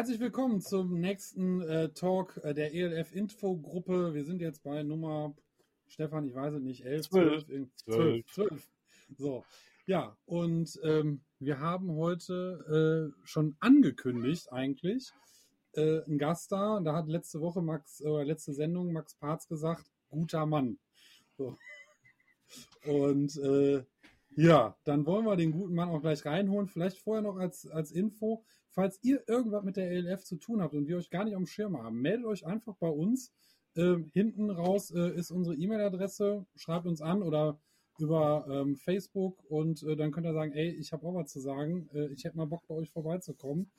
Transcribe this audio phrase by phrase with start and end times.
[0.00, 4.14] herzlich willkommen zum nächsten äh, Talk äh, der ELF Info Gruppe.
[4.14, 5.34] Wir sind jetzt bei Nummer,
[5.88, 8.24] Stefan, ich weiß es nicht, 11, 12, 12, 12.
[8.32, 8.68] 12.
[9.18, 9.44] So,
[9.84, 15.10] ja, und ähm, wir haben heute äh, schon angekündigt eigentlich
[15.74, 16.80] äh, einen Gast da.
[16.80, 20.78] Da hat letzte Woche Max, äh, letzte Sendung Max Parz gesagt, guter Mann.
[21.36, 21.58] So.
[22.86, 23.84] Und äh,
[24.34, 26.68] ja, dann wollen wir den guten Mann auch gleich reinholen.
[26.68, 30.74] Vielleicht vorher noch als, als Info, falls ihr irgendwas mit der ELF zu tun habt
[30.74, 33.32] und wir euch gar nicht auf dem Schirm haben, meldet euch einfach bei uns.
[33.76, 36.46] Äh, hinten raus äh, ist unsere E-Mail-Adresse.
[36.56, 37.60] Schreibt uns an oder
[37.98, 41.40] über ähm, Facebook und äh, dann könnt ihr sagen, ey, ich habe auch was zu
[41.40, 41.88] sagen.
[41.92, 43.70] Äh, ich hätte mal Bock, bei euch vorbeizukommen.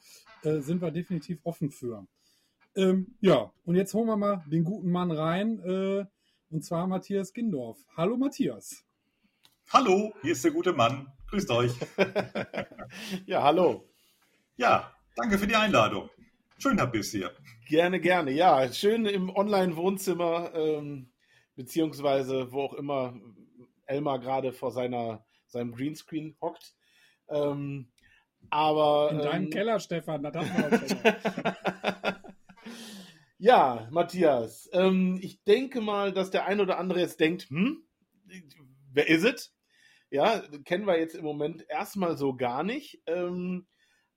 [0.43, 2.05] Äh, sind wir definitiv offen für.
[2.75, 5.59] Ähm, ja, und jetzt holen wir mal den guten Mann rein.
[5.59, 6.05] Äh,
[6.49, 7.79] und zwar Matthias Gindorf.
[7.97, 8.85] Hallo Matthias.
[9.73, 11.07] Hallo, hier ist der gute Mann.
[11.29, 11.73] Grüßt euch.
[13.25, 13.90] ja, hallo.
[14.57, 16.09] Ja, danke für die Einladung.
[16.57, 17.31] Schön habt ihr es hier.
[17.67, 18.31] Gerne, gerne.
[18.31, 21.11] Ja, schön im Online-Wohnzimmer, ähm,
[21.55, 23.19] beziehungsweise wo auch immer
[23.85, 26.75] Elmar gerade vor seiner, seinem Greenscreen hockt.
[27.29, 27.91] Ähm,
[28.49, 29.09] aber.
[29.11, 32.13] In deinem ähm, Keller, Stefan, da darf man auch
[33.43, 37.83] Ja, Matthias, ähm, ich denke mal, dass der ein oder andere jetzt denkt, hm,
[38.93, 39.55] wer ist es?
[40.11, 43.01] Ja, kennen wir jetzt im Moment erstmal so gar nicht.
[43.07, 43.65] Ähm,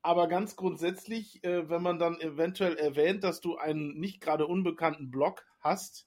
[0.05, 5.11] aber ganz grundsätzlich, äh, wenn man dann eventuell erwähnt, dass du einen nicht gerade unbekannten
[5.11, 6.07] Blog hast,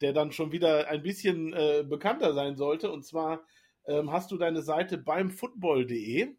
[0.00, 3.44] der dann schon wieder ein bisschen äh, bekannter sein sollte, und zwar
[3.86, 6.34] ähm, hast du deine Seite beim Football.de.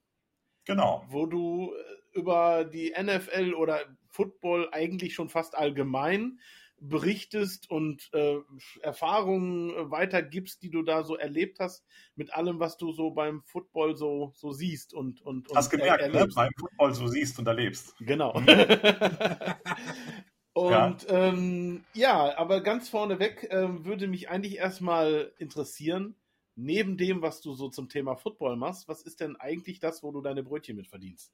[0.65, 1.05] Genau.
[1.07, 3.79] Wo du äh, über die NFL oder
[4.09, 6.39] Football eigentlich schon fast allgemein
[6.81, 8.37] berichtest und äh,
[8.81, 11.85] Erfahrungen äh, weitergibst, die du da so erlebt hast,
[12.15, 16.01] mit allem, was du so beim Football so, so siehst und, und, und Hast gemerkt,
[16.01, 16.27] er, ne?
[16.33, 17.95] beim Football so siehst und erlebst.
[17.99, 18.33] Genau.
[20.53, 20.97] und ja.
[21.07, 22.37] Ähm, ja.
[22.37, 26.15] aber ganz vorneweg äh, würde mich eigentlich erstmal interessieren,
[26.55, 30.11] neben dem, was du so zum Thema Football machst, was ist denn eigentlich das, wo
[30.11, 31.33] du deine Brötchen mit verdienst?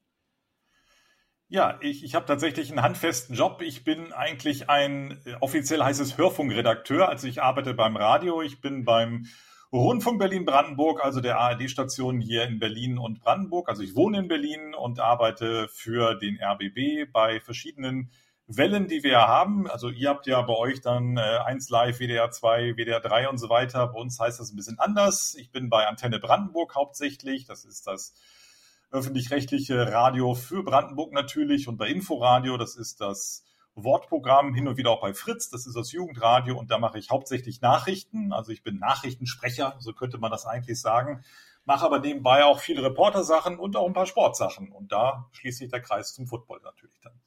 [1.47, 3.61] Ja, ich, ich habe tatsächlich einen handfesten Job.
[3.61, 7.07] Ich bin eigentlich ein, offiziell heißt es Hörfunkredakteur.
[7.07, 8.41] Also ich arbeite beim Radio.
[8.41, 9.27] Ich bin beim
[9.71, 13.69] Rundfunk Berlin-Brandenburg, also der ARD-Station hier in Berlin und Brandenburg.
[13.69, 18.11] Also ich wohne in Berlin und arbeite für den RBB bei verschiedenen
[18.47, 19.69] Wellen, die wir haben.
[19.69, 23.37] Also ihr habt ja bei euch dann äh, 1 Live, WDR 2, WDR 3 und
[23.37, 23.87] so weiter.
[23.87, 25.35] Bei uns heißt das ein bisschen anders.
[25.35, 27.45] Ich bin bei Antenne Brandenburg hauptsächlich.
[27.45, 28.15] Das ist das
[28.95, 33.43] öffentlich-rechtliche Radio für Brandenburg natürlich und bei Inforadio, das ist das
[33.75, 37.09] Wortprogramm, hin und wieder auch bei Fritz, das ist das Jugendradio und da mache ich
[37.09, 41.23] hauptsächlich Nachrichten, also ich bin Nachrichtensprecher, so könnte man das eigentlich sagen,
[41.65, 44.71] mache aber nebenbei auch viele Reportersachen und auch ein paar Sportsachen.
[44.71, 47.19] Und da schließt sich der Kreis zum Football natürlich dann.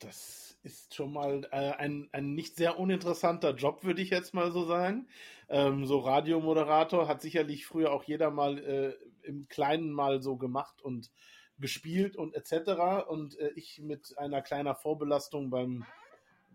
[0.00, 4.50] Das ist schon mal äh, ein, ein nicht sehr uninteressanter Job, würde ich jetzt mal
[4.50, 5.08] so sagen.
[5.48, 8.94] Ähm, so Radiomoderator hat sicherlich früher auch jeder mal äh,
[9.26, 11.10] im Kleinen mal so gemacht und
[11.58, 13.08] gespielt und etc.
[13.08, 15.84] Und äh, ich mit einer kleiner Vorbelastung beim,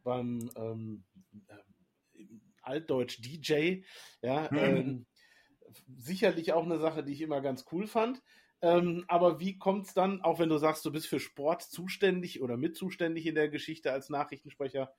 [0.04, 1.04] beim ähm,
[1.48, 2.26] äh,
[2.62, 3.82] Altdeutsch DJ,
[4.22, 4.58] ja, mhm.
[4.58, 5.06] ähm,
[5.98, 8.22] sicherlich auch eine Sache, die ich immer ganz cool fand.
[8.62, 12.42] Ähm, aber wie kommt es dann, auch wenn du sagst, du bist für Sport zuständig
[12.42, 14.94] oder mit zuständig in der Geschichte als Nachrichtensprecher,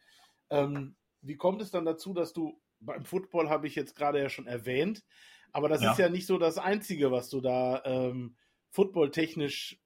[0.50, 4.28] ähm, wie kommt es dann dazu, dass du beim Football habe ich jetzt gerade ja
[4.28, 5.04] schon erwähnt,
[5.52, 5.92] aber das ja.
[5.92, 8.36] ist ja nicht so das Einzige, was du da ähm,
[8.70, 9.80] footballtechnisch,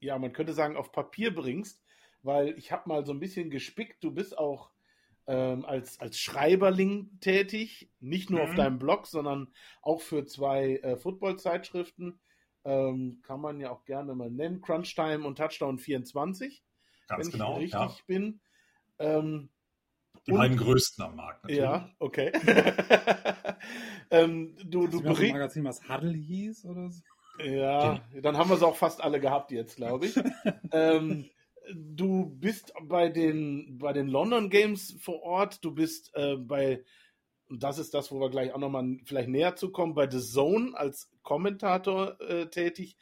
[0.00, 1.82] ja, man könnte sagen, auf Papier bringst,
[2.22, 4.70] weil ich habe mal so ein bisschen gespickt, du bist auch
[5.28, 8.48] ähm, als, als Schreiberling tätig, nicht nur mhm.
[8.48, 9.52] auf deinem Blog, sondern
[9.82, 12.20] auch für zwei äh, Football-Zeitschriften.
[12.64, 16.64] Ähm, kann man ja auch gerne mal nennen, Crunch Time und Touchdown 24,
[17.06, 18.04] Ganz wenn genau, ich richtig ja.
[18.06, 18.40] bin.
[18.98, 19.50] Ähm,
[20.28, 21.44] die und, beiden größten am Markt.
[21.44, 21.62] Natürlich.
[21.62, 22.32] Ja, okay.
[24.10, 25.32] ähm, du du berichtest.
[25.32, 27.02] Magazin, was Huddle hieß oder so?
[27.42, 30.16] Ja, dann haben wir es auch fast alle gehabt jetzt, glaube ich.
[30.72, 31.30] ähm,
[31.72, 36.84] du bist bei den, bei den London Games vor Ort, du bist äh, bei,
[37.48, 40.20] und das ist das, wo wir gleich auch nochmal vielleicht näher zu kommen, bei The
[40.20, 42.96] Zone als Kommentator äh, tätig.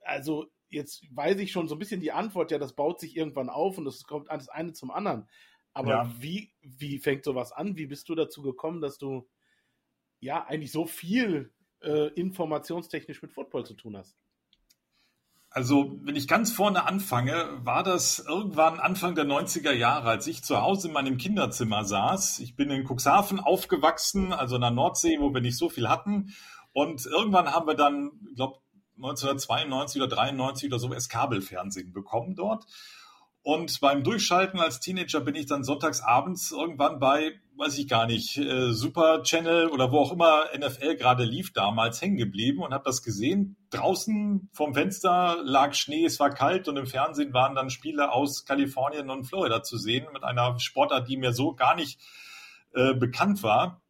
[0.00, 3.50] Also jetzt weiß ich schon so ein bisschen die Antwort, ja, das baut sich irgendwann
[3.50, 5.28] auf und es kommt das eine zum anderen.
[5.76, 6.12] Aber ja.
[6.18, 7.76] wie, wie fängt sowas an?
[7.76, 9.28] Wie bist du dazu gekommen, dass du
[10.20, 11.52] ja eigentlich so viel
[11.82, 14.16] äh, informationstechnisch mit Football zu tun hast?
[15.50, 20.42] Also, wenn ich ganz vorne anfange, war das irgendwann Anfang der 90er Jahre, als ich
[20.42, 22.38] zu Hause in meinem Kinderzimmer saß.
[22.38, 26.34] Ich bin in Cuxhaven aufgewachsen, also in der Nordsee, wo wir nicht so viel hatten.
[26.72, 28.60] Und irgendwann haben wir dann, ich glaube,
[28.96, 32.64] 1992 oder 93 oder so erst Kabelfernsehen bekommen dort.
[33.46, 38.08] Und beim Durchschalten als Teenager bin ich dann sonntags abends irgendwann bei, weiß ich gar
[38.08, 42.74] nicht, äh, Super Channel oder wo auch immer NFL gerade lief damals hängen geblieben und
[42.74, 43.56] habe das gesehen.
[43.70, 48.46] Draußen vom Fenster lag Schnee, es war kalt und im Fernsehen waren dann Spiele aus
[48.46, 52.00] Kalifornien und Florida zu sehen mit einer Sportart, die mir so gar nicht
[52.74, 53.80] äh, bekannt war.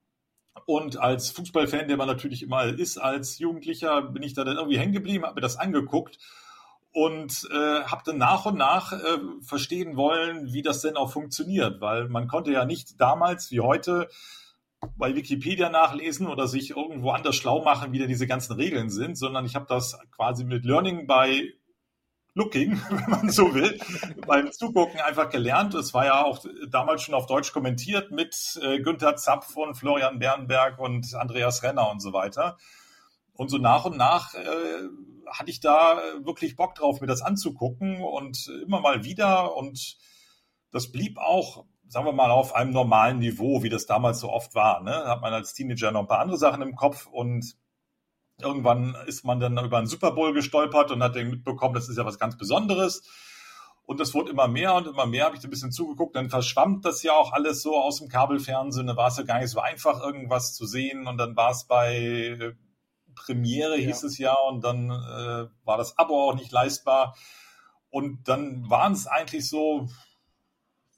[0.67, 4.79] Und als Fußballfan, der man natürlich immer ist, als Jugendlicher, bin ich da dann irgendwie
[4.79, 6.19] hängen geblieben, habe mir das angeguckt
[6.97, 11.83] und äh, habe dann nach und nach äh, verstehen wollen, wie das denn auch funktioniert,
[11.83, 14.09] weil man konnte ja nicht damals wie heute
[14.97, 19.19] bei Wikipedia nachlesen oder sich irgendwo anders schlau machen, wie denn diese ganzen Regeln sind,
[19.19, 21.53] sondern ich habe das quasi mit Learning by
[22.33, 23.79] Looking, wenn man so will,
[24.27, 25.75] beim Zugucken einfach gelernt.
[25.75, 30.19] Es war ja auch damals schon auf Deutsch kommentiert mit äh, Günther Zapf und Florian
[30.19, 32.57] Bernberg und Andreas Renner und so weiter.
[33.37, 34.89] Und so nach und nach äh,
[35.31, 39.57] hatte ich da wirklich Bock drauf, mir das anzugucken und immer mal wieder.
[39.57, 39.99] Und
[40.73, 44.55] das blieb auch, sagen wir mal, auf einem normalen Niveau, wie das damals so oft
[44.55, 44.83] war.
[44.83, 44.93] Ne?
[44.93, 47.57] Hat man als Teenager noch ein paar andere Sachen im Kopf und
[48.41, 51.97] irgendwann ist man dann über einen Super Bowl gestolpert und hat dann mitbekommen, das ist
[51.97, 53.03] ja was ganz Besonderes.
[53.85, 56.17] Und das wurde immer mehr und immer mehr, habe ich ein bisschen zugeguckt.
[56.17, 58.89] Dann verschwammt das ja auch alles so aus dem Kabelfernsehen.
[58.89, 61.07] Da war es ja gar nicht so einfach, irgendwas zu sehen.
[61.07, 62.57] Und dann war es bei
[63.17, 64.07] Premiere hieß ja.
[64.07, 67.17] es ja und dann äh, war das Abo auch nicht leistbar.
[67.91, 69.89] Und dann waren es eigentlich so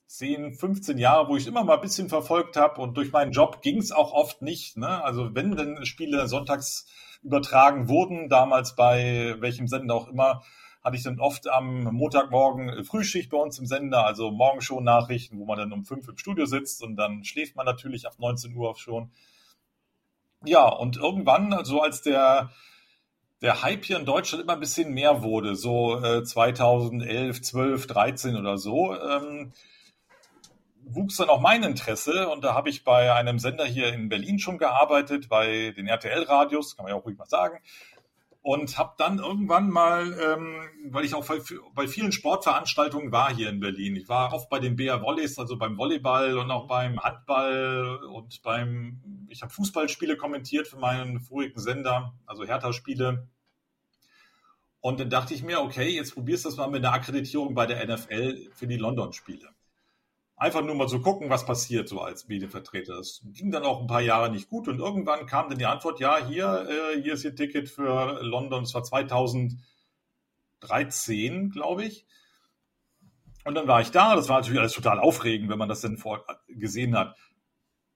[0.09, 3.63] 10, 15 Jahre, wo ich immer mal ein bisschen verfolgt habe und durch meinen Job
[3.63, 4.77] ging es auch oft nicht.
[4.77, 5.03] Ne?
[5.05, 6.87] Also wenn denn Spiele sonntags
[7.23, 10.43] übertragen wurden, damals bei welchem Sender auch immer,
[10.83, 15.59] hatte ich dann oft am Montagmorgen Frühschicht bei uns im Sender, also Morgenshow-Nachrichten, wo man
[15.59, 19.11] dann um fünf im Studio sitzt und dann schläft man natürlich ab 19 Uhr schon.
[20.45, 22.51] Ja, und irgendwann, also als der,
[23.43, 28.37] der Hype hier in Deutschland immer ein bisschen mehr wurde, so äh, 2011, 12, 13
[28.37, 29.53] oder so, ähm,
[30.85, 34.39] wuchs dann auch mein Interesse und da habe ich bei einem Sender hier in Berlin
[34.39, 37.59] schon gearbeitet, bei den RTL-Radios, kann man ja auch ruhig mal sagen
[38.41, 41.41] und habe dann irgendwann mal, ähm, weil ich auch bei,
[41.75, 45.57] bei, vielen Sportveranstaltungen war hier in Berlin, ich war oft bei den BR Volleys, also
[45.59, 51.61] beim Volleyball und auch beim Handball und beim, ich habe Fußballspiele kommentiert für meinen vorigen
[51.61, 53.29] Sender, also Hertha-Spiele.
[54.81, 57.67] Und dann dachte ich mir, okay, jetzt probierst du das mal mit einer Akkreditierung bei
[57.67, 59.49] der NFL für die London-Spiele.
[60.39, 62.97] Einfach nur mal zu gucken, was passiert so als Medienvertreter.
[62.97, 65.99] Das ging dann auch ein paar Jahre nicht gut und irgendwann kam dann die Antwort,
[65.99, 72.07] ja, hier, äh, hier ist Ihr Ticket für London, das war 2013, glaube ich.
[73.45, 75.97] Und dann war ich da, das war natürlich alles total aufregend, wenn man das denn
[75.97, 77.17] vor, gesehen hat.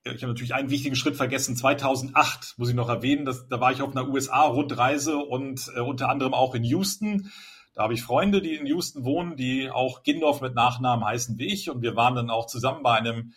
[0.04, 1.56] Ich habe natürlich einen wichtigen Schritt vergessen.
[1.56, 6.08] 2008 muss ich noch erwähnen, dass, da war ich auf einer USA-Rundreise und äh, unter
[6.08, 7.30] anderem auch in Houston
[7.74, 11.46] da habe ich Freunde, die in Houston wohnen, die auch Gindorf mit Nachnamen heißen wie
[11.46, 11.70] ich.
[11.70, 13.32] Und wir waren dann auch zusammen bei einem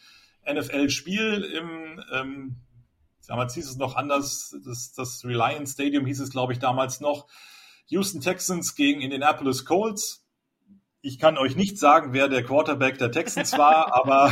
[0.51, 2.55] NFL-Spiel im, ähm,
[3.27, 7.27] damals hieß es noch anders, das, das Reliance Stadium hieß es, glaube ich, damals noch.
[7.87, 10.25] Houston Texans gegen Indianapolis Colts.
[11.01, 14.25] Ich kann euch nicht sagen, wer der Quarterback der Texans war, aber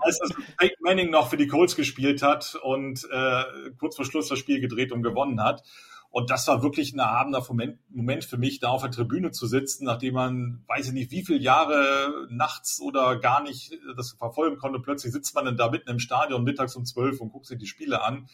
[0.00, 3.44] als das Peyton Manning noch für die Colts gespielt hat und äh,
[3.78, 5.62] kurz vor Schluss das Spiel gedreht und gewonnen hat.
[6.10, 9.84] Und das war wirklich ein erhabener Moment für mich, da auf der Tribüne zu sitzen,
[9.84, 14.80] nachdem man, weiß ich nicht, wie viele Jahre nachts oder gar nicht das verfolgen konnte.
[14.80, 17.66] Plötzlich sitzt man dann da mitten im Stadion mittags um zwölf und guckt sich die
[17.66, 18.28] Spiele an.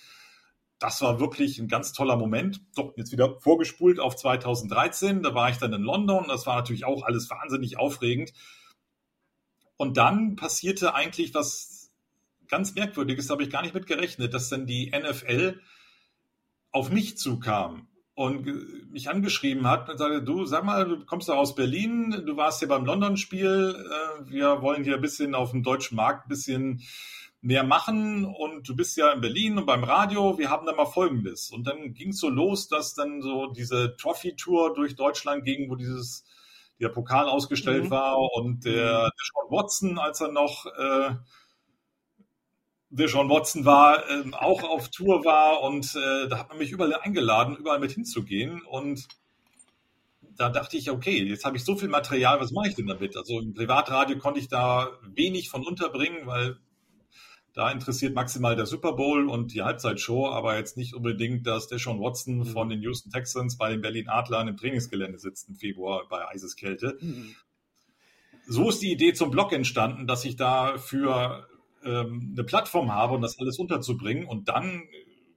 [0.78, 2.60] Das war wirklich ein ganz toller Moment.
[2.72, 5.22] So, jetzt wieder vorgespult auf 2013.
[5.22, 6.26] Da war ich dann in London.
[6.28, 8.32] Das war natürlich auch alles wahnsinnig aufregend.
[9.76, 11.90] Und dann passierte eigentlich was
[12.48, 15.60] ganz Merkwürdiges, da habe ich gar nicht mit gerechnet, dass dann die NFL
[16.72, 21.36] auf mich zukam und mich angeschrieben hat und sagte, du, sag mal, du kommst doch
[21.36, 25.62] aus Berlin, du warst hier beim London-Spiel, äh, wir wollen hier ein bisschen auf dem
[25.62, 26.82] deutschen Markt ein bisschen
[27.40, 30.86] mehr machen und du bist ja in Berlin und beim Radio, wir haben da mal
[30.86, 31.50] Folgendes.
[31.50, 35.74] Und dann ging es so los, dass dann so diese Trophy-Tour durch Deutschland ging, wo
[35.74, 36.24] dieses
[36.80, 37.90] der Pokal ausgestellt mhm.
[37.90, 41.14] war und der, der Sean Watson, als er noch äh,
[42.92, 46.94] Deshaun Watson war, ähm, auch auf Tour war und äh, da hat man mich überall
[46.94, 49.08] eingeladen, überall mit hinzugehen und
[50.36, 53.16] da dachte ich, okay, jetzt habe ich so viel Material, was mache ich denn damit?
[53.16, 56.58] Also im Privatradio konnte ich da wenig von unterbringen, weil
[57.54, 62.00] da interessiert maximal der Super Bowl und die Halbzeitshow, aber jetzt nicht unbedingt, dass Deshaun
[62.00, 62.46] Watson mhm.
[62.46, 66.98] von den Houston Texans bei den Berlin Adlern im Trainingsgelände sitzt im Februar bei Eiseskälte.
[67.00, 67.34] Mhm.
[68.46, 71.46] So ist die Idee zum Blog entstanden, dass ich da für
[71.84, 74.26] ähm, eine Plattform habe und das alles unterzubringen.
[74.26, 74.82] Und dann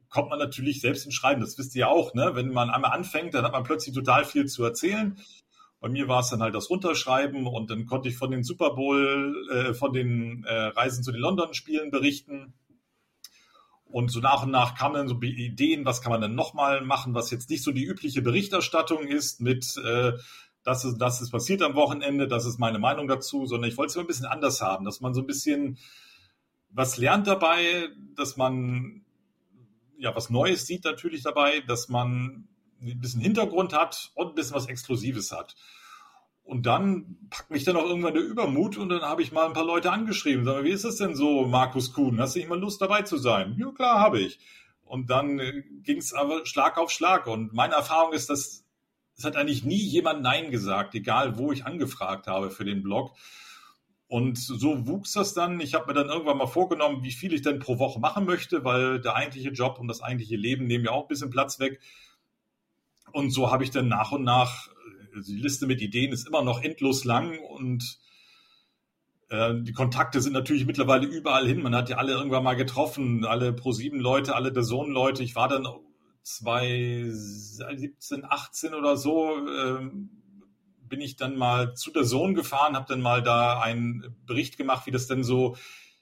[0.10, 1.42] kommt man natürlich selbst ins Schreiben.
[1.42, 2.32] Das wisst ihr ja auch, ne?
[2.34, 5.18] Wenn man einmal anfängt, dann hat man plötzlich total viel zu erzählen.
[5.82, 8.72] Bei mir war es dann halt das Runterschreiben und dann konnte ich von den Super
[8.72, 12.54] Bowl, äh, von den äh, Reisen zu den London-Spielen berichten.
[13.84, 17.14] Und so nach und nach kamen dann so Ideen, was kann man denn nochmal machen,
[17.14, 20.14] was jetzt nicht so die übliche Berichterstattung ist mit, äh,
[20.64, 23.90] das ist, das ist passiert am Wochenende, das ist meine Meinung dazu, sondern ich wollte
[23.90, 25.78] es immer ein bisschen anders haben, dass man so ein bisschen
[26.76, 29.06] was lernt dabei, dass man
[29.98, 32.48] ja, was Neues sieht natürlich dabei, dass man
[32.82, 35.56] ein bisschen Hintergrund hat und ein bisschen was Exklusives hat.
[36.44, 39.54] Und dann packt mich dann auch irgendwann der Übermut und dann habe ich mal ein
[39.54, 40.46] paar Leute angeschrieben.
[40.46, 42.20] Sag mal, wie ist das denn so, Markus Kuhn?
[42.20, 43.56] Hast du nicht mal Lust dabei zu sein?
[43.58, 44.38] Ja, klar, habe ich.
[44.84, 47.26] Und dann äh, ging es aber Schlag auf Schlag.
[47.26, 48.64] Und meine Erfahrung ist, dass
[49.18, 53.16] es hat eigentlich nie jemand Nein gesagt, egal wo ich angefragt habe für den Blog.
[54.08, 55.60] Und so wuchs das dann.
[55.60, 58.64] Ich habe mir dann irgendwann mal vorgenommen, wie viel ich denn pro Woche machen möchte,
[58.64, 61.80] weil der eigentliche Job und das eigentliche Leben nehmen ja auch ein bisschen Platz weg.
[63.12, 64.70] Und so habe ich dann nach und nach,
[65.16, 68.00] also die Liste mit Ideen ist immer noch endlos lang und
[69.30, 71.64] äh, die Kontakte sind natürlich mittlerweile überall hin.
[71.64, 75.24] Man hat ja alle irgendwann mal getroffen, alle Pro7-Leute, alle Dazone-Leute.
[75.24, 75.68] Ich war dann
[76.22, 80.10] 2017, 18 oder so, ähm,
[80.88, 84.86] bin ich dann mal zu der Zone gefahren, habe dann mal da einen Bericht gemacht,
[84.86, 85.56] wie das denn so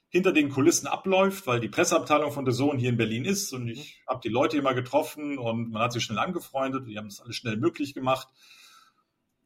[0.08, 3.66] hinter den Kulissen abläuft, weil die Presseabteilung von der Zone hier in Berlin ist und
[3.66, 7.20] ich habe die Leute immer getroffen und man hat sich schnell angefreundet, die haben das
[7.20, 8.28] alles schnell möglich gemacht.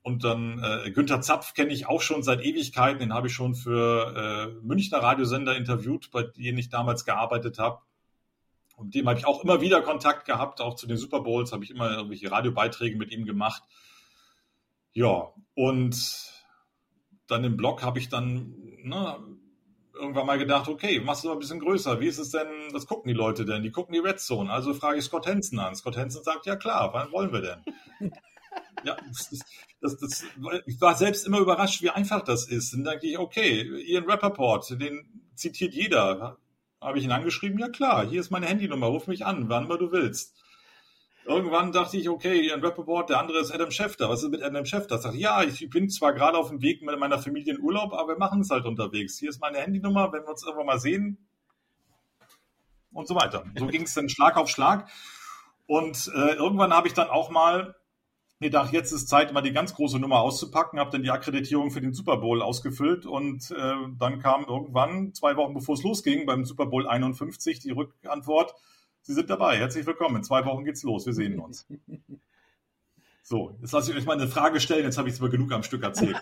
[0.03, 3.55] Und dann äh, Günther Zapf kenne ich auch schon seit Ewigkeiten, den habe ich schon
[3.55, 7.81] für äh, Münchner Radiosender interviewt, bei denen ich damals gearbeitet habe.
[8.77, 11.53] Und mit dem habe ich auch immer wieder Kontakt gehabt, auch zu den Super Bowls
[11.53, 13.63] habe ich immer irgendwelche Radiobeiträge mit ihm gemacht.
[14.99, 15.97] Ja, und
[17.29, 18.53] dann im Blog habe ich dann
[18.83, 19.17] ne,
[19.95, 22.01] irgendwann mal gedacht, okay, machst du mal ein bisschen größer.
[22.01, 23.63] Wie ist es denn, was gucken die Leute denn?
[23.63, 24.51] Die gucken die Red Zone.
[24.51, 25.77] Also frage ich Scott Hansen an.
[25.77, 28.11] Scott Hansen sagt, ja klar, wann wollen wir denn?
[28.85, 29.45] ja, das,
[29.81, 30.25] das, das,
[30.67, 32.73] ich war selbst immer überrascht, wie einfach das ist.
[32.73, 36.39] Dann denke ich, okay, Ian Rappaport, den zitiert jeder.
[36.81, 37.61] Habe ich ihn angeschrieben?
[37.61, 40.35] Ja klar, hier ist meine Handynummer, ruf mich an, wann immer du willst.
[41.29, 44.09] Irgendwann dachte ich, okay, Ian Rappaport, der andere ist Adam Schefter.
[44.09, 44.99] Was ist mit Adam Schefter?
[45.13, 48.15] Ich, ja, ich bin zwar gerade auf dem Weg mit meiner Familie in Urlaub, aber
[48.15, 49.19] wir machen es halt unterwegs.
[49.19, 51.29] Hier ist meine Handynummer, wenn wir uns irgendwann mal sehen
[52.93, 53.45] und so weiter.
[53.57, 54.89] So ging es dann Schlag auf Schlag.
[55.67, 57.75] Und äh, irgendwann habe ich dann auch mal
[58.41, 61.83] gedacht, jetzt ist Zeit, mal die ganz große Nummer auszupacken, habe dann die Akkreditierung für
[61.83, 66.47] den Super Bowl ausgefüllt und äh, dann kam irgendwann, zwei Wochen bevor es losging, beim
[66.47, 68.55] Super Bowl 51 die Rückantwort,
[69.03, 69.57] Sie sind dabei.
[69.59, 70.17] Herzlich willkommen.
[70.17, 71.07] In zwei Wochen geht's los.
[71.07, 71.67] Wir sehen uns.
[73.29, 74.85] So, jetzt lasse ich euch mal eine Frage stellen.
[74.85, 76.17] Jetzt habe ich es aber genug am Stück erzählt.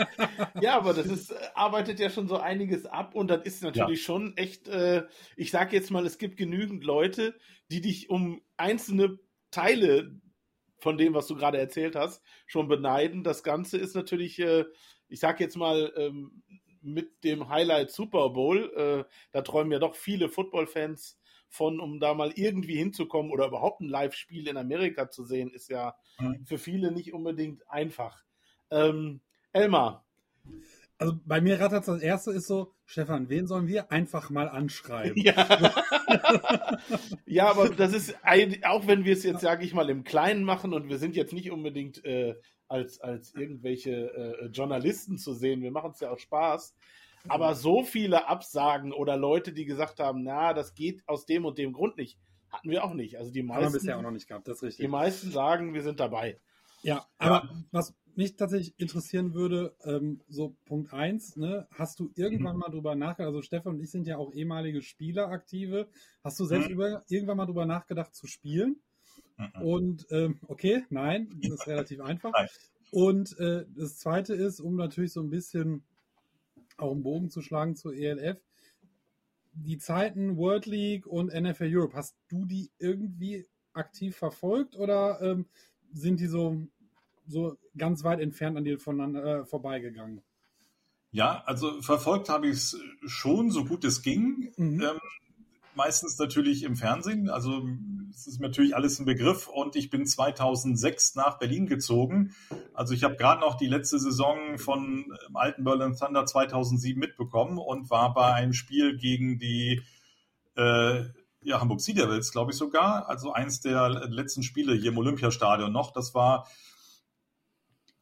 [0.62, 4.00] ja, aber das ist, äh, arbeitet ja schon so einiges ab und das ist natürlich
[4.00, 4.04] ja.
[4.06, 5.04] schon echt, äh,
[5.36, 7.38] ich sage jetzt mal, es gibt genügend Leute,
[7.70, 9.18] die dich um einzelne
[9.50, 10.18] Teile
[10.78, 13.24] von dem, was du gerade erzählt hast, schon beneiden.
[13.24, 14.64] Das Ganze ist natürlich, äh,
[15.08, 16.42] ich sage jetzt mal, ähm,
[16.80, 22.14] mit dem Highlight Super Bowl, äh, da träumen ja doch viele Football-Fans von, um da
[22.14, 26.44] mal irgendwie hinzukommen oder überhaupt ein Live-Spiel in Amerika zu sehen, ist ja mhm.
[26.44, 28.24] für viele nicht unbedingt einfach.
[28.70, 29.20] Ähm,
[29.52, 30.04] Elmar.
[30.98, 35.16] Also bei mir rattert das erste ist so, Stefan, wen sollen wir einfach mal anschreiben?
[35.22, 35.74] Ja,
[37.26, 38.16] ja aber das ist,
[38.64, 41.32] auch wenn wir es jetzt, sage ich mal, im Kleinen machen und wir sind jetzt
[41.32, 42.34] nicht unbedingt äh,
[42.66, 46.74] als, als irgendwelche äh, Journalisten zu sehen, wir machen es ja auch Spaß,
[47.26, 51.58] aber so viele Absagen oder Leute, die gesagt haben, na, das geht aus dem und
[51.58, 52.18] dem Grund nicht,
[52.50, 53.18] hatten wir auch nicht.
[53.18, 53.64] Also die meisten.
[53.64, 54.84] Haben wir bisher auch noch nicht gehabt, das ist richtig.
[54.84, 56.38] Die meisten sagen, wir sind dabei.
[56.82, 57.64] Ja, aber ja.
[57.72, 62.60] was mich tatsächlich interessieren würde, ähm, so Punkt 1, ne, hast du irgendwann mhm.
[62.60, 65.88] mal drüber nachgedacht, also Stefan und ich sind ja auch ehemalige Spieler aktive,
[66.24, 66.74] hast du selbst mhm.
[66.74, 68.80] über, irgendwann mal drüber nachgedacht zu spielen?
[69.36, 69.62] Mhm.
[69.62, 72.32] Und ähm, okay, nein, das ist relativ einfach.
[72.32, 72.48] Nein.
[72.90, 75.84] Und äh, das zweite ist, um natürlich so ein bisschen
[76.78, 78.38] auch einen Bogen zu schlagen zur ELF.
[79.52, 85.46] Die Zeiten World League und NFL Europe, hast du die irgendwie aktiv verfolgt oder ähm,
[85.92, 86.66] sind die so,
[87.26, 90.22] so ganz weit entfernt an dir voneinander äh, vorbeigegangen?
[91.10, 94.52] Ja, also verfolgt habe ich es schon, so gut es ging.
[94.56, 94.80] Mhm.
[94.80, 94.98] Ähm,
[95.74, 97.30] meistens natürlich im Fernsehen.
[97.30, 97.66] Also
[98.10, 102.34] es ist natürlich alles ein Begriff und ich bin 2006 nach Berlin gezogen.
[102.74, 107.58] Also ich habe gerade noch die letzte Saison von ähm, alten Berlin Thunder 2007 mitbekommen
[107.58, 109.82] und war bei einem Spiel gegen die
[110.56, 111.04] äh,
[111.42, 113.08] ja, Hamburg Sea Devils, glaube ich sogar.
[113.08, 115.92] Also eins der letzten Spiele hier im Olympiastadion noch.
[115.92, 116.48] Das war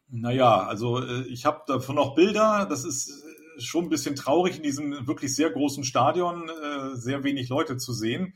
[0.09, 2.67] naja, also äh, ich habe davon noch Bilder.
[2.69, 3.13] Das ist
[3.59, 7.93] schon ein bisschen traurig, in diesem wirklich sehr großen Stadion äh, sehr wenig Leute zu
[7.93, 8.35] sehen.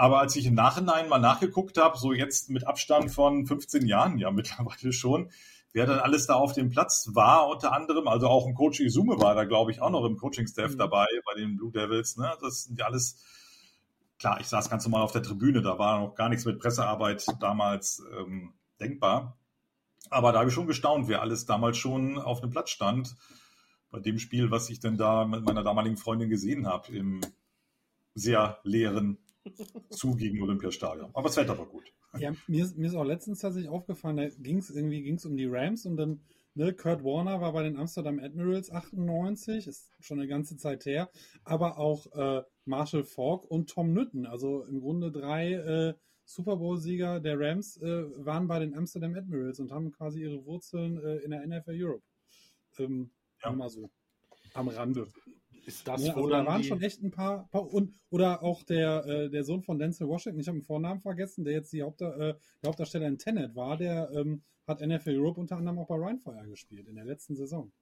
[0.00, 4.16] Aber als ich im Nachhinein mal nachgeguckt habe, so jetzt mit Abstand von 15 Jahren,
[4.16, 5.30] ja mittlerweile schon,
[5.74, 9.20] wer dann alles da auf dem Platz war, unter anderem, also auch ein Coach Izume
[9.20, 10.78] war da, glaube ich, auch noch im Coaching-Staff mhm.
[10.78, 12.16] dabei bei den Blue Devils.
[12.16, 12.32] Ne?
[12.40, 13.22] Das sind ja alles,
[14.18, 17.26] klar, ich saß ganz normal auf der Tribüne, da war noch gar nichts mit Pressearbeit
[17.38, 19.36] damals ähm, denkbar.
[20.08, 23.16] Aber da habe ich schon gestaunt, wer alles damals schon auf dem Platz stand,
[23.90, 27.20] bei dem Spiel, was ich denn da mit meiner damaligen Freundin gesehen habe, im
[28.14, 29.18] sehr leeren
[29.90, 31.10] zu gegen Olympiastadion.
[31.12, 31.92] Aber das Wetter war gut.
[32.18, 35.36] Ja, mir ist, mir ist auch letztens tatsächlich aufgefallen, da ging es irgendwie ging's um
[35.36, 36.20] die Rams und dann,
[36.54, 41.10] ne, Kurt Warner war bei den Amsterdam Admirals 98, ist schon eine ganze Zeit her,
[41.44, 45.94] aber auch äh, Marshall Falk und Tom Nütten, also im Grunde drei äh,
[46.24, 50.98] Super Bowl-Sieger der Rams äh, waren bei den Amsterdam Admirals und haben quasi ihre Wurzeln
[50.98, 52.04] äh, in der NFL Europe.
[52.78, 53.10] Ähm,
[53.42, 53.52] ja.
[53.52, 53.90] Mal so
[54.54, 55.08] am Rande.
[55.66, 59.04] Ist das ja, also da waren schon echt ein paar, paar, und oder auch der
[59.06, 62.00] äh, der Sohn von Denzel Washington, ich habe den Vornamen vergessen, der jetzt die Haupt,
[62.00, 65.96] äh, der Hauptdarsteller in Tenet war, der ähm, hat NFL Europe unter anderem auch bei
[65.96, 67.72] Rheinfire gespielt in der letzten Saison.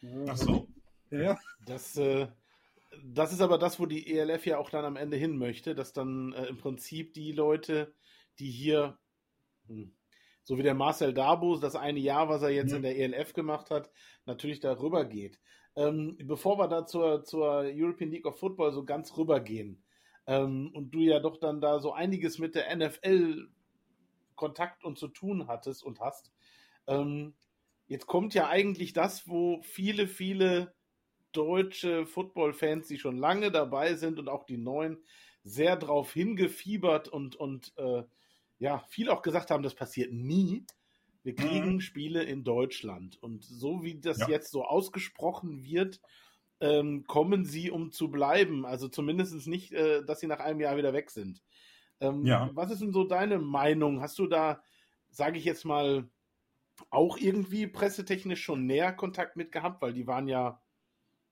[0.00, 0.68] Ja, Ach so.
[1.10, 1.38] Ja, ja.
[1.66, 2.28] Das äh,
[3.04, 5.92] das ist aber das, wo die ELF ja auch dann am Ende hin möchte, dass
[5.92, 7.94] dann äh, im Prinzip die Leute,
[8.38, 8.98] die hier,
[9.66, 9.94] hm,
[10.42, 12.76] so wie der Marcel Darbus, das eine Jahr, was er jetzt mhm.
[12.76, 13.90] in der ELF gemacht hat,
[14.24, 15.38] natürlich darüber geht.
[15.78, 19.80] Ähm, bevor wir da zur, zur European League of Football so ganz rübergehen
[20.26, 23.48] ähm, und du ja doch dann da so einiges mit der NFL
[24.34, 26.32] Kontakt und zu tun hattest und hast,
[26.88, 27.34] ähm,
[27.86, 30.74] jetzt kommt ja eigentlich das, wo viele, viele
[31.30, 34.98] deutsche Football-Fans, die schon lange dabei sind und auch die neuen,
[35.44, 38.02] sehr drauf hingefiebert und, und äh,
[38.58, 40.66] ja, viel auch gesagt haben, das passiert nie.
[41.28, 41.80] Wir kriegen mhm.
[41.82, 43.22] Spiele in Deutschland.
[43.22, 44.30] Und so wie das ja.
[44.30, 46.00] jetzt so ausgesprochen wird,
[46.58, 48.64] ähm, kommen sie, um zu bleiben.
[48.64, 51.42] Also zumindest nicht, äh, dass sie nach einem Jahr wieder weg sind.
[52.00, 52.48] Ähm, ja.
[52.54, 54.00] Was ist denn so deine Meinung?
[54.00, 54.62] Hast du da,
[55.10, 56.08] sage ich jetzt mal,
[56.88, 59.82] auch irgendwie pressetechnisch schon näher Kontakt mit gehabt?
[59.82, 60.62] Weil die waren ja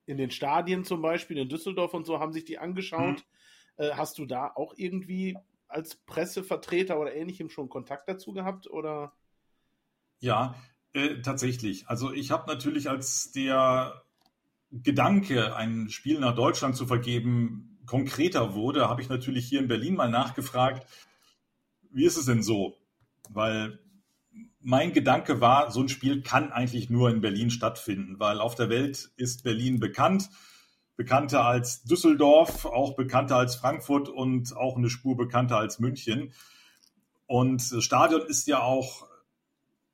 [0.05, 3.25] in den Stadien zum Beispiel, in Düsseldorf und so, haben sich die angeschaut.
[3.79, 3.85] Mhm.
[3.85, 8.69] Äh, hast du da auch irgendwie als Pressevertreter oder ähnlichem schon Kontakt dazu gehabt?
[8.69, 9.15] Oder?
[10.21, 10.55] Ja,
[10.93, 11.89] äh, tatsächlich.
[11.89, 14.03] Also ich habe natürlich als der
[14.71, 19.95] Gedanke, ein Spiel nach Deutschland zu vergeben, konkreter wurde, habe ich natürlich hier in Berlin
[19.95, 20.87] mal nachgefragt,
[21.91, 22.77] wie ist es denn so?
[23.31, 23.79] Weil
[24.61, 28.69] mein Gedanke war, so ein Spiel kann eigentlich nur in Berlin stattfinden, weil auf der
[28.69, 30.29] Welt ist Berlin bekannt,
[30.97, 36.33] bekannter als Düsseldorf, auch bekannter als Frankfurt und auch eine Spur bekannter als München.
[37.27, 39.07] Und das Stadion ist ja auch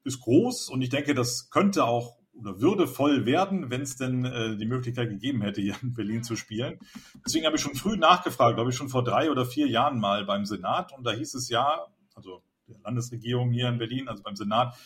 [0.05, 4.25] ist groß und ich denke, das könnte auch oder würde voll werden, wenn es denn
[4.25, 6.79] äh, die Möglichkeit gegeben hätte, hier in Berlin zu spielen.
[7.25, 10.25] Deswegen habe ich schon früh nachgefragt, glaube ich schon vor drei oder vier Jahren mal
[10.25, 14.37] beim Senat und da hieß es ja, also der Landesregierung hier in Berlin, also beim
[14.37, 14.77] Senat,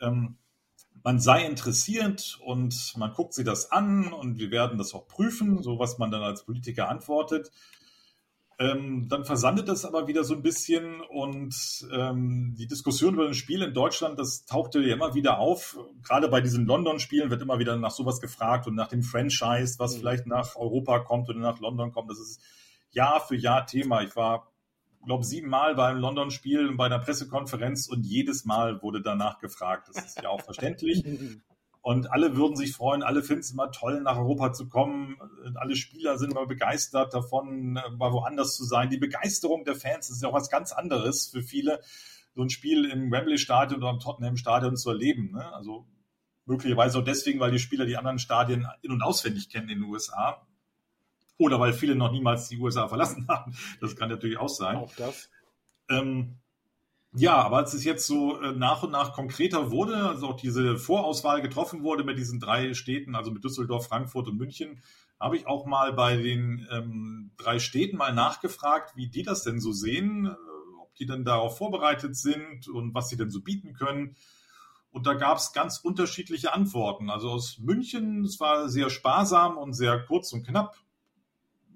[0.00, 0.36] ähm,
[1.02, 5.62] man sei interessiert und man guckt sich das an und wir werden das auch prüfen,
[5.62, 7.50] so was man dann als Politiker antwortet.
[8.62, 11.54] Ähm, dann versandet das aber wieder so ein bisschen und
[11.92, 15.78] ähm, die Diskussion über ein Spiel in Deutschland, das tauchte ja immer wieder auf.
[16.04, 19.96] Gerade bei diesen London-Spielen wird immer wieder nach sowas gefragt und nach dem Franchise, was
[19.96, 20.00] mhm.
[20.00, 22.10] vielleicht nach Europa kommt oder nach London kommt.
[22.10, 22.40] Das ist
[22.90, 24.02] Jahr für Jahr Thema.
[24.02, 24.52] Ich war,
[25.04, 29.88] glaube siebenmal beim London-Spiel und bei einer Pressekonferenz und jedes Mal wurde danach gefragt.
[29.92, 31.04] Das ist ja auch verständlich.
[31.82, 35.16] Und alle würden sich freuen, alle finden es immer toll, nach Europa zu kommen.
[35.56, 38.88] Alle Spieler sind immer begeistert davon, mal woanders zu sein.
[38.88, 41.80] Die Begeisterung der Fans ist ja auch was ganz anderes für viele,
[42.36, 45.32] so ein Spiel im Wembley-Stadion oder im Tottenham-Stadion zu erleben.
[45.32, 45.52] Ne?
[45.52, 45.88] Also
[46.46, 49.90] möglicherweise auch deswegen, weil die Spieler die anderen Stadien in- und auswendig kennen in den
[49.90, 50.46] USA.
[51.36, 53.56] Oder weil viele noch niemals die USA verlassen haben.
[53.80, 54.76] Das kann natürlich auch sein.
[54.76, 55.30] Auch das.
[55.90, 56.38] Ähm,
[57.14, 60.78] ja, aber als es jetzt so äh, nach und nach konkreter wurde, also auch diese
[60.78, 64.82] Vorauswahl getroffen wurde mit diesen drei Städten, also mit Düsseldorf, Frankfurt und München,
[65.20, 69.60] habe ich auch mal bei den ähm, drei Städten mal nachgefragt, wie die das denn
[69.60, 70.30] so sehen, äh,
[70.80, 74.16] ob die denn darauf vorbereitet sind und was sie denn so bieten können.
[74.90, 77.10] Und da gab es ganz unterschiedliche Antworten.
[77.10, 80.76] Also aus München, es war sehr sparsam und sehr kurz und knapp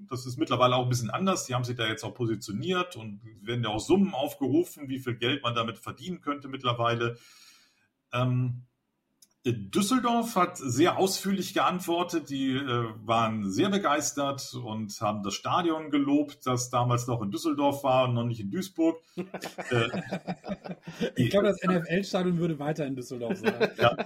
[0.09, 1.47] das ist mittlerweile auch ein bisschen anders.
[1.47, 5.17] Die haben sich da jetzt auch positioniert und werden ja auch Summen aufgerufen, wie viel
[5.17, 7.17] Geld man damit verdienen könnte mittlerweile.
[8.13, 8.63] Ähm,
[9.53, 12.31] Düsseldorf hat sehr ausführlich geantwortet.
[12.31, 17.85] Die äh, waren sehr begeistert und haben das Stadion gelobt, das damals noch in Düsseldorf
[17.85, 19.01] war und noch nicht in Duisburg.
[19.17, 19.89] äh,
[21.15, 23.71] ich glaube, das NFL-Stadion würde weiter in Düsseldorf sein.
[23.79, 23.97] ja,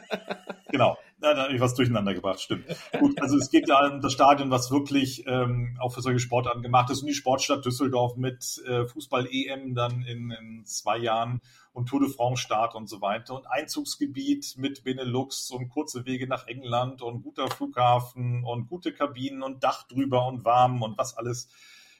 [0.70, 0.98] genau.
[1.20, 2.64] Da habe ich was durcheinander gebracht, stimmt.
[2.98, 6.62] Gut, also es geht ja um das Stadion, was wirklich ähm, auch für solche Sportarten
[6.62, 11.40] gemacht ist und die Sportstadt Düsseldorf mit äh, Fußball-EM dann in, in zwei Jahren
[11.72, 16.26] und Tour de France Start und so weiter und Einzugsgebiet mit Benelux und kurze Wege
[16.26, 21.16] nach England und guter Flughafen und gute Kabinen und Dach drüber und warm und was
[21.16, 21.48] alles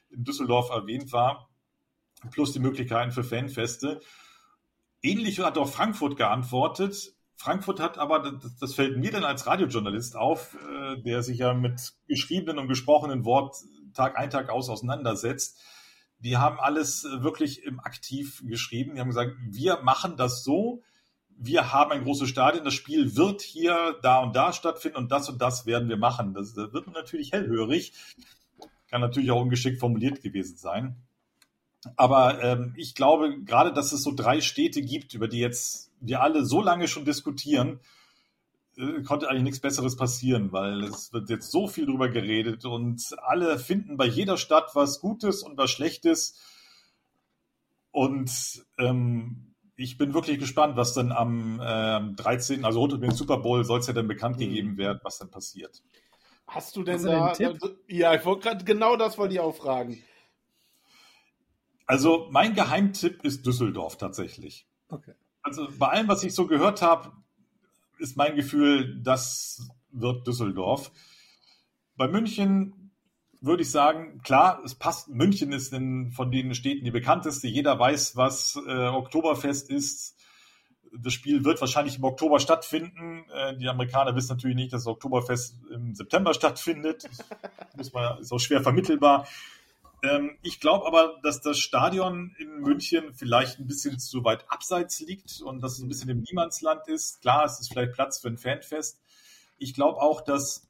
[0.09, 1.49] in Düsseldorf erwähnt war,
[2.31, 4.01] plus die Möglichkeiten für Fanfeste.
[5.01, 7.15] Ähnlich hat auch Frankfurt geantwortet.
[7.41, 11.55] Frankfurt hat aber, das, das fällt mir dann als Radiojournalist auf, äh, der sich ja
[11.55, 13.55] mit geschriebenen und gesprochenen Wort
[13.95, 15.59] Tag ein, Tag aus auseinandersetzt.
[16.19, 18.93] Die haben alles wirklich im Aktiv geschrieben.
[18.93, 20.83] Die haben gesagt, wir machen das so,
[21.29, 25.27] wir haben ein großes Stadion, das Spiel wird hier, da und da stattfinden und das
[25.27, 26.35] und das werden wir machen.
[26.35, 27.93] Das, das wird natürlich hellhörig,
[28.87, 30.95] kann natürlich auch ungeschickt formuliert gewesen sein.
[31.95, 36.21] Aber ähm, ich glaube, gerade, dass es so drei Städte gibt, über die jetzt wir
[36.21, 37.79] alle so lange schon diskutieren,
[38.77, 43.01] äh, konnte eigentlich nichts Besseres passieren, weil es wird jetzt so viel drüber geredet und
[43.21, 46.39] alle finden bei jeder Stadt was Gutes und was Schlechtes.
[47.91, 53.11] Und ähm, ich bin wirklich gespannt, was dann am äh, 13., also rund um den
[53.11, 54.41] Super Bowl, soll es ja dann bekannt mhm.
[54.41, 55.81] gegeben werden, was dann passiert.
[56.47, 59.55] Hast du denn Hast da, da, Ja, ich wollte gerade genau das wollte ich auch
[59.55, 60.03] fragen.
[61.85, 64.65] Also mein Geheimtipp ist Düsseldorf tatsächlich.
[64.87, 65.13] Okay.
[65.43, 67.11] Also bei allem, was ich so gehört habe,
[67.99, 70.91] ist mein Gefühl, das wird Düsseldorf.
[71.95, 72.91] Bei München
[73.41, 75.09] würde ich sagen, klar, es passt.
[75.09, 77.47] München ist in, von den Städten die bekannteste.
[77.47, 80.15] Jeder weiß, was äh, Oktoberfest ist.
[80.93, 83.25] Das Spiel wird wahrscheinlich im Oktober stattfinden.
[83.33, 87.09] Äh, die Amerikaner wissen natürlich nicht, dass das Oktoberfest im September stattfindet.
[87.75, 87.87] Das
[88.19, 89.27] ist auch schwer vermittelbar.
[90.03, 94.99] Ähm, ich glaube aber, dass das Stadion in München vielleicht ein bisschen zu weit abseits
[94.99, 97.21] liegt und dass es ein bisschen im Niemandsland ist.
[97.21, 98.99] Klar, es ist vielleicht Platz für ein Fanfest.
[99.57, 100.67] Ich glaube auch, dass,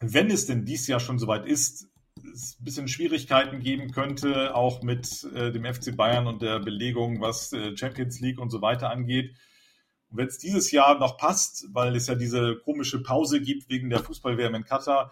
[0.00, 1.88] wenn es denn dieses Jahr schon soweit ist,
[2.34, 7.20] es ein bisschen Schwierigkeiten geben könnte, auch mit äh, dem FC Bayern und der Belegung,
[7.20, 9.34] was äh, Champions League und so weiter angeht.
[10.10, 14.00] Wenn es dieses Jahr noch passt, weil es ja diese komische Pause gibt wegen der
[14.00, 15.10] Fußballwärme in Katar,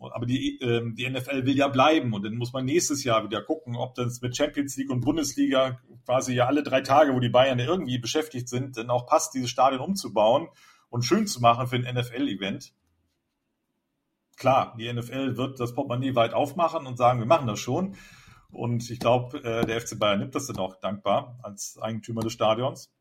[0.00, 3.42] aber die, ähm, die NFL will ja bleiben und dann muss man nächstes Jahr wieder
[3.42, 7.28] gucken, ob das mit Champions League und Bundesliga quasi ja alle drei Tage, wo die
[7.28, 10.48] Bayern irgendwie beschäftigt sind, dann auch passt, dieses Stadion umzubauen
[10.90, 12.74] und schön zu machen für ein NFL-Event.
[14.36, 17.96] Klar, die NFL wird das Portemonnaie weit aufmachen und sagen, wir machen das schon.
[18.50, 22.34] Und ich glaube, äh, der FC Bayern nimmt das dann auch dankbar als Eigentümer des
[22.34, 22.92] Stadions.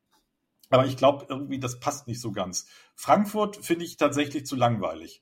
[0.70, 2.68] Aber ich glaube irgendwie, das passt nicht so ganz.
[2.96, 5.22] Frankfurt finde ich tatsächlich zu langweilig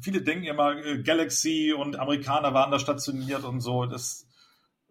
[0.00, 3.86] viele denken immer, äh, Galaxy und Amerikaner waren da stationiert und so.
[3.86, 4.26] Das,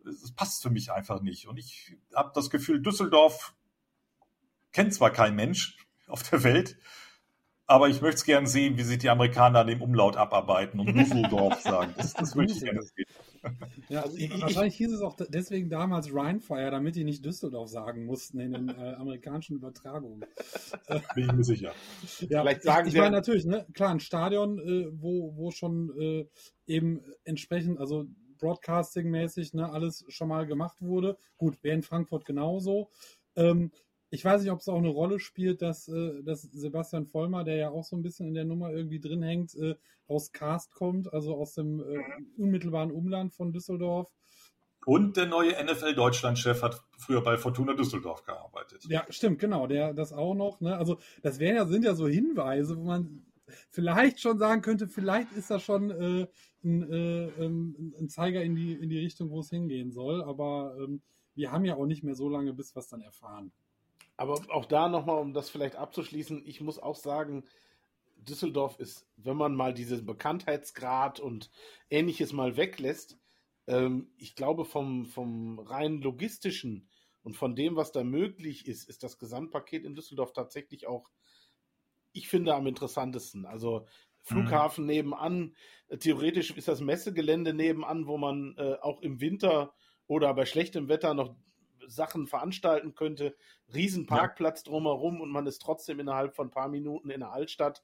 [0.04, 1.48] das passt für mich einfach nicht.
[1.48, 3.54] Und ich habe das Gefühl, Düsseldorf
[4.72, 6.78] kennt zwar kein Mensch auf der Welt,
[7.68, 10.88] aber ich möchte es gerne sehen, wie sich die Amerikaner an dem Umlaut abarbeiten und
[10.96, 11.94] Düsseldorf sagen.
[11.98, 13.06] Das, das möchte ich gerne sehen.
[13.90, 18.40] Ja, also wahrscheinlich hieß es auch deswegen damals Rheinfire, damit die nicht Düsseldorf sagen mussten
[18.40, 20.26] in den äh, amerikanischen Übertragungen.
[21.16, 21.74] Bin ich mir sicher.
[22.30, 25.92] Ja, Vielleicht sagen ich, ich meine natürlich, ne, klar, ein Stadion, äh, wo, wo schon
[26.00, 26.26] äh,
[26.66, 28.06] eben entsprechend, also
[28.40, 31.18] Broadcasting-mäßig, ne, alles schon mal gemacht wurde.
[31.38, 32.90] Gut, wäre in Frankfurt genauso.
[33.36, 33.72] Ähm,
[34.10, 37.56] ich weiß nicht, ob es auch eine Rolle spielt, dass, äh, dass Sebastian Vollmer, der
[37.56, 39.76] ja auch so ein bisschen in der Nummer irgendwie drin hängt, äh,
[40.08, 42.00] aus Cast kommt, also aus dem äh,
[42.38, 44.12] unmittelbaren Umland von Düsseldorf.
[44.86, 48.86] Und der neue NFL-Deutschland-Chef hat früher bei Fortuna Düsseldorf gearbeitet.
[48.88, 50.62] Ja, stimmt, genau, der das auch noch.
[50.62, 50.78] Ne?
[50.78, 53.26] Also das wären ja, sind ja so Hinweise, wo man
[53.72, 56.28] vielleicht schon sagen könnte, vielleicht ist das schon äh,
[56.64, 60.24] ein, äh, ähm, ein, Zeiger in die, in die Richtung, wo es hingehen soll.
[60.24, 61.02] Aber ähm,
[61.34, 63.52] wir haben ja auch nicht mehr so lange, bis wir es dann erfahren.
[64.18, 67.44] Aber auch da nochmal, um das vielleicht abzuschließen, ich muss auch sagen,
[68.16, 71.52] Düsseldorf ist, wenn man mal diesen Bekanntheitsgrad und
[71.90, 73.18] ähnliches mal weglässt,
[73.68, 76.90] ähm, ich glaube vom, vom rein logistischen
[77.24, 81.10] und von dem, was da möglich ist, ist das Gesamtpaket in Düsseldorf tatsächlich auch,
[82.14, 83.46] ich finde, am interessantesten.
[83.46, 83.86] Also
[84.22, 84.90] Flughafen mhm.
[84.90, 85.56] nebenan,
[86.00, 89.74] theoretisch ist das Messegelände nebenan, wo man äh, auch im Winter
[90.08, 91.36] oder bei schlechtem Wetter noch
[91.88, 93.36] Sachen veranstalten könnte.
[93.74, 94.72] Riesenparkplatz ja.
[94.72, 97.84] drumherum und man ist trotzdem innerhalb von ein paar Minuten in der Altstadt,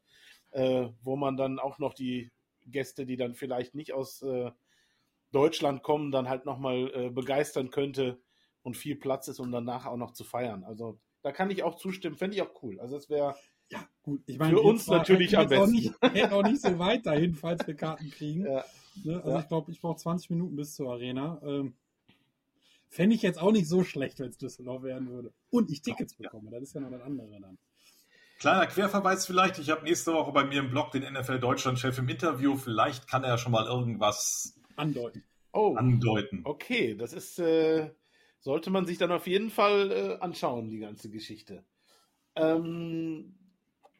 [0.52, 2.32] äh, wo man dann auch noch die
[2.66, 4.52] Gäste, die dann vielleicht nicht aus äh,
[5.32, 8.22] Deutschland kommen, dann halt nochmal äh, begeistern könnte
[8.64, 10.64] und viel Platz ist, um danach auch noch zu feiern.
[10.64, 12.80] Also da kann ich auch zustimmen, fände ich auch cool.
[12.80, 13.36] Also es wäre
[13.72, 14.22] ja, gut.
[14.26, 15.64] Ich meine, für uns natürlich am besten.
[15.64, 18.46] Auch nicht, auch nicht so weit dahin, falls wir Karten kriegen.
[18.46, 18.66] Ja.
[19.06, 19.16] Ne?
[19.16, 19.40] Also ja.
[19.40, 21.42] ich glaube, ich brauche 20 Minuten bis zur Arena.
[21.46, 21.78] Ähm,
[22.92, 25.34] Fände ich jetzt auch nicht so schlecht, wenn es Düsseldorf werden würde.
[25.50, 26.52] Und ich Tickets bekomme.
[26.52, 27.58] Das ist ja noch das andere dann.
[28.38, 29.60] Kleiner Querverweis vielleicht.
[29.60, 32.58] Ich habe nächste Woche bei mir im Blog den NFL Deutschland-Chef im Interview.
[32.58, 35.24] Vielleicht kann er schon mal irgendwas andeuten.
[35.54, 36.42] Oh, andeuten.
[36.44, 37.92] Okay, das ist, äh,
[38.42, 41.64] sollte man sich dann auf jeden Fall äh, anschauen, die ganze Geschichte.
[42.36, 43.38] Ähm,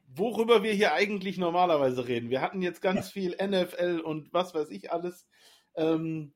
[0.08, 2.30] worüber wir hier eigentlich normalerweise reden.
[2.30, 5.28] Wir hatten jetzt ganz viel NFL und was weiß ich alles.
[5.76, 6.34] Ähm,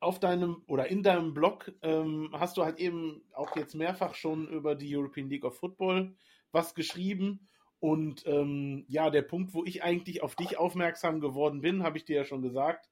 [0.00, 4.48] auf deinem oder in deinem Blog ähm, hast du halt eben auch jetzt mehrfach schon
[4.48, 6.14] über die European League of Football
[6.52, 7.48] was geschrieben.
[7.78, 12.04] Und ähm, ja, der Punkt, wo ich eigentlich auf dich aufmerksam geworden bin, habe ich
[12.04, 12.88] dir ja schon gesagt,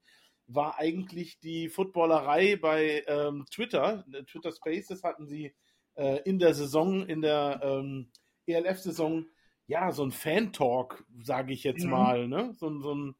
[0.46, 4.04] war eigentlich die Footballerei bei ähm, Twitter.
[4.26, 5.54] Twitter Spaces hatten sie
[5.94, 8.10] äh, in der Saison, in der ähm,
[8.46, 9.26] ELF-Saison,
[9.66, 11.90] ja, so ein Fan-Talk, sage ich jetzt mhm.
[11.90, 12.52] mal, ne?
[12.52, 13.14] So, so ein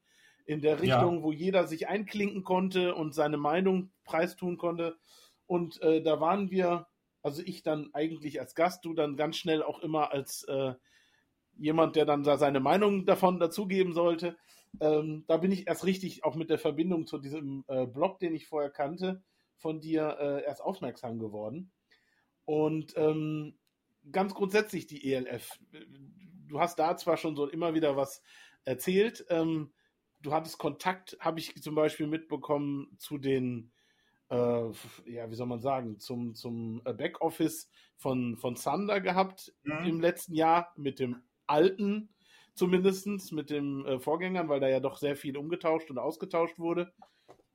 [0.45, 1.23] in der Richtung, ja.
[1.23, 4.97] wo jeder sich einklinken konnte und seine Meinung preistun konnte.
[5.47, 6.87] Und äh, da waren wir,
[7.23, 10.75] also ich dann eigentlich als Gast, du dann ganz schnell auch immer als äh,
[11.57, 14.37] jemand, der dann da seine Meinung davon dazugeben sollte.
[14.81, 18.35] Ähm, da bin ich erst richtig auch mit der Verbindung zu diesem äh, Blog, den
[18.35, 19.23] ich vorher kannte,
[19.57, 21.73] von dir äh, erst aufmerksam geworden.
[22.45, 23.57] Und ähm,
[24.11, 25.59] ganz grundsätzlich die ELF.
[26.49, 28.23] Du hast da zwar schon so immer wieder was
[28.65, 29.25] erzählt.
[29.29, 29.73] Ähm,
[30.25, 33.73] du hattest Kontakt, habe ich zum Beispiel mitbekommen, zu den,
[34.31, 34.37] äh,
[35.07, 39.87] ja, wie soll man sagen, zum, zum äh, Backoffice von, von Sander gehabt mhm.
[39.87, 42.09] im letzten Jahr mit dem alten
[42.55, 46.93] zumindest mit dem äh, Vorgängern, weil da ja doch sehr viel umgetauscht und ausgetauscht wurde.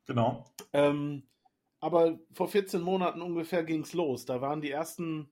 [0.05, 0.45] Genau.
[0.73, 1.23] Ähm,
[1.79, 4.25] aber vor 14 Monaten ungefähr ging es los.
[4.25, 5.31] Da waren die ersten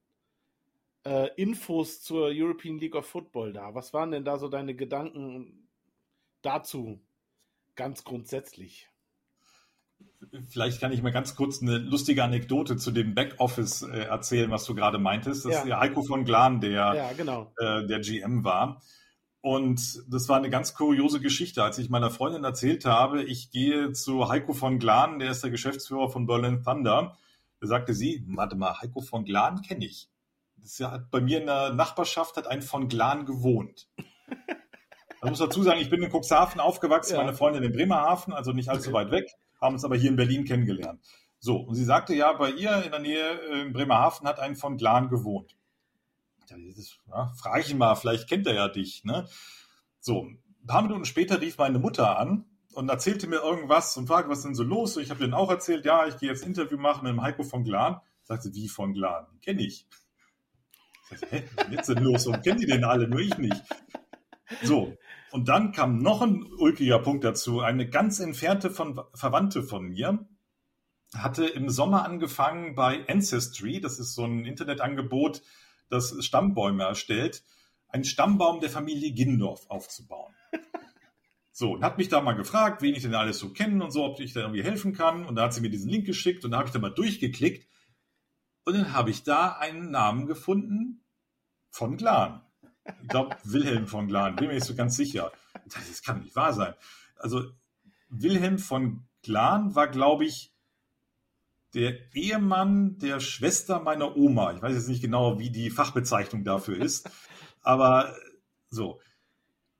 [1.03, 3.75] äh, Infos zur European League of Football da.
[3.75, 5.67] Was waren denn da so deine Gedanken
[6.41, 7.01] dazu?
[7.77, 8.89] Ganz grundsätzlich.
[10.49, 14.65] Vielleicht kann ich mal ganz kurz eine lustige Anekdote zu dem Backoffice äh, erzählen, was
[14.65, 15.45] du gerade meintest.
[15.45, 15.59] Das ja.
[15.59, 17.53] ist der Heiko von Glan, der, ja, genau.
[17.57, 18.81] äh, der GM war.
[19.41, 23.93] Und das war eine ganz kuriose Geschichte, als ich meiner Freundin erzählt habe, ich gehe
[23.93, 27.15] zu Heiko von Glan, der ist der Geschäftsführer von Berlin Thunder.
[27.59, 30.09] Da sagte sie, warte mal, Heiko von Glan kenne ich.
[30.57, 33.87] Das ja, bei mir in der Nachbarschaft hat ein von Glan gewohnt.
[35.21, 37.23] Man muss dazu sagen, ich bin in Cuxhaven aufgewachsen, ja.
[37.23, 38.97] meine Freundin in Bremerhaven, also nicht allzu okay.
[38.97, 41.01] weit weg, haben uns aber hier in Berlin kennengelernt.
[41.39, 44.55] So, und sie sagte ja, bei ihr in der Nähe äh, in Bremerhaven hat ein
[44.55, 45.55] von Glan gewohnt.
[46.49, 49.03] Das, ja, frage ich ihn mal, vielleicht kennt er ja dich.
[49.03, 49.27] Ne?
[49.99, 54.29] So, ein paar Minuten später rief meine Mutter an und erzählte mir irgendwas und fragte,
[54.29, 54.95] was ist denn so los?
[54.95, 57.43] Und ich habe denen auch erzählt, ja, ich gehe jetzt Interview machen mit dem Heiko
[57.43, 57.99] von Glan.
[58.23, 59.25] Sagte, wie von Glan?
[59.41, 59.87] Kenne ich.
[61.11, 62.27] ich sagte, hä, was ist jetzt denn los?
[62.27, 63.07] Und kennen die denn alle?
[63.07, 63.63] Nur ich nicht.
[64.63, 64.95] So,
[65.31, 67.61] und dann kam noch ein ulkiger Punkt dazu.
[67.61, 70.27] Eine ganz entfernte von, Verwandte von mir
[71.13, 75.41] hatte im Sommer angefangen bei Ancestry, das ist so ein Internetangebot,
[75.89, 77.43] das Stammbäume erstellt,
[77.87, 80.33] einen Stammbaum der Familie Gindorf aufzubauen.
[81.59, 84.03] So, und hat mich da mal gefragt, wen ich denn alles so kenne und so,
[84.03, 85.25] ob ich da irgendwie helfen kann.
[85.25, 87.67] Und da hat sie mir diesen Link geschickt und da habe ich da mal durchgeklickt.
[88.63, 91.03] Und dann habe ich da einen Namen gefunden
[91.71, 92.43] von Glan.
[93.01, 95.31] Ich glaube, Wilhelm von Glan, bin mir nicht so ganz sicher.
[95.65, 96.73] Das kann nicht wahr sein.
[97.17, 97.43] Also,
[98.09, 100.53] Wilhelm von Glan war, glaube ich,
[101.73, 104.53] der Ehemann der Schwester meiner Oma.
[104.53, 107.09] Ich weiß jetzt nicht genau, wie die Fachbezeichnung dafür ist,
[107.61, 108.15] aber
[108.69, 108.99] so.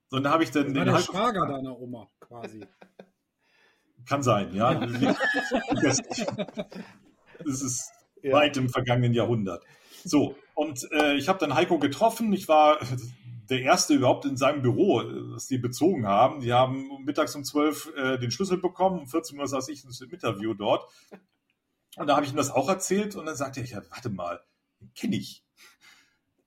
[0.09, 0.85] Und da habe ich dann den.
[0.85, 2.65] Der Schwager deiner Oma quasi.
[4.05, 4.73] Kann sein, ja.
[5.81, 5.99] das
[7.43, 7.91] ist
[8.21, 8.31] ja.
[8.31, 9.63] weit im vergangenen Jahrhundert.
[10.07, 12.31] So, und äh, ich habe dann Heiko getroffen.
[12.31, 12.79] Ich war
[13.49, 15.01] der Erste überhaupt in seinem Büro,
[15.33, 16.41] das die bezogen haben.
[16.41, 20.09] Die haben mittags um 12 äh, den Schlüssel bekommen, um 14 Uhr saß ich im
[20.11, 20.89] Interview dort.
[21.97, 24.41] Und da habe ich ihm das auch erzählt und dann sagte er, ja, warte mal,
[24.79, 25.43] den kenne ich.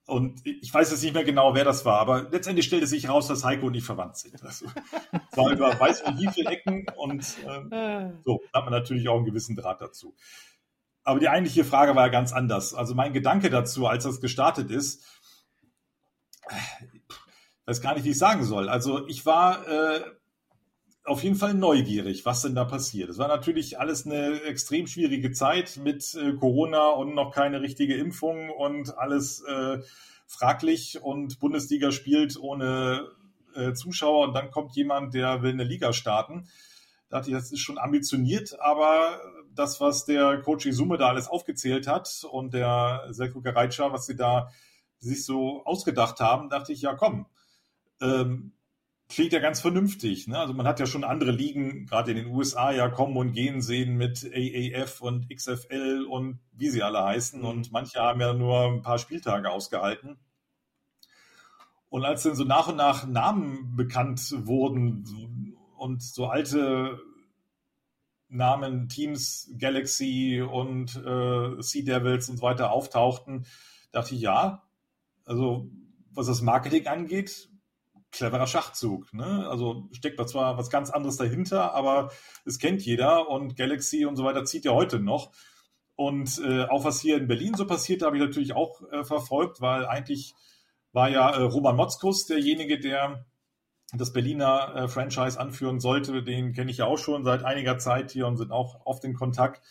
[0.05, 3.27] Und ich weiß jetzt nicht mehr genau, wer das war, aber letztendlich stellte sich heraus,
[3.27, 4.43] dass Heiko und ich verwandt sind.
[4.43, 9.07] Also, es war über weiß wie viele Ecken und ähm, so, da hat man natürlich
[9.07, 10.15] auch einen gewissen Draht dazu.
[11.03, 12.73] Aber die eigentliche Frage war ja ganz anders.
[12.73, 15.03] Also mein Gedanke dazu, als das gestartet ist,
[17.65, 18.69] weiß gar nicht, wie ich sagen soll.
[18.69, 20.01] Also ich war äh,
[21.03, 23.09] auf jeden Fall neugierig, was denn da passiert.
[23.09, 27.95] Es war natürlich alles eine extrem schwierige Zeit mit äh, Corona und noch keine richtige
[27.95, 29.79] Impfung und alles äh,
[30.27, 33.09] fraglich und Bundesliga spielt ohne
[33.55, 36.47] äh, Zuschauer und dann kommt jemand, der will eine Liga starten.
[37.11, 39.21] Da dachte ich, das ist schon ambitioniert, aber
[39.53, 44.15] das, was der Coach Isume da alles aufgezählt hat und der Selko Gereitscher, was sie
[44.15, 44.49] da
[44.99, 47.25] sich so ausgedacht haben, dachte ich, ja komm,
[48.01, 48.53] ähm,
[49.09, 50.27] klingt ja ganz vernünftig.
[50.27, 50.39] Ne?
[50.39, 53.61] Also man hat ja schon andere Ligen, gerade in den USA, ja kommen und gehen
[53.61, 57.43] sehen mit AAF und XFL und wie sie alle heißen.
[57.43, 60.17] Und manche haben ja nur ein paar Spieltage ausgehalten.
[61.89, 65.03] Und als dann so nach und nach Namen bekannt wurden
[65.81, 66.99] und so alte
[68.29, 73.47] Namen, Teams, Galaxy und äh, Sea Devils und so weiter auftauchten,
[73.91, 74.61] dachte ich, ja,
[75.25, 75.71] also
[76.11, 77.49] was das Marketing angeht,
[78.11, 79.11] cleverer Schachzug.
[79.11, 79.47] Ne?
[79.49, 82.11] Also steckt da zwar was ganz anderes dahinter, aber
[82.45, 85.31] es kennt jeder und Galaxy und so weiter zieht ja heute noch.
[85.95, 89.61] Und äh, auch was hier in Berlin so passiert, habe ich natürlich auch äh, verfolgt,
[89.61, 90.35] weil eigentlich
[90.93, 93.25] war ja äh, Roman Motzkus derjenige, der
[93.93, 96.23] das Berliner äh, Franchise anführen sollte.
[96.23, 99.13] Den kenne ich ja auch schon seit einiger Zeit hier und sind auch oft in
[99.13, 99.61] Kontakt.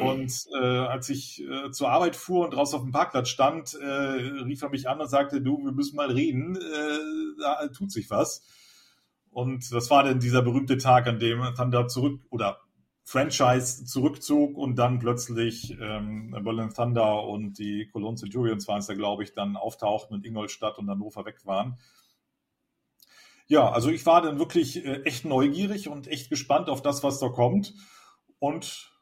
[0.00, 3.84] Und äh, als ich äh, zur Arbeit fuhr und draußen auf dem Parkplatz stand, äh,
[3.84, 8.08] rief er mich an und sagte, du, wir müssen mal reden, äh, da tut sich
[8.10, 8.42] was.
[9.30, 12.60] Und das war dann dieser berühmte Tag, an dem Thunder zurück oder
[13.04, 18.94] Franchise zurückzog und dann plötzlich ähm, Berlin Thunder und die Cologne Centurions waren es da,
[18.94, 21.78] glaube ich, dann auftauchten und Ingolstadt und Hannover weg waren.
[23.48, 27.18] Ja, also ich war dann wirklich äh, echt neugierig und echt gespannt auf das, was
[27.18, 27.74] da kommt.
[28.38, 28.92] Und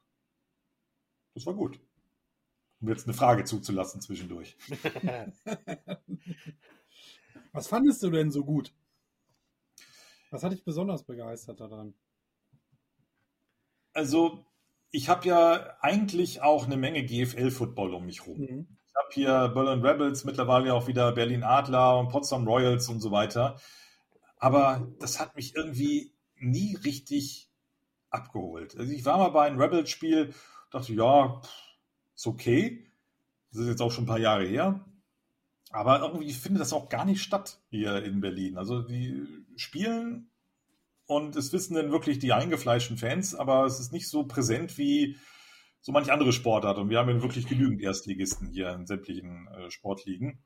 [1.35, 1.79] das war gut.
[2.81, 4.57] Um jetzt eine Frage zuzulassen zwischendurch.
[7.53, 8.73] Was fandest du denn so gut?
[10.31, 11.95] Was hat dich besonders begeistert daran?
[13.95, 14.45] Also,
[14.91, 18.39] ich habe ja eigentlich auch eine Menge GFL-Football um mich rum.
[18.39, 18.79] Mhm.
[18.87, 23.11] Ich habe hier Berlin Rebels, mittlerweile auch wieder Berlin Adler und Potsdam Royals und so
[23.11, 23.59] weiter.
[24.39, 27.51] Aber das hat mich irgendwie nie richtig
[28.11, 28.77] abgeholt.
[28.77, 30.35] Also ich war mal bei einem Rebels-Spiel
[30.71, 31.41] dachte, ja,
[32.15, 32.91] ist okay.
[33.51, 34.85] Das ist jetzt auch schon ein paar Jahre her.
[35.71, 38.57] Aber irgendwie findet das auch gar nicht statt hier in Berlin.
[38.57, 40.31] Also die spielen
[41.07, 45.17] und es wissen dann wirklich die eingefleischten Fans, aber es ist nicht so präsent wie
[45.81, 46.79] so manch andere Sportart.
[46.79, 50.43] Und wir haben ja wirklich genügend Erstligisten hier in sämtlichen äh, Sportligen.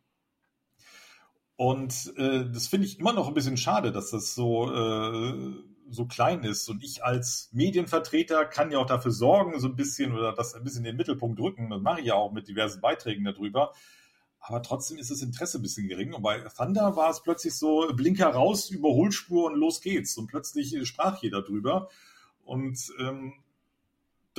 [1.60, 5.52] Und äh, das finde ich immer noch ein bisschen schade, dass das so äh,
[5.90, 6.70] so klein ist.
[6.70, 10.64] Und ich als Medienvertreter kann ja auch dafür sorgen, so ein bisschen oder das ein
[10.64, 11.68] bisschen in den Mittelpunkt drücken.
[11.68, 13.74] Das mache ich ja auch mit diversen Beiträgen darüber.
[14.38, 16.14] Aber trotzdem ist das Interesse ein bisschen gering.
[16.14, 20.16] Und bei Thunder war es plötzlich so Blinker raus, Überholspur und los geht's.
[20.16, 21.90] Und plötzlich sprach jeder drüber.
[22.42, 23.34] Und ähm,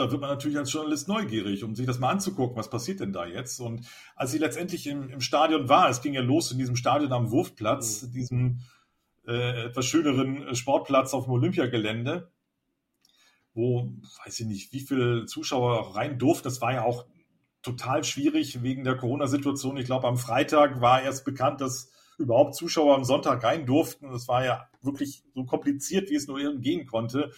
[0.01, 3.13] da wird man natürlich als Journalist neugierig, um sich das mal anzugucken, was passiert denn
[3.13, 3.59] da jetzt.
[3.59, 3.85] Und
[4.15, 7.31] als sie letztendlich im, im Stadion war, es ging ja los in diesem Stadion am
[7.31, 8.11] Wurfplatz, mhm.
[8.11, 8.59] diesem
[9.27, 12.31] äh, etwas schöneren Sportplatz auf dem Olympiagelände,
[13.53, 13.93] wo,
[14.25, 16.45] weiß ich nicht, wie viele Zuschauer rein durften.
[16.45, 17.05] Das war ja auch
[17.61, 19.77] total schwierig wegen der Corona-Situation.
[19.77, 24.09] Ich glaube, am Freitag war erst bekannt, dass überhaupt Zuschauer am Sonntag rein durften.
[24.11, 27.31] Das war ja wirklich so kompliziert, wie es nur irgendwie gehen konnte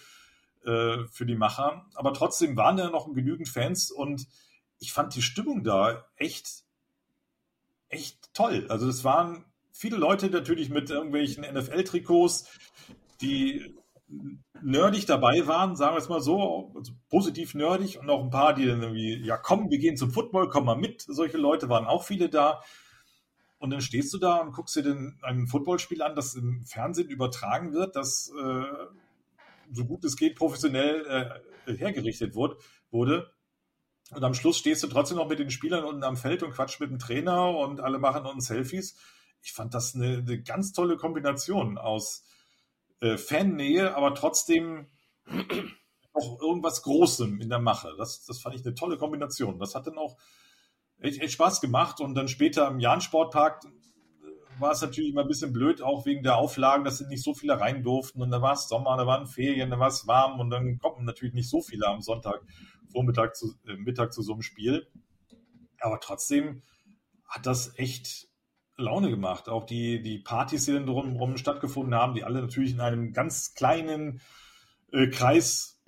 [0.66, 1.86] äh, für die Macher.
[1.94, 4.26] Aber trotzdem waren da noch genügend Fans und
[4.78, 6.64] ich fand die Stimmung da echt,
[7.88, 8.66] echt toll.
[8.68, 12.48] Also es waren viele Leute natürlich mit irgendwelchen NFL-Trikots,
[13.20, 13.74] die
[14.62, 18.54] nerdig dabei waren, sagen wir es mal so, also positiv nerdig und auch ein paar,
[18.54, 21.02] die dann irgendwie, ja komm, wir gehen zum Football, komm mal mit.
[21.02, 22.62] Solche Leute waren auch viele da.
[23.58, 27.08] Und dann stehst du da und guckst dir den, ein Footballspiel an, das im Fernsehen
[27.08, 28.64] übertragen wird, das äh,
[29.72, 32.56] so gut es geht professionell äh, hergerichtet wurde,
[32.90, 33.30] wurde.
[34.10, 36.80] Und am Schluss stehst du trotzdem noch mit den Spielern unten am Feld und quatscht
[36.80, 38.96] mit dem Trainer und alle machen uns Selfies
[39.44, 42.24] ich fand das eine, eine ganz tolle Kombination aus
[43.00, 44.88] äh, Fannähe, aber trotzdem
[46.14, 47.94] auch irgendwas Großem in der Mache.
[47.98, 49.58] Das, das fand ich eine tolle Kombination.
[49.58, 50.16] Das hat dann auch
[50.98, 52.00] echt, echt Spaß gemacht.
[52.00, 53.66] Und dann später im Jahn-Sportpark
[54.58, 57.60] war es natürlich immer ein bisschen blöd, auch wegen der Auflagen, dass nicht so viele
[57.60, 58.22] rein durften.
[58.22, 61.04] Und da war es Sommer, da waren Ferien, da war es warm und dann kommen
[61.04, 62.42] natürlich nicht so viele am Sonntag
[62.90, 64.86] Vormittag zu, äh, Mittag zu so einem Spiel.
[65.80, 66.62] Aber trotzdem
[67.26, 68.28] hat das echt
[68.76, 69.48] Laune gemacht.
[69.48, 73.54] Auch die, die Partys, die dann drumherum stattgefunden haben, die alle natürlich in einem ganz
[73.54, 74.20] kleinen
[74.92, 75.82] äh, Kreis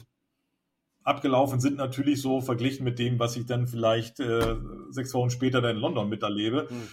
[1.03, 4.57] abgelaufen sind, natürlich so verglichen mit dem, was ich dann vielleicht äh,
[4.91, 6.69] sechs Wochen später dann in London miterlebe.
[6.69, 6.89] Mhm.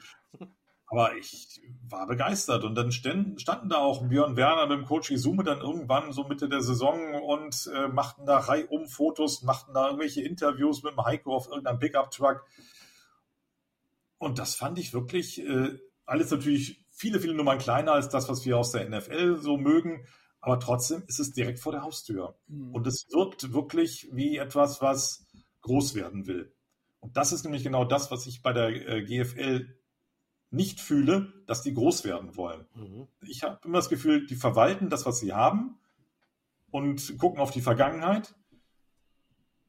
[0.93, 2.63] Aber ich war begeistert.
[2.63, 6.23] Und dann standen, standen da auch Björn Werner mit dem Coach Izume dann irgendwann so
[6.23, 11.03] Mitte der Saison und äh, machten da reihum Fotos, machten da irgendwelche Interviews mit dem
[11.03, 12.45] Heiko auf irgendeinem Pickup-Truck.
[14.19, 18.45] Und das fand ich wirklich äh, alles natürlich viele, viele Nummern kleiner als das, was
[18.45, 20.05] wir aus der NFL so mögen.
[20.41, 22.37] Aber trotzdem ist es direkt vor der Haustür.
[22.47, 22.75] Mhm.
[22.75, 25.25] Und es wirkt wirklich wie etwas, was
[25.61, 26.53] groß werden will.
[26.99, 29.75] Und das ist nämlich genau das, was ich bei der äh, GFL
[30.53, 32.65] nicht fühle, dass die groß werden wollen.
[32.75, 33.07] Mhm.
[33.21, 35.79] Ich habe immer das Gefühl, die verwalten das, was sie haben
[36.71, 38.35] und gucken auf die Vergangenheit,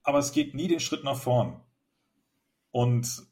[0.03, 1.61] aber es geht nie den Schritt nach vorn.
[2.71, 3.27] Und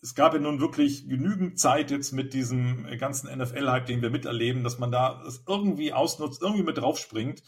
[0.00, 4.64] es gab ja nun wirklich genügend Zeit jetzt mit diesem ganzen NFL-Hype, den wir miterleben,
[4.64, 7.42] dass man da es irgendwie ausnutzt, irgendwie mit draufspringt.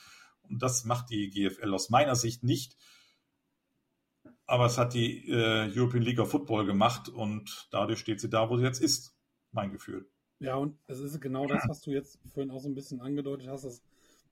[0.49, 2.77] Und das macht die GFL aus meiner Sicht nicht.
[4.51, 8.51] Aber es hat die äh, European League of Football gemacht und dadurch steht sie da,
[8.51, 9.15] wo sie jetzt ist.
[9.53, 10.09] Mein Gefühl.
[10.41, 13.47] Ja, und es ist genau das, was du jetzt vorhin auch so ein bisschen angedeutet
[13.49, 13.65] hast.
[13.65, 13.83] Das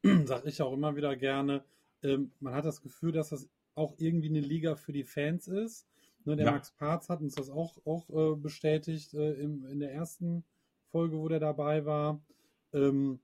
[0.26, 1.64] sage ich auch immer wieder gerne.
[2.02, 5.86] Ähm, man hat das Gefühl, dass das auch irgendwie eine Liga für die Fans ist.
[6.24, 6.52] Ne, der ja.
[6.52, 10.44] Max Parz hat uns das auch, auch äh, bestätigt äh, im, in der ersten
[10.90, 12.20] Folge, wo der dabei war.
[12.72, 13.20] Ähm,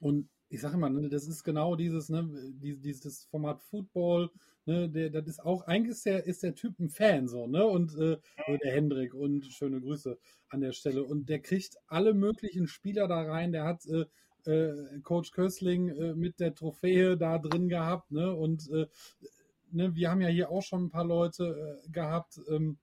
[0.00, 2.28] und ich sage immer, ne, das ist genau dieses, ne,
[2.60, 4.30] dieses Format Football,
[4.66, 7.64] ne, der, das ist auch, eigentlich ist der, ist der Typ ein Fan so, ne?
[7.64, 11.04] Und äh, der Hendrik und schöne Grüße an der Stelle.
[11.04, 13.52] Und der kriegt alle möglichen Spieler da rein.
[13.52, 14.06] Der hat äh,
[14.50, 18.34] äh, Coach Kösling äh, mit der Trophäe da drin gehabt, ne?
[18.34, 18.88] Und äh,
[19.70, 22.40] ne, wir haben ja hier auch schon ein paar Leute äh, gehabt.
[22.50, 22.76] Ähm,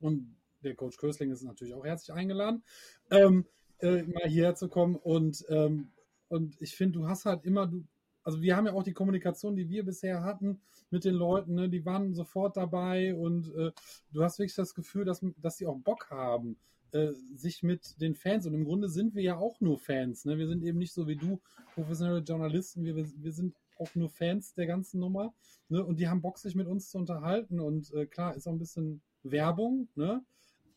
[0.00, 2.64] und der Coach Kösling ist natürlich auch herzlich eingeladen,
[3.12, 3.46] ähm,
[3.78, 4.96] äh, mal hierher zu kommen.
[4.96, 5.92] Und ähm,
[6.34, 7.84] und ich finde, du hast halt immer, du,
[8.24, 10.60] also wir haben ja auch die Kommunikation, die wir bisher hatten
[10.90, 13.70] mit den Leuten, ne, die waren sofort dabei und äh,
[14.12, 16.56] du hast wirklich das Gefühl, dass, dass die auch Bock haben,
[16.92, 20.36] äh, sich mit den Fans, und im Grunde sind wir ja auch nur Fans, ne?
[20.38, 21.40] wir sind eben nicht so wie du,
[21.74, 25.34] professionelle Journalisten, wir, wir sind auch nur Fans der ganzen Nummer
[25.68, 25.84] ne?
[25.84, 28.58] und die haben Bock, sich mit uns zu unterhalten und äh, klar, ist auch ein
[28.58, 30.24] bisschen Werbung, ne?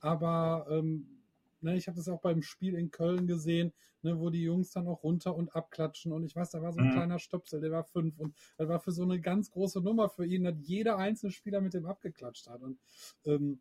[0.01, 1.16] aber ähm,
[1.61, 4.87] Ne, ich habe das auch beim Spiel in Köln gesehen, ne, wo die Jungs dann
[4.87, 6.11] auch runter und abklatschen.
[6.11, 6.93] Und ich weiß, da war so ein mhm.
[6.93, 8.19] kleiner Stöpsel, der war fünf.
[8.19, 11.61] Und das war für so eine ganz große Nummer für ihn, dass jeder einzelne Spieler
[11.61, 12.61] mit dem abgeklatscht hat.
[12.61, 12.79] Und
[13.25, 13.59] ähm,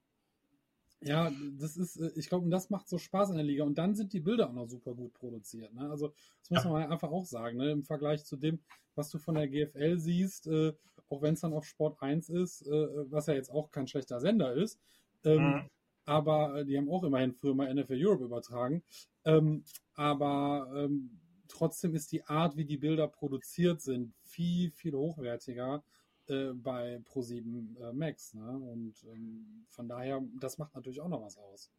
[1.00, 3.64] ja, das ist, äh, ich glaube, das macht so Spaß in der Liga.
[3.64, 5.72] Und dann sind die Bilder auch noch super gut produziert.
[5.72, 5.88] Ne?
[5.90, 6.70] Also, das muss ja.
[6.70, 7.70] man einfach auch sagen, ne?
[7.70, 8.60] im Vergleich zu dem,
[8.94, 10.72] was du von der GFL siehst, äh,
[11.08, 14.20] auch wenn es dann auf Sport 1 ist, äh, was ja jetzt auch kein schlechter
[14.20, 14.80] Sender ist.
[15.24, 15.70] Ähm, mhm
[16.06, 18.82] aber äh, die haben auch immerhin früher mal NFL Europe übertragen.
[19.24, 25.84] Ähm, aber ähm, trotzdem ist die Art, wie die Bilder produziert sind, viel, viel hochwertiger
[26.28, 28.34] äh, bei Pro7 äh, Max.
[28.34, 28.48] Ne?
[28.48, 31.70] Und ähm, von daher, das macht natürlich auch noch was aus.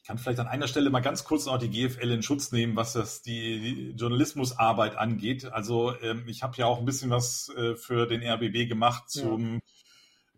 [0.00, 2.76] Ich kann vielleicht an einer Stelle mal ganz kurz noch die GFL in Schutz nehmen,
[2.76, 5.46] was das die, die Journalismusarbeit angeht.
[5.46, 9.54] Also ähm, ich habe ja auch ein bisschen was äh, für den RBB gemacht zum
[9.54, 9.60] ja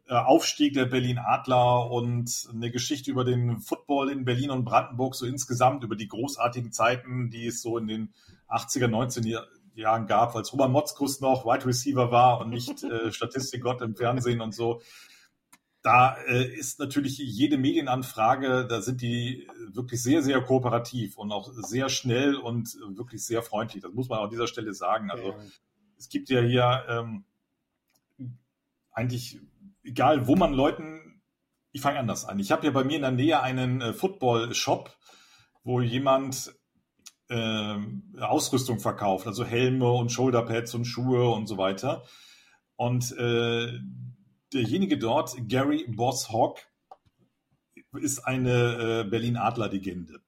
[0.09, 5.27] Aufstieg der Berlin Adler und eine Geschichte über den Football in Berlin und Brandenburg, so
[5.27, 8.15] insgesamt über die großartigen Zeiten, die es so in den
[8.49, 9.45] 80er, 90er
[9.75, 14.41] Jahren gab, als Roman Motzkus noch Wide Receiver war und nicht äh, Statistikgott im Fernsehen
[14.41, 14.81] und so.
[15.83, 21.51] Da äh, ist natürlich jede Medienanfrage, da sind die wirklich sehr, sehr kooperativ und auch
[21.53, 23.83] sehr schnell und wirklich sehr freundlich.
[23.83, 25.11] Das muss man an dieser Stelle sagen.
[25.11, 25.37] Also ja.
[25.97, 27.25] es gibt ja hier ähm,
[28.91, 29.41] eigentlich
[29.89, 31.23] egal wo man Leuten,
[31.73, 32.39] ich fange anders an.
[32.39, 34.97] Ich habe ja bei mir in der Nähe einen äh, Football-Shop,
[35.65, 36.55] wo jemand
[37.29, 37.77] äh,
[38.21, 42.05] Ausrüstung verkauft, also Helme und Shoulderpads und Schuhe und so weiter.
[42.77, 43.79] Und äh,
[44.53, 46.61] derjenige dort, Gary Boss Hawk,
[47.93, 50.21] ist eine äh, Berlin-Adler-Legende.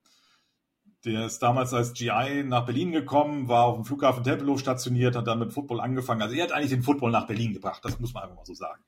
[1.04, 5.26] Der ist damals als GI nach Berlin gekommen, war auf dem Flughafen Tempelhof stationiert, hat
[5.26, 6.20] dann mit Football angefangen.
[6.20, 8.54] Also er hat eigentlich den Football nach Berlin gebracht, das muss man einfach mal so
[8.54, 8.82] sagen.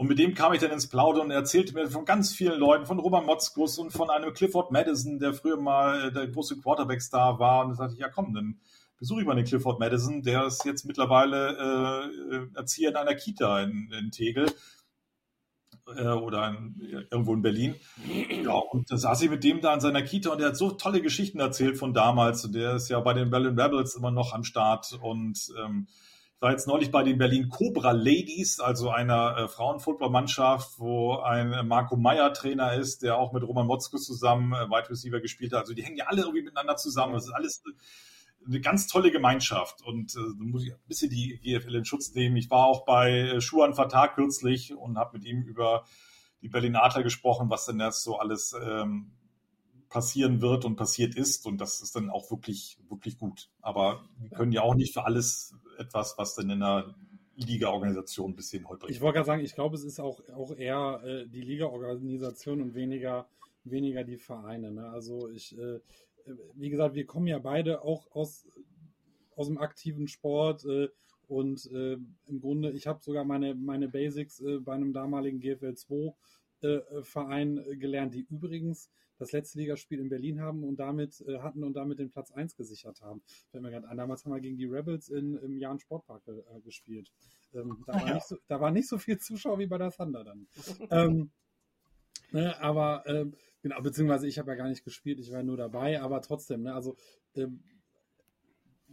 [0.00, 2.58] Und mit dem kam ich dann ins Plaudern und er erzählte mir von ganz vielen
[2.58, 7.38] Leuten, von Robert Motzkus und von einem Clifford Madison, der früher mal der große Quarterback-Star
[7.38, 7.64] war.
[7.64, 8.58] Und da sagte ich, ja komm, dann
[8.96, 10.22] besuche ich mal den Clifford Madison.
[10.22, 12.08] Der ist jetzt mittlerweile
[12.54, 14.50] äh, Erzieher in einer Kita in, in Tegel
[15.94, 17.74] äh, oder in, irgendwo in Berlin.
[18.42, 20.70] Ja, und da saß ich mit dem da in seiner Kita und der hat so
[20.70, 22.42] tolle Geschichten erzählt von damals.
[22.46, 25.88] Und der ist ja bei den Berlin Rebels immer noch am Start und ähm,
[26.40, 31.62] war jetzt neulich bei den Berlin Cobra Ladies, also einer äh, Frauenfootballmannschaft, wo ein äh,
[31.62, 35.60] Marco Meyer Trainer ist, der auch mit Roman Motzkus zusammen äh, Wide Receiver gespielt hat.
[35.60, 37.12] Also die hängen ja alle irgendwie miteinander zusammen.
[37.12, 37.62] Das ist alles
[38.46, 42.14] eine ganz tolle Gemeinschaft und äh, da muss ich ein bisschen die GFL in Schutz
[42.14, 42.36] nehmen.
[42.36, 45.84] Ich war auch bei äh, Schuhan Fatah kürzlich und habe mit ihm über
[46.40, 49.12] die Berlin Adler gesprochen, was denn das so alles ähm,
[49.90, 53.50] passieren wird und passiert ist und das ist dann auch wirklich, wirklich gut.
[53.60, 56.94] Aber wir können ja auch nicht für alles etwas, was dann in einer
[57.36, 61.00] Liga-Organisation ein bisschen holprig Ich wollte gerade sagen, ich glaube, es ist auch, auch eher
[61.04, 63.28] äh, die Liga-Organisation und weniger,
[63.64, 64.70] weniger die Vereine.
[64.70, 64.88] Ne?
[64.90, 65.80] Also ich, äh,
[66.54, 68.46] wie gesagt, wir kommen ja beide auch aus,
[69.36, 70.88] aus dem aktiven Sport äh,
[71.28, 75.74] und äh, im Grunde, ich habe sogar meine, meine Basics äh, bei einem damaligen GFL
[75.74, 76.14] 2
[76.62, 78.90] äh, Verein gelernt, die übrigens
[79.20, 82.56] das letzte Ligaspiel in Berlin haben und damit äh, hatten und damit den Platz 1
[82.56, 83.22] gesichert haben.
[83.50, 83.96] Fällt mir gerade an.
[83.96, 87.12] Damals haben wir gegen die Rebels in, im Jahn Sportpark äh, gespielt.
[87.54, 90.24] Ähm, da, war nicht so, da war nicht so viel Zuschauer wie bei der Thunder
[90.24, 90.48] dann.
[90.90, 91.30] ähm,
[92.32, 93.26] Ne, aber äh,
[93.62, 96.74] genau, beziehungsweise ich habe ja gar nicht gespielt, ich war nur dabei, aber trotzdem, ne,
[96.74, 96.96] also
[97.34, 97.62] ähm,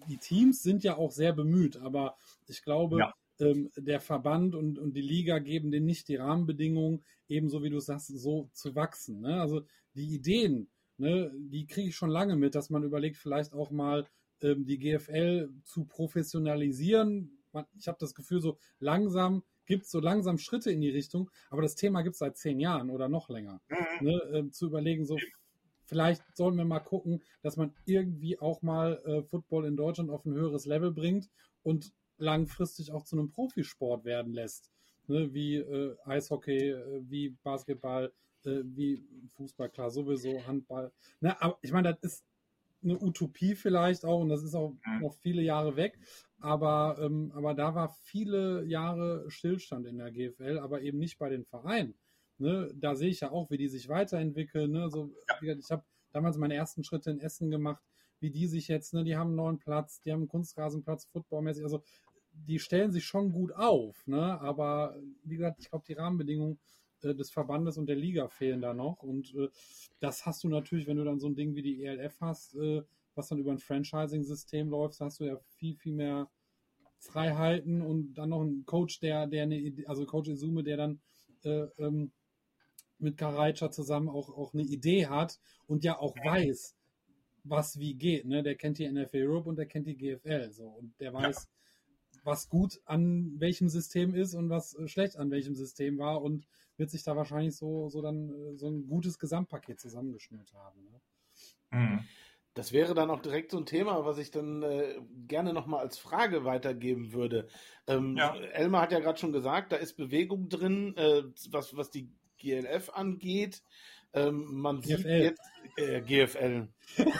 [0.07, 2.17] die Teams sind ja auch sehr bemüht, aber
[2.47, 3.13] ich glaube, ja.
[3.39, 7.79] Ähm, der Verband und, und die Liga geben denen nicht die Rahmenbedingungen, ebenso wie du
[7.79, 9.21] sagst, so zu wachsen.
[9.21, 9.41] Ne?
[9.41, 9.63] Also
[9.93, 14.07] die Ideen, ne, die kriege ich schon lange mit, dass man überlegt, vielleicht auch mal
[14.41, 17.38] ähm, die GFL zu professionalisieren.
[17.51, 21.29] Man, ich habe das Gefühl, so langsam gibt es so langsam Schritte in die Richtung,
[21.49, 23.61] aber das Thema gibt es seit zehn Jahren oder noch länger.
[23.69, 24.07] Mhm.
[24.07, 25.17] Ne, äh, zu überlegen, so
[25.85, 30.25] vielleicht sollen wir mal gucken, dass man irgendwie auch mal äh, Football in Deutschland auf
[30.25, 31.29] ein höheres Level bringt
[31.63, 34.72] und langfristig auch zu einem Profisport werden lässt.
[35.07, 38.11] Ne, wie äh, Eishockey, äh, wie Basketball,
[38.43, 39.03] äh, wie
[39.36, 40.91] Fußball, klar, sowieso, Handball.
[41.22, 42.26] Ne, aber ich meine, das ist
[42.84, 45.01] eine Utopie vielleicht auch und das ist auch mhm.
[45.01, 45.97] noch viele Jahre weg.
[46.39, 51.30] Aber, ähm, aber da war viele Jahre Stillstand in der GFL, aber eben nicht bei
[51.30, 51.95] den Vereinen.
[52.38, 52.72] Ne?
[52.76, 54.72] Da sehe ich ja auch, wie die sich weiterentwickeln.
[54.72, 54.89] Ne?
[54.89, 55.11] So,
[55.41, 55.55] ja.
[55.55, 57.82] Ich habe damals meine ersten Schritte in Essen gemacht,
[58.20, 59.03] wie die sich jetzt, ne?
[59.03, 61.63] die haben einen neuen Platz, die haben einen Kunstrasenplatz, footballmäßig.
[61.63, 61.84] Also
[62.45, 64.05] die stellen sich schon gut auf.
[64.07, 64.39] Ne?
[64.41, 66.59] Aber wie gesagt, ich glaube, die Rahmenbedingungen
[67.01, 69.03] äh, des Verbandes und der Liga fehlen da noch.
[69.03, 69.49] Und äh,
[69.99, 72.83] das hast du natürlich, wenn du dann so ein Ding wie die ELF hast, äh,
[73.15, 76.29] was dann über ein Franchising-System läuft, hast du ja viel, viel mehr
[76.99, 81.01] Freiheiten und dann noch ein Coach, der, der eine, also Coach Izume, der dann
[81.43, 82.11] äh, ähm,
[82.99, 86.75] mit Karaitscha zusammen auch, auch eine Idee hat und ja auch weiß,
[87.43, 88.25] was wie geht.
[88.25, 88.43] Ne?
[88.43, 90.51] Der kennt die NFL Europe und der kennt die GFL.
[90.51, 90.67] So.
[90.67, 91.47] Und der weiß.
[92.28, 96.45] Was gut an welchem System ist und was äh, schlecht an welchem System war und
[96.75, 100.84] wird sich da wahrscheinlich so, so dann äh, so ein gutes Gesamtpaket zusammengeschnürt haben.
[100.84, 101.01] Ne?
[101.71, 101.99] Mhm.
[102.53, 105.97] Das wäre dann auch direkt so ein Thema, was ich dann äh, gerne nochmal als
[105.97, 107.47] Frage weitergeben würde.
[107.88, 108.36] Ähm, ja.
[108.36, 112.09] Elmar hat ja gerade schon gesagt, da ist Bewegung drin, äh, was, was die
[112.39, 113.63] GLF angeht.
[114.13, 114.97] Ähm, man GFL.
[114.97, 116.67] sieht jetzt äh, GFL.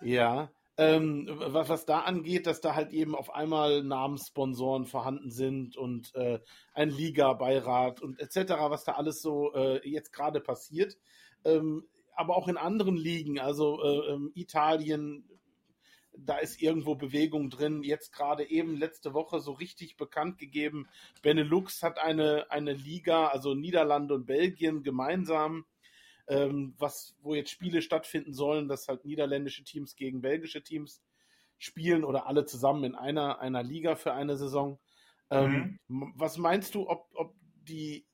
[0.00, 0.50] ja.
[0.76, 6.12] Ähm, was, was da angeht, dass da halt eben auf einmal Namenssponsoren vorhanden sind und
[6.16, 6.40] äh,
[6.72, 10.98] ein Liga-Beirat und etc., was da alles so äh, jetzt gerade passiert.
[11.44, 15.28] Ähm, aber auch in anderen Ligen, also äh, ähm, Italien,
[16.16, 17.82] da ist irgendwo Bewegung drin.
[17.82, 20.88] Jetzt gerade eben letzte Woche so richtig bekannt gegeben,
[21.22, 25.64] Benelux hat eine, eine Liga, also Niederlande und Belgien gemeinsam,
[26.26, 31.02] ähm, was, wo jetzt Spiele stattfinden sollen, dass halt niederländische Teams gegen belgische Teams
[31.58, 34.80] spielen oder alle zusammen in einer, einer Liga für eine Saison.
[35.30, 36.12] Ähm, mhm.
[36.16, 38.06] Was meinst du, ob, ob die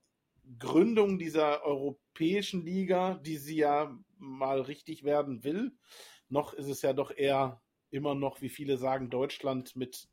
[0.58, 5.72] Gründung dieser europäischen Liga, die sie ja mal richtig werden will.
[6.28, 10.08] Noch ist es ja doch eher immer noch, wie viele sagen, Deutschland mit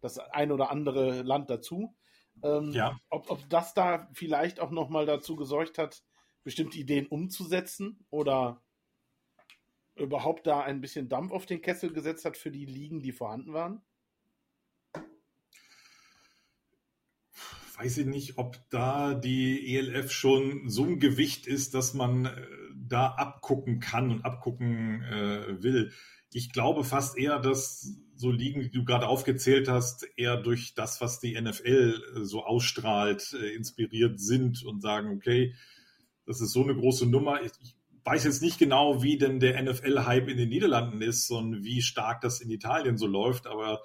[0.00, 1.96] das ein oder andere Land dazu.
[2.42, 2.98] Ähm, ja.
[3.08, 6.02] ob, ob das da vielleicht auch nochmal dazu gesorgt hat,
[6.46, 8.62] bestimmte Ideen umzusetzen oder
[9.96, 13.52] überhaupt da ein bisschen Dampf auf den Kessel gesetzt hat für die Ligen, die vorhanden
[13.52, 13.82] waren?
[17.78, 22.30] weiß ich nicht, ob da die ELF schon so ein Gewicht ist, dass man äh,
[22.74, 25.92] da abgucken kann und abgucken äh, will.
[26.32, 31.02] Ich glaube fast eher, dass so Ligen, die du gerade aufgezählt hast, eher durch das,
[31.02, 35.54] was die NFL äh, so ausstrahlt, äh, inspiriert sind und sagen, okay,
[36.26, 37.42] das ist so eine große Nummer.
[37.42, 41.64] Ich, ich weiß jetzt nicht genau, wie denn der NFL-Hype in den Niederlanden ist und
[41.64, 43.82] wie stark das in Italien so läuft, aber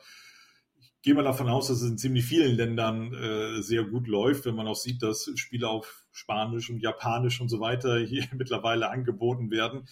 [1.02, 4.56] gehe mal davon aus, dass es in ziemlich vielen Ländern äh, sehr gut läuft, wenn
[4.56, 9.50] man auch sieht, dass Spiele auf Spanisch und Japanisch und so weiter hier mittlerweile angeboten
[9.50, 9.88] werden.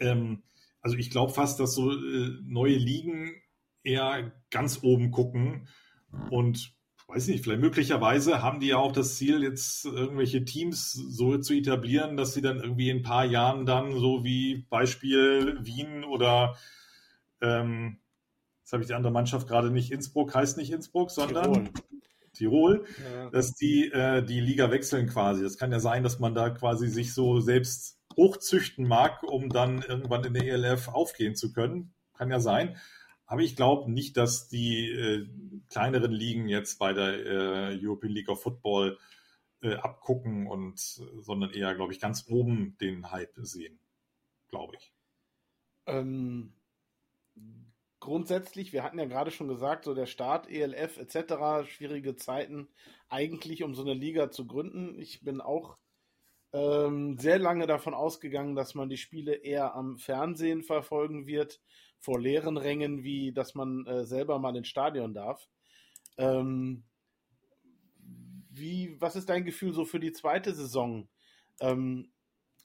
[0.00, 0.42] Ähm,
[0.80, 3.40] also ich glaube fast, dass so äh, neue Ligen
[3.84, 5.68] eher ganz oben gucken
[6.30, 6.74] und
[7.14, 11.54] weiß nicht, vielleicht möglicherweise haben die ja auch das Ziel, jetzt irgendwelche Teams so zu
[11.54, 16.56] etablieren, dass sie dann irgendwie in ein paar Jahren dann so wie Beispiel Wien oder
[17.40, 17.98] ähm,
[18.72, 19.92] Jetzt habe ich die andere Mannschaft gerade nicht.
[19.92, 21.70] Innsbruck heißt nicht Innsbruck, sondern Tirol.
[22.32, 23.28] Tirol ja.
[23.28, 25.42] dass die äh, die Liga wechseln quasi.
[25.42, 29.82] Das kann ja sein, dass man da quasi sich so selbst hochzüchten mag, um dann
[29.82, 31.92] irgendwann in der ELF aufgehen zu können.
[32.14, 32.78] Kann ja sein.
[33.26, 35.28] Aber ich glaube nicht, dass die äh,
[35.72, 37.26] kleineren Ligen jetzt bei der
[37.72, 38.98] äh, European League of Football
[39.62, 43.78] äh, abgucken und sondern eher, glaube ich, ganz oben den Hype sehen.
[44.48, 44.92] Glaube ich.
[45.86, 46.52] Ähm,
[48.00, 52.68] grundsätzlich, wir hatten ja gerade schon gesagt, so der Start, ELF etc., schwierige Zeiten
[53.08, 54.98] eigentlich, um so eine Liga zu gründen.
[54.98, 55.78] Ich bin auch
[56.52, 61.60] ähm, sehr lange davon ausgegangen, dass man die Spiele eher am Fernsehen verfolgen wird,
[61.98, 65.48] vor leeren Rängen, wie dass man äh, selber mal ins Stadion darf.
[66.16, 66.84] Ähm,
[68.50, 71.08] wie, was ist dein Gefühl so für die zweite Saison?
[71.60, 72.12] Ähm,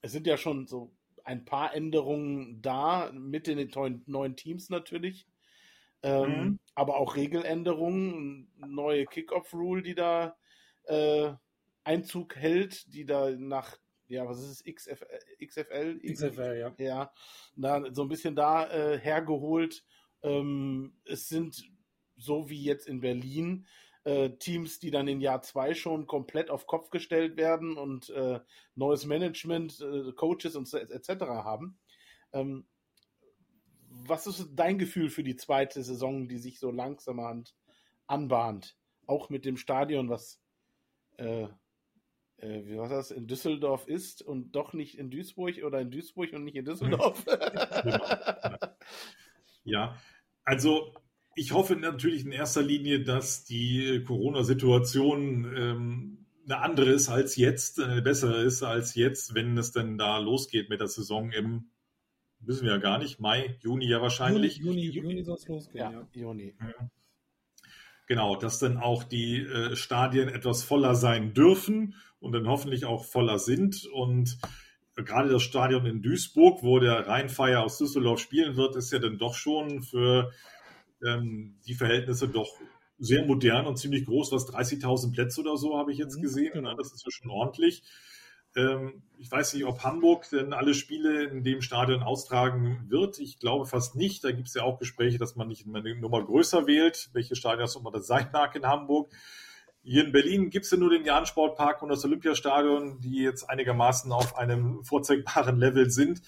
[0.02, 0.94] es sind ja schon so
[1.24, 3.70] ein paar Änderungen da, mit den
[4.06, 5.28] neuen Teams natürlich.
[6.04, 6.60] Ähm, mhm.
[6.76, 10.38] Aber auch Regeländerungen, neue Kickoff-Rule, die da
[10.84, 11.34] äh,
[11.84, 13.78] Einzug hält, die da nach,
[14.08, 15.04] ja, was ist es, XF,
[15.44, 16.00] XFL?
[16.00, 16.76] XFL, ja.
[16.78, 17.12] Ja,
[17.56, 19.84] da, so ein bisschen da äh, hergeholt.
[20.22, 21.70] Ähm, es sind
[22.18, 23.66] so wie jetzt in Berlin
[24.04, 28.40] äh, Teams, die dann in Jahr zwei schon komplett auf Kopf gestellt werden und äh,
[28.76, 31.22] neues Management, äh, Coaches und etc.
[31.22, 31.80] haben.
[32.34, 32.68] Ähm,
[33.90, 37.46] was ist dein Gefühl für die zweite Saison, die sich so langsam
[38.06, 38.78] anbahnt?
[39.08, 40.40] Auch mit dem Stadion, was
[41.18, 41.48] äh,
[42.38, 46.34] äh, wie war das, in Düsseldorf ist und doch nicht in Duisburg oder in Duisburg
[46.34, 47.26] und nicht in Düsseldorf.
[49.64, 49.98] ja,
[50.44, 50.94] also
[51.38, 57.80] ich hoffe natürlich in erster Linie, dass die Corona-Situation ähm, eine andere ist als jetzt,
[57.80, 61.70] eine bessere ist als jetzt, wenn es denn da losgeht mit der Saison im,
[62.40, 64.58] wissen wir ja gar nicht, Mai, Juni ja wahrscheinlich.
[64.58, 65.92] Juni, Juni, Juni soll es losgehen, ja.
[65.92, 66.08] ja.
[66.14, 66.56] Juni.
[68.08, 73.06] Genau, dass dann auch die äh, Stadien etwas voller sein dürfen und dann hoffentlich auch
[73.06, 73.86] voller sind.
[73.86, 74.40] Und
[74.96, 79.20] gerade das Stadion in Duisburg, wo der Rheinfeier aus Düsseldorf spielen wird, ist ja dann
[79.20, 80.32] doch schon für
[81.06, 82.50] ähm, die Verhältnisse doch
[83.00, 86.54] sehr modern und ziemlich groß, was 30.000 Plätze oder so habe ich jetzt mhm, gesehen.
[86.54, 86.76] Genau.
[86.76, 87.84] Das ist ja schon ordentlich.
[88.56, 93.20] Ähm, ich weiß nicht, ob Hamburg denn alle Spiele in dem Stadion austragen wird.
[93.20, 94.24] Ich glaube fast nicht.
[94.24, 97.10] Da gibt es ja auch Gespräche, dass man nicht eine Nummer größer wählt.
[97.14, 99.12] Welche Stadion das immer das sein mag in Hamburg.
[99.84, 104.12] Hier in Berlin gibt es ja nur den Jahn-Sportpark und das Olympiastadion, die jetzt einigermaßen
[104.12, 106.22] auf einem vorzeigbaren Level sind.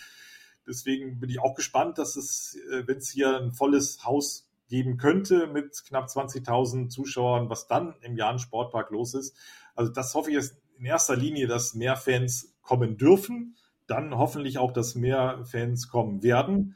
[0.66, 4.98] Deswegen bin ich auch gespannt, dass es, äh, wenn es hier ein volles Haus geben
[4.98, 9.36] könnte mit knapp 20.000 Zuschauern, was dann im Jahren Sportpark los ist.
[9.76, 13.56] Also das hoffe ich jetzt in erster Linie, dass mehr Fans kommen dürfen,
[13.88, 16.76] dann hoffentlich auch, dass mehr Fans kommen werden,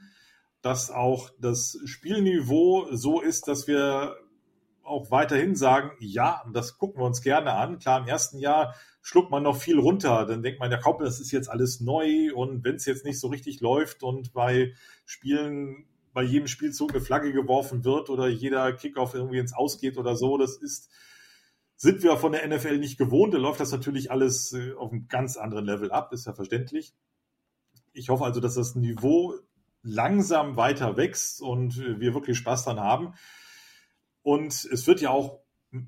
[0.62, 4.16] dass auch das Spielniveau so ist, dass wir
[4.84, 7.80] auch weiterhin sagen, ja, das gucken wir uns gerne an.
[7.80, 10.26] Klar, im ersten Jahr schluckt man noch viel runter.
[10.26, 13.20] Dann denkt man, ja, kaum, das ist jetzt alles neu und wenn es jetzt nicht
[13.20, 14.74] so richtig läuft und bei
[15.06, 20.16] Spielen bei jedem Spielzug eine Flagge geworfen wird oder jeder Kickoff irgendwie ins Ausgeht oder
[20.16, 20.38] so.
[20.38, 20.90] Das ist,
[21.76, 23.34] sind wir von der NFL nicht gewohnt.
[23.34, 26.94] Da läuft das natürlich alles äh, auf einem ganz anderen Level ab, ist ja verständlich.
[27.94, 29.36] Ich hoffe also, dass das Niveau
[29.82, 33.14] langsam weiter wächst und wir wirklich Spaß dran haben.
[34.22, 35.42] Und es wird ja auch,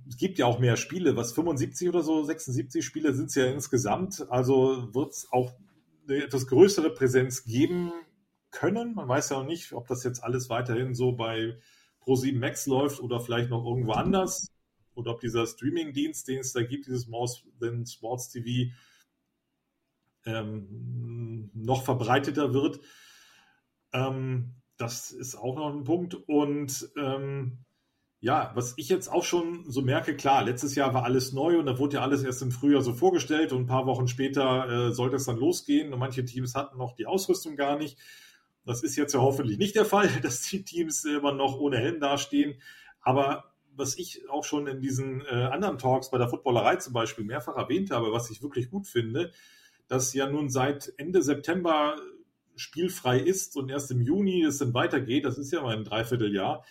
[0.09, 3.45] es gibt ja auch mehr Spiele, was 75 oder so, 76 Spiele sind es ja
[3.45, 4.25] insgesamt.
[4.29, 5.53] Also wird es auch
[6.07, 7.93] eine etwas größere Präsenz geben
[8.55, 8.95] können.
[8.95, 11.59] Man weiß ja noch nicht, ob das jetzt alles weiterhin so bei
[12.01, 14.47] Pro7 Max läuft oder vielleicht noch irgendwo anders.
[14.95, 18.71] Oder ob dieser Streaming-Dienst, den es da gibt, dieses Mouse, den Sports TV,
[20.25, 22.79] ähm, noch verbreiteter wird.
[23.93, 26.15] Ähm, das ist auch noch ein Punkt.
[26.15, 27.65] Und ähm,
[28.21, 31.65] ja, was ich jetzt auch schon so merke, klar, letztes Jahr war alles neu und
[31.65, 34.91] da wurde ja alles erst im Frühjahr so vorgestellt und ein paar Wochen später äh,
[34.93, 37.99] sollte es dann losgehen und manche Teams hatten noch die Ausrüstung gar nicht.
[38.65, 41.99] Das ist jetzt ja hoffentlich nicht der Fall, dass die Teams immer noch ohne Helm
[41.99, 42.61] dastehen.
[43.01, 47.25] Aber was ich auch schon in diesen äh, anderen Talks bei der Footballerei zum Beispiel
[47.25, 49.31] mehrfach erwähnt habe, was ich wirklich gut finde,
[49.87, 51.97] dass ja nun seit Ende September
[52.55, 56.63] spielfrei ist und erst im Juni es dann weitergeht, das ist ja mal ein Dreivierteljahr,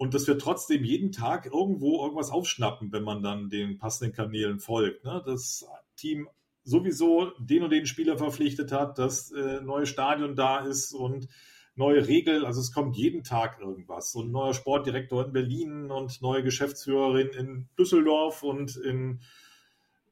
[0.00, 4.58] und dass wir trotzdem jeden Tag irgendwo irgendwas aufschnappen, wenn man dann den passenden Kanälen
[4.58, 5.04] folgt.
[5.04, 5.22] Ne?
[5.26, 6.26] Das Team
[6.70, 11.28] sowieso den und den Spieler verpflichtet hat, das äh, neue Stadion da ist und
[11.74, 12.44] neue Regel.
[12.44, 14.14] Also es kommt jeden Tag irgendwas.
[14.14, 19.20] Und neuer Sportdirektor in Berlin und neue Geschäftsführerin in Düsseldorf und in,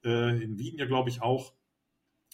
[0.04, 1.52] äh, in Wien ja, glaube ich, auch.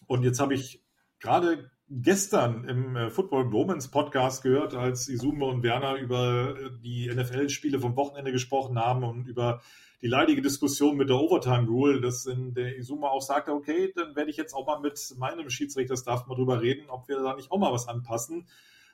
[0.06, 0.82] Und jetzt habe ich
[1.20, 7.08] gerade gestern im äh, Football Bromance Podcast gehört, als Isume und Werner über äh, die
[7.08, 9.60] NFL-Spiele vom Wochenende gesprochen haben und über
[10.02, 14.14] die leidige Diskussion mit der Overtime Rule, dass in der Isuma auch sagte, okay, dann
[14.16, 17.50] werde ich jetzt auch mal mit meinem Schiedsrichterstaff mal drüber reden, ob wir da nicht
[17.50, 18.46] auch mal was anpassen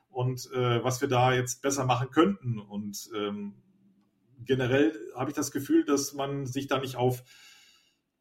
[0.09, 2.59] und äh, was wir da jetzt besser machen könnten.
[2.59, 3.55] Und ähm,
[4.45, 7.23] generell habe ich das Gefühl, dass man sich da nicht auf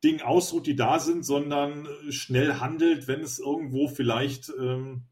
[0.04, 5.04] Dinge ausruht, die da sind, sondern schnell handelt, wenn es irgendwo vielleicht ähm,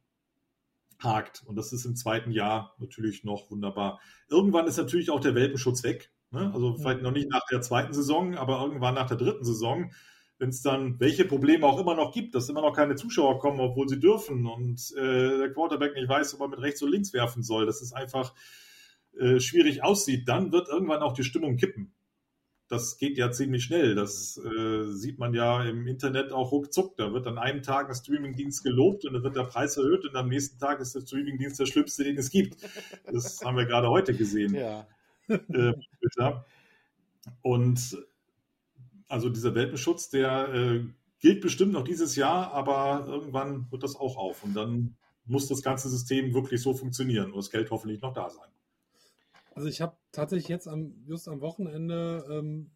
[0.99, 1.43] hakt.
[1.45, 3.99] Und das ist im zweiten Jahr natürlich noch wunderbar.
[4.29, 6.11] Irgendwann ist natürlich auch der Welpenschutz weg.
[6.37, 6.51] Ne?
[6.53, 9.91] Also vielleicht noch nicht nach der zweiten Saison, aber irgendwann nach der dritten Saison,
[10.39, 13.59] wenn es dann welche Probleme auch immer noch gibt, dass immer noch keine Zuschauer kommen,
[13.59, 17.11] obwohl sie dürfen und äh, der Quarterback nicht weiß, ob er mit rechts und links
[17.13, 18.35] werfen soll, dass es einfach
[19.19, 21.91] äh, schwierig aussieht, dann wird irgendwann auch die Stimmung kippen.
[22.69, 23.95] das geht ja ziemlich schnell.
[23.95, 26.97] Das äh, sieht man ja im Internet auch ruckzuck.
[26.97, 30.15] Da wird an einem Tag ein Streamingdienst gelobt und dann wird der Preis erhöht und
[30.15, 32.57] am nächsten Tag ist der Streamingdienst der schlimmste, den es gibt.
[33.11, 34.53] Das haben wir gerade heute gesehen.
[34.53, 34.85] Ja.
[35.49, 35.73] Äh,
[37.41, 37.97] und
[39.09, 40.85] also dieser Welpenschutz, der äh,
[41.19, 45.61] gilt bestimmt noch dieses Jahr, aber irgendwann wird das auch auf und dann muss das
[45.61, 48.49] ganze System wirklich so funktionieren und das Geld hoffentlich noch da sein.
[49.53, 52.69] Also ich habe tatsächlich jetzt am, just am Wochenende, ähm,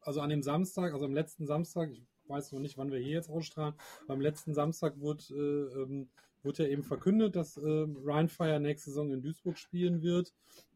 [0.00, 3.12] also an dem Samstag, also am letzten Samstag, ich weiß noch nicht, wann wir hier
[3.12, 3.74] jetzt ausstrahlen,
[4.06, 6.08] beim letzten Samstag wurde, äh, ähm,
[6.42, 10.32] wurde ja eben verkündet, dass äh, Ryan Fire nächste Saison in Duisburg spielen wird.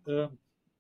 [0.07, 0.29] Äh,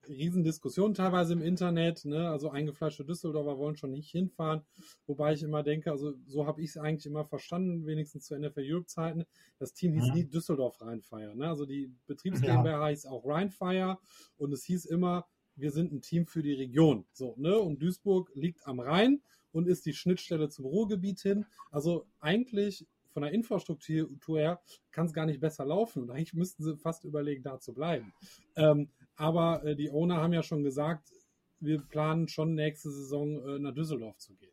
[0.09, 2.29] Riesendiskussion teilweise im Internet, ne?
[2.31, 4.63] also eingefleischte Düsseldorfer wollen schon nicht hinfahren,
[5.07, 8.63] wobei ich immer denke, also so habe ich es eigentlich immer verstanden, wenigstens zu NFL
[8.65, 9.25] Europe Zeiten,
[9.59, 10.15] das Team hieß mhm.
[10.15, 11.49] nie Düsseldorf Rheinfire, ne?
[11.49, 12.89] also die Betriebs GmbH ja.
[12.89, 13.99] hieß auch Rheinfire
[14.37, 18.31] und es hieß immer, wir sind ein Team für die Region, so, ne, und Duisburg
[18.35, 19.23] liegt am Rhein
[19.53, 25.13] und ist die Schnittstelle zum Ruhrgebiet hin, also eigentlich von der Infrastruktur her kann es
[25.13, 26.03] gar nicht besser laufen.
[26.03, 28.13] Und eigentlich müssten sie fast überlegen, da zu bleiben.
[28.57, 31.13] Ähm, aber äh, die Owner haben ja schon gesagt,
[31.61, 34.53] wir planen schon nächste Saison äh, nach Düsseldorf zu gehen.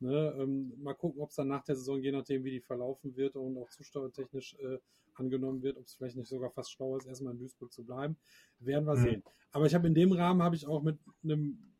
[0.00, 0.34] Ne?
[0.38, 3.36] Ähm, mal gucken, ob es dann nach der Saison, je nachdem, wie die verlaufen wird
[3.36, 4.78] und auch zuschauertechnisch äh,
[5.14, 8.16] angenommen wird, ob es vielleicht nicht sogar fast schlauer ist, erstmal in Duisburg zu bleiben.
[8.58, 9.02] Werden wir mhm.
[9.02, 9.22] sehen.
[9.52, 11.72] Aber ich habe in dem Rahmen habe ich auch mit einem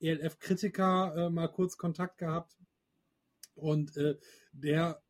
[0.00, 2.56] ELF-Kritiker äh, mal kurz Kontakt gehabt.
[3.54, 4.16] Und äh,
[4.52, 5.02] der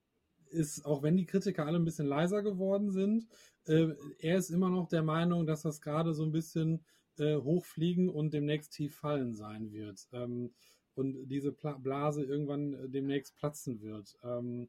[0.53, 3.27] ist, auch wenn die Kritiker alle ein bisschen leiser geworden sind,
[3.67, 3.89] äh,
[4.19, 6.85] er ist immer noch der Meinung, dass das gerade so ein bisschen
[7.19, 10.09] äh, hochfliegen und demnächst tief fallen sein wird.
[10.13, 10.53] Ähm,
[10.95, 14.19] und diese Pla Blase irgendwann äh, demnächst platzen wird.
[14.23, 14.69] Ähm,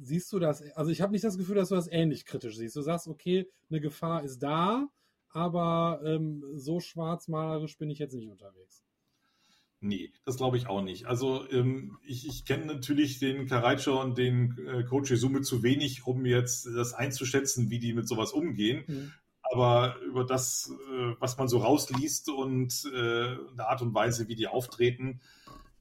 [0.00, 0.62] siehst du das?
[0.72, 2.76] Also ich habe nicht das Gefühl, dass du das ähnlich kritisch siehst.
[2.76, 4.88] Du sagst, okay, eine Gefahr ist da,
[5.28, 8.84] aber ähm, so schwarzmalerisch bin ich jetzt nicht unterwegs.
[9.84, 11.04] Nee, das glaube ich auch nicht.
[11.04, 16.06] Also ähm, ich, ich kenne natürlich den Karaitscher und den äh, Coach Summe zu wenig,
[16.06, 18.84] um jetzt das einzuschätzen, wie die mit sowas umgehen.
[18.86, 19.12] Mhm.
[19.42, 24.36] Aber über das, äh, was man so rausliest und äh, der Art und Weise, wie
[24.36, 25.20] die auftreten,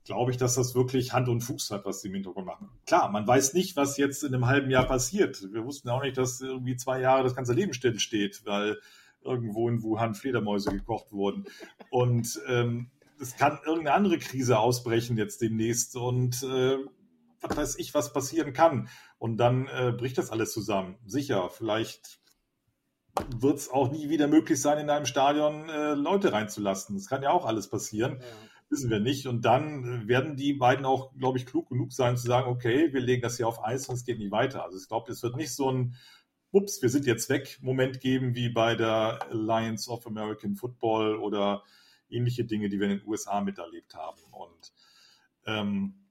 [0.04, 2.70] glaube ich, dass das wirklich Hand und Fuß hat, was sie im Hintergrund machen.
[2.86, 5.48] Klar, man weiß nicht, was jetzt in einem halben Jahr passiert.
[5.54, 8.80] Wir wussten auch nicht, dass irgendwie zwei Jahre das ganze Leben still steht, weil
[9.24, 11.46] irgendwo in Wuhan Fledermäuse gekocht wurden.
[11.90, 12.90] Und ähm,
[13.24, 16.78] es kann irgendeine andere Krise ausbrechen jetzt demnächst und äh,
[17.42, 18.90] was weiß ich, was passieren kann.
[19.18, 20.98] Und dann äh, bricht das alles zusammen.
[21.06, 22.20] Sicher, vielleicht
[23.38, 26.96] wird es auch nie wieder möglich sein, in einem Stadion äh, Leute reinzulassen.
[26.96, 28.20] Das kann ja auch alles passieren.
[28.20, 28.26] Ja.
[28.70, 29.28] Wissen wir nicht.
[29.28, 32.92] Und dann äh, werden die beiden auch, glaube ich, klug genug sein zu sagen, okay,
[32.92, 34.64] wir legen das hier auf Eis und es geht nicht weiter.
[34.64, 35.96] Also ich glaube, es wird nicht so ein
[36.52, 41.64] Ups, wir sind jetzt weg Moment geben wie bei der Alliance of American Football oder
[42.10, 44.22] ähnliche Dinge, die wir in den USA miterlebt haben.
[44.32, 44.72] Und
[45.46, 46.04] ähm,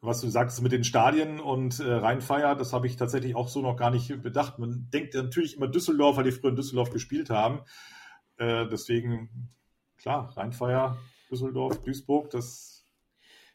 [0.00, 3.62] was du sagst mit den Stadien und äh, Rheinfeier, das habe ich tatsächlich auch so
[3.62, 4.58] noch gar nicht bedacht.
[4.58, 7.60] Man denkt natürlich immer Düsseldorf, weil die früher in Düsseldorf gespielt haben.
[8.36, 9.52] Äh, deswegen,
[9.98, 10.98] klar, Rheinfeier,
[11.30, 12.84] Düsseldorf, Duisburg, das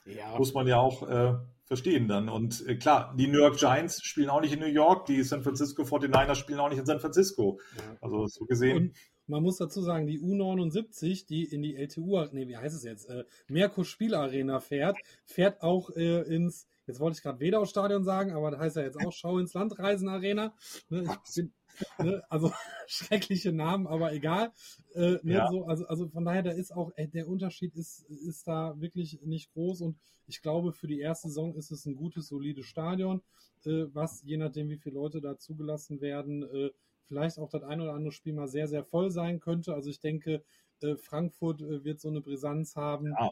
[0.06, 0.38] ja.
[0.38, 1.36] muss man ja auch äh,
[1.66, 2.30] verstehen dann.
[2.30, 5.44] Und äh, klar, die New York Giants spielen auch nicht in New York, die San
[5.44, 7.60] Francisco 49ers spielen auch nicht in San Francisco.
[7.76, 7.98] Ja.
[8.00, 8.78] Also so gesehen.
[8.78, 8.98] Und
[9.28, 13.10] man muss dazu sagen, die U79, die in die LTU, nee, wie heißt es jetzt,
[13.10, 18.52] äh, Merkur Spielarena fährt, fährt auch äh, ins, jetzt wollte ich gerade Wedau-Stadion sagen, aber
[18.52, 20.54] das heißt ja jetzt auch Schau ins Landreisen Arena.
[20.90, 21.06] Ne,
[21.36, 21.54] bin,
[22.00, 22.52] ne, also
[22.88, 24.52] schreckliche Namen, aber egal.
[24.94, 25.50] Äh, ne, ja.
[25.50, 29.22] so, also, also von daher, da ist auch, äh, der Unterschied ist, ist da wirklich
[29.24, 29.98] nicht groß und
[30.28, 33.22] ich glaube, für die erste Saison ist es ein gutes, solides Stadion,
[33.66, 36.72] äh, was je nachdem, wie viele Leute da zugelassen werden, äh,
[37.08, 39.74] vielleicht auch das ein oder andere Spiel mal sehr, sehr voll sein könnte.
[39.74, 40.44] Also ich denke,
[40.82, 43.08] äh, Frankfurt äh, wird so eine Brisanz haben.
[43.08, 43.30] Ja.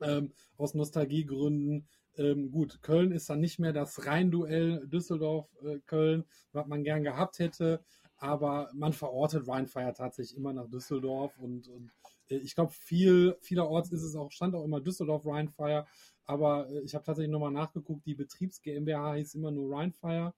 [0.00, 1.88] Ähm, aus Nostalgiegründen.
[2.18, 7.38] Ähm, gut, Köln ist dann nicht mehr das Rhein-Duell Düsseldorf-Köln, äh, was man gern gehabt
[7.38, 7.82] hätte,
[8.16, 11.90] aber man verortet Rheinfire tatsächlich immer nach Düsseldorf und, und
[12.30, 15.86] äh, ich glaube, viel, vielerorts ist es auch, stand auch immer Düsseldorf Rheinfire,
[16.24, 20.32] aber äh, ich habe tatsächlich nochmal nachgeguckt, die Betriebs GmbH hieß immer nur Rheinfire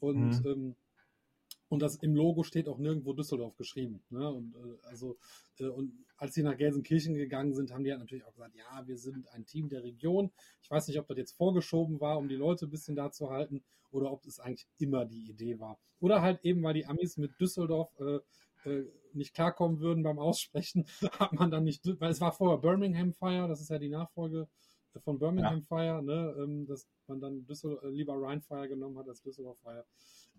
[0.00, 0.46] und mhm.
[0.46, 0.76] ähm,
[1.68, 4.02] und das im Logo steht auch nirgendwo Düsseldorf geschrieben.
[4.10, 4.30] Ne?
[4.30, 5.18] Und äh, also
[5.58, 8.86] äh, und als sie nach Gelsenkirchen gegangen sind, haben die halt natürlich auch gesagt, ja,
[8.86, 10.30] wir sind ein Team der Region.
[10.62, 13.30] Ich weiß nicht, ob das jetzt vorgeschoben war, um die Leute ein bisschen da zu
[13.30, 15.78] halten, oder ob es eigentlich immer die Idee war.
[16.00, 20.86] Oder halt eben, weil die Amis mit Düsseldorf äh, äh, nicht klarkommen würden beim Aussprechen,
[21.18, 24.48] hat man dann nicht, weil es war vorher Birmingham Fire, das ist ja die Nachfolge
[25.04, 25.64] von Birmingham ja.
[25.66, 29.58] Fire, ne, ähm, dass man dann Düssel äh, lieber Rhine Fire genommen hat als Düsseldorf
[29.60, 29.84] Fire.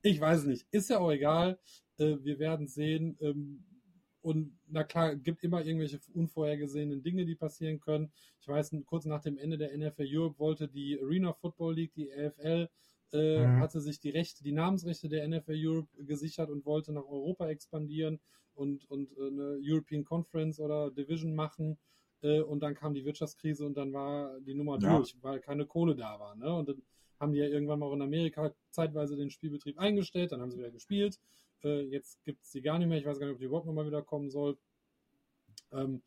[0.02, 1.60] Ich weiß nicht, ist ja auch egal.
[1.98, 3.18] Äh, wir werden sehen.
[3.22, 3.66] Ähm,
[4.22, 8.12] und na klar, gibt immer irgendwelche unvorhergesehenen Dinge, die passieren können.
[8.42, 12.12] Ich weiß, kurz nach dem Ende der NFL Europe wollte die Arena Football League, die
[12.12, 12.70] AFL,
[13.14, 13.60] äh, mhm.
[13.60, 18.20] hatte sich die Rechte, die Namensrechte der NFL Europe gesichert und wollte nach Europa expandieren
[18.54, 21.78] und, und äh, eine European Conference oder Division machen.
[22.22, 24.98] Äh, und dann kam die Wirtschaftskrise und dann war die Nummer ja.
[24.98, 26.36] durch, weil keine Kohle da war.
[26.36, 26.54] Ne?
[26.54, 26.82] Und dann
[27.20, 30.58] haben die ja irgendwann mal auch in Amerika zeitweise den Spielbetrieb eingestellt, dann haben sie
[30.58, 31.20] wieder gespielt.
[31.64, 32.98] Äh, jetzt gibt es die gar nicht mehr.
[32.98, 34.58] Ich weiß gar nicht, ob die überhaupt nochmal wieder kommen soll.
[35.72, 36.02] Ähm,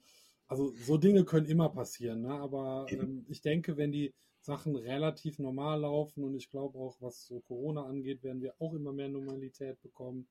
[0.48, 2.34] also so Dinge können immer passieren, ne?
[2.34, 7.24] aber ähm, ich denke, wenn die Sachen relativ normal laufen und ich glaube auch, was
[7.24, 10.28] so Corona angeht, werden wir auch immer mehr Normalität bekommen,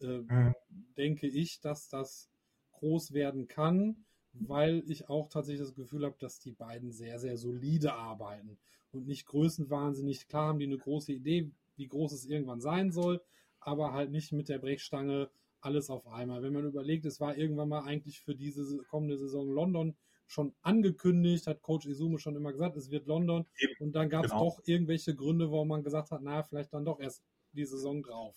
[0.00, 0.54] äh, mhm.
[0.96, 2.30] denke ich, dass das
[2.72, 7.36] groß werden kann, weil ich auch tatsächlich das Gefühl habe, dass die beiden sehr, sehr
[7.36, 8.58] solide arbeiten
[8.94, 10.28] und nicht größenwahnsinnig.
[10.28, 13.20] Klar haben die eine große Idee, wie groß es irgendwann sein soll,
[13.60, 15.30] aber halt nicht mit der Brechstange
[15.60, 16.42] alles auf einmal.
[16.42, 21.46] Wenn man überlegt, es war irgendwann mal eigentlich für diese kommende Saison London schon angekündigt,
[21.46, 23.46] hat Coach Izume schon immer gesagt, es wird London.
[23.58, 23.74] Eben.
[23.80, 24.44] Und dann gab es genau.
[24.44, 27.22] doch irgendwelche Gründe, warum man gesagt hat, naja, vielleicht dann doch erst
[27.52, 28.36] die Saison drauf.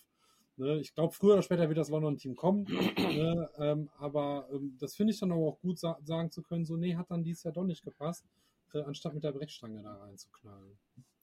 [0.58, 0.80] Ne?
[0.80, 2.64] Ich glaube, früher oder später wird das London-Team kommen.
[2.64, 3.49] ne?
[3.58, 6.76] ähm, aber ähm, das finde ich dann aber auch gut sa sagen zu können, so,
[6.76, 8.26] nee, hat dann dieses Jahr doch nicht gepasst,
[8.74, 10.78] äh, anstatt mit der Brechstange da reinzuknallen.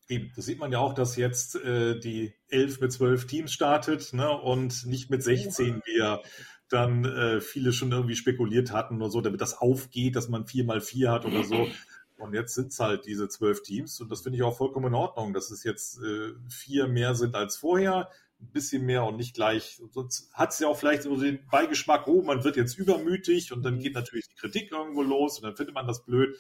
[0.09, 4.13] Eben, das sieht man ja auch, dass jetzt äh, die 11 mit 12 Teams startet
[4.13, 6.21] ne, und nicht mit 16, wie ja
[6.69, 10.65] dann äh, viele schon irgendwie spekuliert hatten oder so, damit das aufgeht, dass man 4
[10.65, 11.69] mal 4 hat oder so.
[12.17, 14.95] Und jetzt sind es halt diese zwölf Teams und das finde ich auch vollkommen in
[14.95, 18.09] Ordnung, dass es jetzt äh, vier mehr sind als vorher,
[18.41, 19.81] ein bisschen mehr und nicht gleich.
[19.91, 23.65] Sonst hat es ja auch vielleicht so den Beigeschmack, oh, man wird jetzt übermütig und
[23.65, 26.39] dann geht natürlich die Kritik irgendwo los und dann findet man das blöd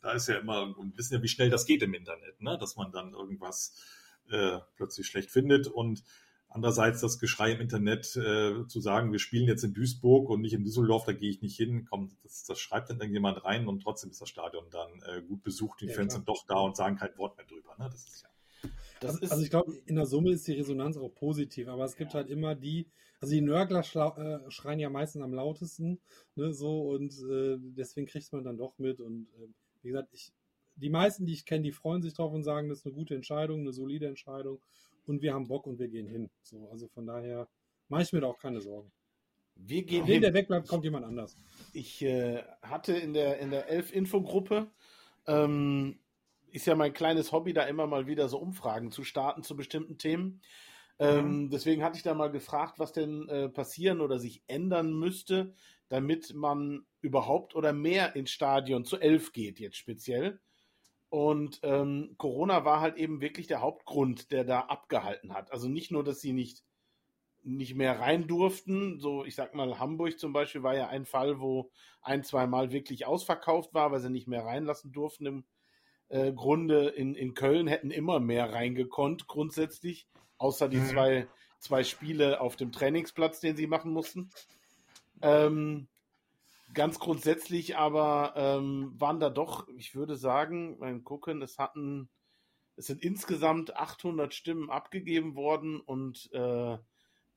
[0.00, 2.56] da ist ja immer, und wissen ja, wie schnell das geht im Internet, ne?
[2.58, 3.74] dass man dann irgendwas
[4.30, 6.02] äh, plötzlich schlecht findet und
[6.48, 10.54] andererseits das Geschrei im Internet äh, zu sagen, wir spielen jetzt in Duisburg und nicht
[10.54, 13.82] in Düsseldorf, da gehe ich nicht hin, komm, das, das schreibt dann irgendjemand rein und
[13.82, 16.18] trotzdem ist das Stadion dann äh, gut besucht, die ja, Fans klar.
[16.18, 17.76] sind doch da und sagen kein Wort mehr drüber.
[17.78, 17.88] Ne?
[17.90, 18.28] Das ist ja
[19.00, 21.84] das also, ist, also ich glaube, in der Summe ist die Resonanz auch positiv, aber
[21.84, 22.20] es gibt ja.
[22.20, 22.90] halt immer die,
[23.20, 26.00] also die Nörgler äh, schreien ja meistens am lautesten,
[26.34, 29.48] ne, so und äh, deswegen kriegt man dann doch mit und äh,
[29.82, 30.32] wie gesagt, ich,
[30.76, 33.14] die meisten, die ich kenne, die freuen sich drauf und sagen, das ist eine gute
[33.14, 34.60] Entscheidung, eine solide Entscheidung
[35.06, 36.30] und wir haben Bock und wir gehen hin.
[36.42, 37.48] So, also von daher
[37.88, 38.90] mache ich mir da auch keine Sorgen.
[39.56, 40.22] Wir gehen Wenn hin.
[40.22, 41.36] der wegbleibt, kommt jemand anders.
[41.72, 44.70] Ich äh, hatte in der, in der Elf-Infogruppe,
[45.26, 45.98] ähm,
[46.50, 49.98] ist ja mein kleines Hobby, da immer mal wieder so Umfragen zu starten zu bestimmten
[49.98, 50.40] Themen.
[51.00, 51.50] Ähm, mhm.
[51.50, 55.54] Deswegen hatte ich da mal gefragt, was denn äh, passieren oder sich ändern müsste,
[55.88, 60.40] damit man überhaupt oder mehr ins Stadion zu elf geht, jetzt speziell.
[61.10, 65.52] Und ähm, Corona war halt eben wirklich der Hauptgrund, der da abgehalten hat.
[65.52, 66.64] Also nicht nur, dass sie nicht,
[67.42, 69.00] nicht mehr rein durften.
[69.00, 71.70] So, ich sag mal, Hamburg zum Beispiel war ja ein Fall, wo
[72.02, 75.26] ein, zwei Mal wirklich ausverkauft war, weil sie nicht mehr reinlassen durften.
[75.26, 75.44] Im
[76.08, 80.86] äh, Grunde in, in Köln hätten immer mehr reingekonnt, grundsätzlich, außer die mhm.
[80.86, 81.28] zwei,
[81.58, 84.30] zwei Spiele auf dem Trainingsplatz, den sie machen mussten.
[85.22, 85.88] Ähm,
[86.74, 92.08] ganz grundsätzlich aber ähm, waren da doch, ich würde sagen, beim Gucken, es hatten,
[92.76, 96.78] es sind insgesamt 800 Stimmen abgegeben worden und äh,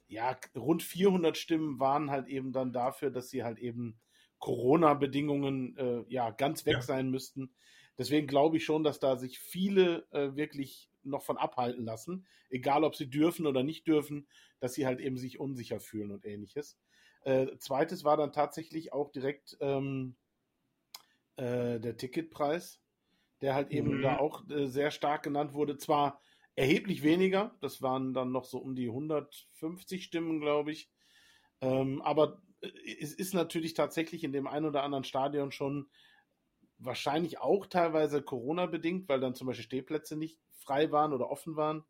[0.08, 3.98] ja, rund 400 Stimmen waren halt eben dann dafür, dass sie halt eben
[4.40, 6.82] Corona-Bedingungen äh, ja ganz weg ja.
[6.82, 7.54] sein müssten.
[7.98, 12.84] Deswegen glaube ich schon, dass da sich viele äh, wirklich noch von abhalten lassen, egal
[12.84, 14.28] ob sie dürfen oder nicht dürfen,
[14.60, 16.78] dass sie halt eben sich unsicher fühlen und ähnliches.
[17.24, 20.16] Äh, zweites war dann tatsächlich auch direkt ähm,
[21.36, 22.82] äh, der Ticketpreis,
[23.42, 24.02] der halt eben mhm.
[24.02, 25.78] da auch äh, sehr stark genannt wurde.
[25.78, 26.20] Zwar
[26.56, 30.90] erheblich weniger, das waren dann noch so um die 150 Stimmen, glaube ich.
[31.62, 32.70] Ähm, aber äh,
[33.00, 35.90] es ist natürlich tatsächlich in dem einen oder anderen Stadion schon
[36.80, 41.84] wahrscheinlich auch teilweise Corona-bedingt, weil dann zum Beispiel Stehplätze nicht frei waren oder offen waren.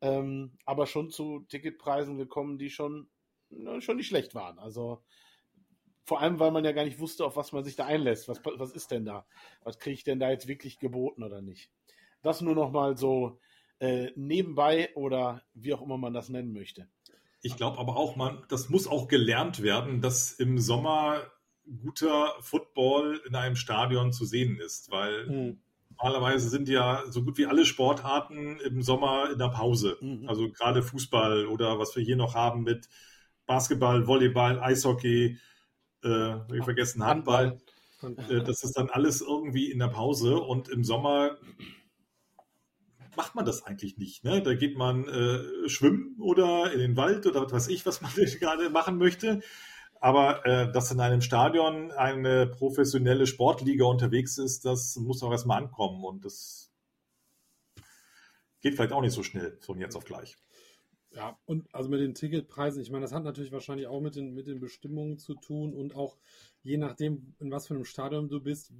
[0.00, 3.08] Ähm, aber schon zu Ticketpreisen gekommen, die schon
[3.80, 4.58] schon nicht schlecht waren.
[4.58, 5.02] Also
[6.04, 8.28] vor allem, weil man ja gar nicht wusste, auf was man sich da einlässt.
[8.28, 9.26] Was, was ist denn da?
[9.64, 11.70] Was kriege ich denn da jetzt wirklich geboten oder nicht?
[12.22, 13.40] Das nur noch mal so
[13.80, 16.88] äh, nebenbei oder wie auch immer man das nennen möchte.
[17.42, 21.22] Ich glaube aber auch, man, das muss auch gelernt werden, dass im Sommer
[21.82, 25.60] guter Football in einem Stadion zu sehen ist, weil mhm.
[25.90, 29.98] normalerweise sind ja so gut wie alle Sportarten im Sommer in der Pause.
[30.00, 30.28] Mhm.
[30.28, 32.88] Also gerade Fußball oder was wir hier noch haben mit
[33.46, 35.38] Basketball, Volleyball, Eishockey,
[36.04, 37.58] äh, ich vergessen, Handball.
[38.00, 38.40] Handball.
[38.40, 41.38] Äh, das ist dann alles irgendwie in der Pause und im Sommer
[43.16, 44.24] macht man das eigentlich nicht.
[44.24, 44.42] Ne?
[44.42, 48.12] Da geht man äh, schwimmen oder in den Wald oder was weiß ich, was man
[48.40, 49.40] gerade machen möchte.
[50.00, 55.62] Aber äh, dass in einem Stadion eine professionelle Sportliga unterwegs ist, das muss auch erstmal
[55.62, 56.04] ankommen.
[56.04, 56.70] Und das
[58.60, 60.36] geht vielleicht auch nicht so schnell von jetzt auf gleich.
[61.16, 64.34] Ja, und also mit den Ticketpreisen, ich meine, das hat natürlich wahrscheinlich auch mit den,
[64.34, 66.18] mit den Bestimmungen zu tun und auch
[66.62, 68.70] je nachdem, in was für einem Stadion du bist,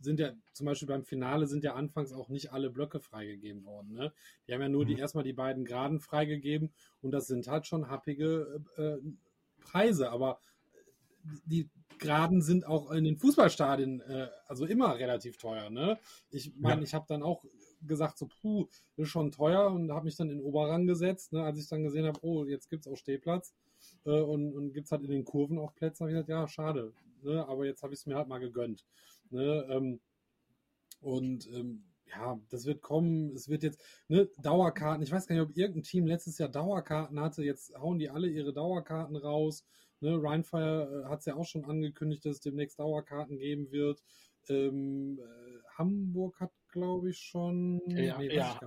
[0.00, 3.92] sind ja zum Beispiel beim Finale sind ja anfangs auch nicht alle Blöcke freigegeben worden.
[3.92, 4.12] Ne?
[4.46, 4.88] Die haben ja nur mhm.
[4.88, 8.96] die erstmal die beiden Geraden freigegeben und das sind halt schon happige äh,
[9.60, 10.40] Preise, aber
[11.44, 15.70] die Geraden sind auch in den Fußballstadien äh, also immer relativ teuer.
[15.70, 15.98] Ne?
[16.30, 16.84] Ich meine, ja.
[16.84, 17.44] ich habe dann auch
[17.86, 18.66] gesagt, so, puh,
[18.96, 22.06] ist schon teuer und habe mich dann in Oberrang gesetzt, ne, als ich dann gesehen
[22.06, 23.54] habe, oh, jetzt gibt es auch Stehplatz
[24.04, 26.48] äh, und, und gibt es halt in den Kurven auch Plätze, habe ich gesagt, ja,
[26.48, 28.84] schade, ne, aber jetzt habe ich es mir halt mal gegönnt.
[29.30, 30.00] Ne, ähm,
[31.00, 35.48] und ähm, ja, das wird kommen, es wird jetzt, ne, Dauerkarten, ich weiß gar nicht,
[35.48, 39.64] ob irgendein Team letztes Jahr Dauerkarten hatte, jetzt hauen die alle ihre Dauerkarten raus.
[40.00, 44.02] Ne, Rheinfire äh, hat es ja auch schon angekündigt, dass es demnächst Dauerkarten geben wird.
[44.48, 47.80] Ähm, äh, Hamburg hat, glaube ich, schon.
[47.88, 48.58] Ja, nee, ja.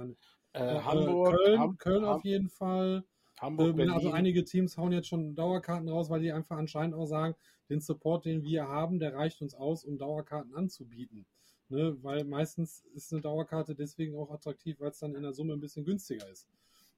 [0.53, 3.03] Äh, äh, Hamburg, Köln, Ham Köln auf jeden Fall.
[3.39, 7.05] Hamburg, ähm, also einige Teams hauen jetzt schon Dauerkarten raus, weil die einfach anscheinend auch
[7.05, 7.35] sagen,
[7.69, 11.25] den Support, den wir haben, der reicht uns aus, um Dauerkarten anzubieten.
[11.69, 11.95] Ne?
[12.01, 15.61] Weil meistens ist eine Dauerkarte deswegen auch attraktiv, weil es dann in der Summe ein
[15.61, 16.47] bisschen günstiger ist.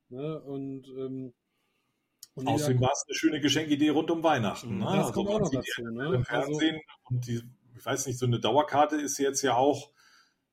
[0.10, 0.42] Ne?
[0.42, 1.34] Und, ähm,
[2.34, 4.80] und Außerdem war es eine schöne Geschenkidee rund um Weihnachten.
[4.80, 4.86] Ne?
[4.86, 5.84] Das also kommt auch noch dazu.
[5.84, 5.90] Ne?
[5.90, 7.42] Im also Fernsehen also, und die,
[7.76, 9.92] ich weiß nicht, so eine Dauerkarte ist jetzt ja auch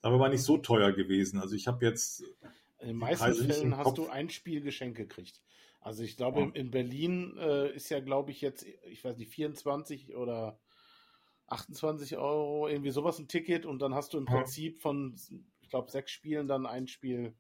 [0.03, 1.39] aber war nicht so teuer gewesen.
[1.39, 2.25] Also ich habe jetzt.
[2.81, 5.41] In den meisten Fällen hast du ein Spiel Geschenk gekriegt.
[5.81, 6.51] Also ich glaube, ja.
[6.55, 10.59] in Berlin äh, ist ja, glaube ich, jetzt, ich weiß nicht, 24 oder
[11.47, 14.37] 28 Euro, irgendwie sowas ein Ticket und dann hast du im ja.
[14.37, 15.17] Prinzip von,
[15.61, 17.35] ich glaube, sechs Spielen dann ein Spiel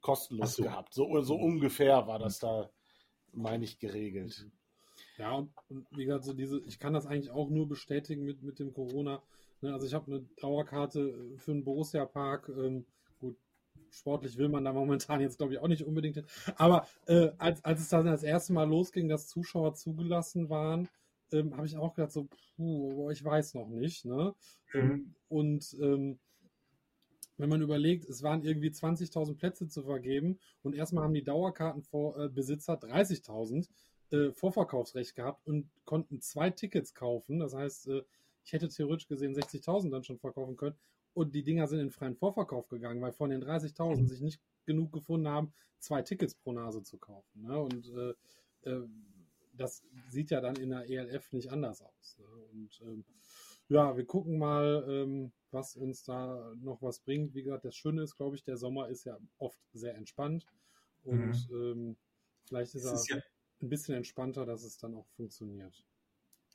[0.00, 0.62] kostenlos so.
[0.62, 0.94] gehabt.
[0.94, 2.70] So, so ungefähr war das da,
[3.32, 4.46] meine ich, geregelt.
[5.18, 8.42] Ja, und, und, wie gesagt, so diese, ich kann das eigentlich auch nur bestätigen mit,
[8.42, 9.22] mit dem Corona.
[9.60, 12.48] Ne, also ich habe eine Dauerkarte äh, für den Borussia-Park.
[12.48, 12.86] Ähm,
[13.18, 13.36] gut,
[13.90, 16.26] sportlich will man da momentan jetzt, glaube ich, auch nicht unbedingt hin.
[16.56, 20.88] Aber äh, als, als es dann das erste Mal losging, dass Zuschauer zugelassen waren,
[21.32, 24.04] ähm, habe ich auch gedacht, so, puh, ich weiß noch nicht.
[24.04, 24.34] Ne?
[24.72, 24.80] Mhm.
[24.80, 26.18] Ähm, und ähm,
[27.38, 32.74] wenn man überlegt, es waren irgendwie 20.000 Plätze zu vergeben und erstmal haben die Dauerkartenbesitzer
[32.74, 33.68] äh, 30.000
[34.10, 37.38] äh, Vorverkaufsrecht gehabt und konnten zwei Tickets kaufen.
[37.38, 38.02] Das heißt, äh,
[38.46, 40.76] ich hätte theoretisch gesehen 60.000 dann schon verkaufen können.
[41.14, 44.06] Und die Dinger sind in freien Vorverkauf gegangen, weil von den 30.000 mhm.
[44.06, 47.42] sich nicht genug gefunden haben, zwei Tickets pro Nase zu kaufen.
[47.42, 47.58] Ne?
[47.58, 48.86] Und äh, äh,
[49.54, 52.16] das sieht ja dann in der ELF nicht anders aus.
[52.18, 52.26] Ne?
[52.52, 53.04] Und ähm,
[53.68, 57.34] ja, wir gucken mal, ähm, was uns da noch was bringt.
[57.34, 60.46] Wie gesagt, das Schöne ist, glaube ich, der Sommer ist ja oft sehr entspannt.
[61.02, 61.56] Und mhm.
[61.56, 61.96] ähm,
[62.44, 63.22] vielleicht ist er ja
[63.60, 65.84] ein bisschen entspannter, dass es dann auch funktioniert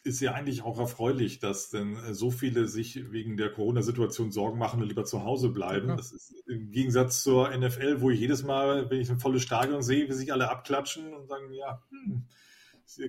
[0.04, 4.58] ist ja eigentlich auch erfreulich, dass denn äh, so viele sich wegen der Corona-Situation Sorgen
[4.58, 5.90] machen und lieber zu Hause bleiben.
[5.90, 5.96] Ja.
[5.96, 9.84] Das ist im Gegensatz zur NFL, wo ich jedes Mal, wenn ich ein volles Stadion
[9.84, 12.26] sehe, wie sich alle abklatschen und sagen, ja, hm,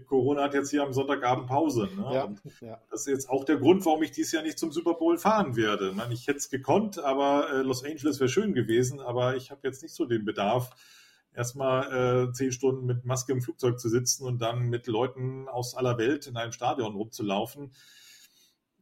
[0.06, 1.88] Corona hat jetzt hier am Sonntagabend Pause.
[1.96, 2.02] Ne?
[2.12, 2.80] Ja, ja.
[2.90, 5.56] Das ist jetzt auch der Grund, warum ich dieses Jahr nicht zum Super Bowl fahren
[5.56, 5.90] werde.
[5.90, 9.50] Ich, meine, ich hätte es gekonnt, aber äh, Los Angeles wäre schön gewesen, aber ich
[9.50, 10.70] habe jetzt nicht so den Bedarf,
[11.34, 15.74] erstmal äh, zehn Stunden mit Maske im Flugzeug zu sitzen und dann mit Leuten aus
[15.74, 17.72] aller Welt in einem Stadion rumzulaufen.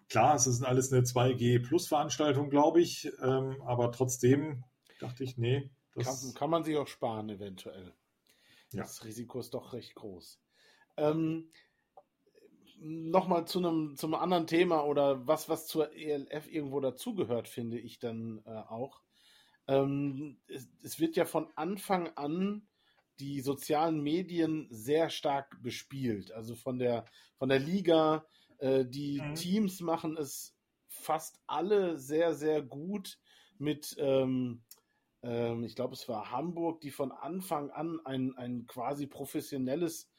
[0.09, 4.64] Klar, es ist alles eine 2G-Plus-Veranstaltung, glaube ich, ähm, aber trotzdem
[4.98, 5.70] dachte ich, nee.
[5.94, 7.94] Kann, kann, man sich auch sparen, eventuell.
[8.72, 8.82] Ja.
[8.82, 10.40] Das Risiko ist doch recht groß.
[10.96, 11.51] Ähm,
[12.82, 17.98] Nochmal zu einem zum anderen Thema oder was, was zur ELF irgendwo dazugehört, finde ich
[17.98, 19.03] dann äh, auch.
[19.71, 22.66] Ähm, es, es, wird ja von Anfang an
[23.21, 26.33] die sozialen Medien sehr stark bespielt.
[26.33, 27.05] Also von der,
[27.37, 28.27] von der Liga,
[28.59, 29.35] äh, die mhm.
[29.37, 30.57] Teams machen es
[30.89, 33.18] fast alle sehr, sehr gut
[33.59, 34.64] mit, ähm,
[35.23, 40.11] ähm, ich glaube, es war Hamburg, die von Anfang an ein, ein quasi professionelles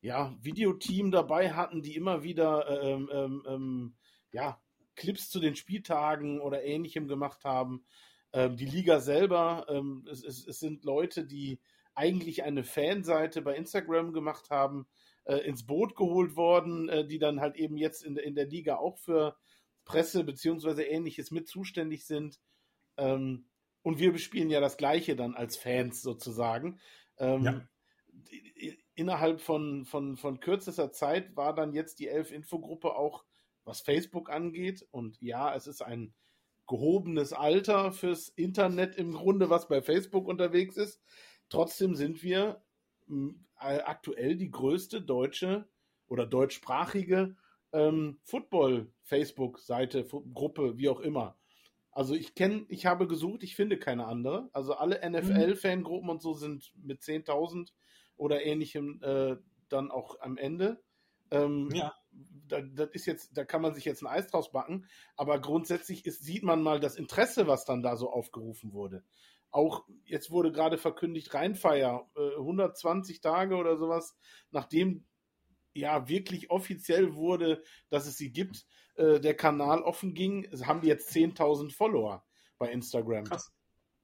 [0.00, 3.96] ja, Videoteam dabei hatten, die immer wieder ähm, ähm, ähm
[4.32, 4.60] ja,
[4.96, 7.84] Clips zu den Spieltagen oder ähnlichem gemacht haben.
[8.34, 11.60] Ähm, die Liga selber, ähm, es, es, es, sind Leute, die
[11.94, 14.88] eigentlich eine Fanseite bei Instagram gemacht haben,
[15.22, 18.76] äh, ins Boot geholt worden, äh, die dann halt eben jetzt in, in der Liga
[18.76, 19.36] auch für
[19.84, 22.40] Presse beziehungsweise ähnliches mit zuständig sind.
[22.96, 23.46] Ähm,
[23.82, 26.80] und wir bespielen ja das Gleiche dann als Fans sozusagen.
[27.18, 27.68] Ähm, ja.
[28.96, 33.24] Innerhalb von, von, von kürzester Zeit war dann jetzt die Elf-Infogruppe auch,
[33.64, 34.84] was Facebook angeht.
[34.90, 36.14] Und ja, es ist ein
[36.66, 41.02] gehobenes Alter fürs Internet im Grunde, was bei Facebook unterwegs ist.
[41.48, 42.62] Trotzdem sind wir
[43.58, 45.68] aktuell die größte deutsche
[46.08, 47.36] oder deutschsprachige
[47.72, 51.36] ähm, Football-Facebook-Seite, Gruppe, wie auch immer.
[51.90, 54.48] Also ich kenne, ich habe gesucht, ich finde keine andere.
[54.52, 57.70] Also alle NFL-Fangruppen und so sind mit 10.000
[58.16, 59.36] oder ähnlichem äh,
[59.68, 60.82] dann auch am Ende.
[61.30, 61.94] Ähm, ja.
[62.46, 64.86] Da, das ist jetzt, da kann man sich jetzt ein Eis draus backen,
[65.16, 69.02] aber grundsätzlich ist, sieht man mal das Interesse, was dann da so aufgerufen wurde.
[69.50, 74.16] Auch jetzt wurde gerade verkündigt, Rheinfeier, äh, 120 Tage oder sowas,
[74.50, 75.06] nachdem
[75.72, 80.88] ja wirklich offiziell wurde, dass es sie gibt, äh, der Kanal offen ging, haben die
[80.88, 82.24] jetzt 10.000 Follower
[82.58, 83.24] bei Instagram.
[83.24, 83.52] Krass.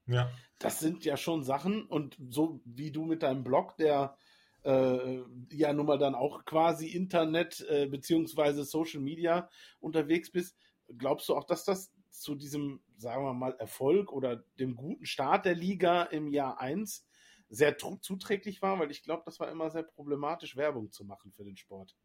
[0.06, 0.30] Ja.
[0.58, 4.16] Das sind ja schon Sachen und so wie du mit deinem Blog, der
[4.64, 9.48] äh, ja nun mal dann auch quasi Internet äh, beziehungsweise Social Media
[9.80, 10.56] unterwegs bist,
[10.96, 15.46] glaubst du auch, dass das zu diesem, sagen wir mal, Erfolg oder dem guten Start
[15.46, 17.06] der Liga im Jahr 1
[17.48, 21.44] sehr zuträglich war, weil ich glaube, das war immer sehr problematisch, Werbung zu machen für
[21.44, 21.96] den Sport.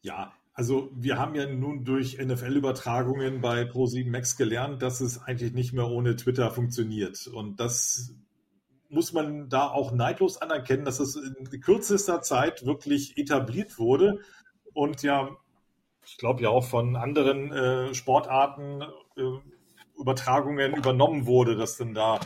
[0.00, 5.52] Ja, also wir haben ja nun durch NFL-Übertragungen bei Pro7 Max gelernt, dass es eigentlich
[5.52, 7.28] nicht mehr ohne Twitter funktioniert.
[7.28, 8.14] Und das
[8.92, 14.20] muss man da auch neidlos anerkennen, dass es in kürzester Zeit wirklich etabliert wurde
[14.74, 15.36] und ja,
[16.04, 18.82] ich glaube ja auch von anderen äh, Sportarten
[19.16, 19.22] äh,
[19.98, 22.20] Übertragungen übernommen wurde, dass dann da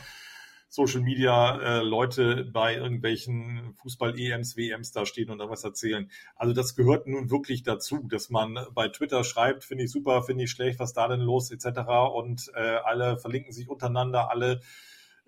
[0.68, 6.10] Social Media äh, Leute bei irgendwelchen Fußball-EMs, WMs da stehen und irgendwas erzählen.
[6.34, 10.44] Also das gehört nun wirklich dazu, dass man bei Twitter schreibt, finde ich super, finde
[10.44, 11.80] ich schlecht, was da denn los, etc.
[12.14, 14.60] Und äh, alle verlinken sich untereinander, alle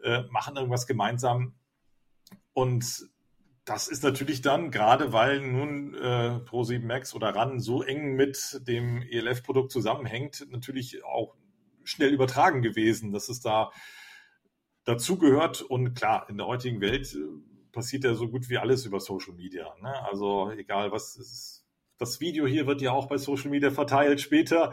[0.03, 1.55] äh, machen irgendwas gemeinsam.
[2.53, 3.09] Und
[3.64, 8.61] das ist natürlich dann, gerade weil nun äh, Pro7 Max oder RAN so eng mit
[8.66, 11.34] dem ELF-Produkt zusammenhängt, natürlich auch
[11.84, 13.70] schnell übertragen gewesen, dass es da
[14.84, 15.62] dazugehört.
[15.62, 17.18] Und klar, in der heutigen Welt äh,
[17.72, 19.74] passiert ja so gut wie alles über Social Media.
[19.80, 19.94] Ne?
[20.05, 21.57] Also egal was ist.
[21.99, 24.72] Das Video hier wird ja auch bei Social Media verteilt später.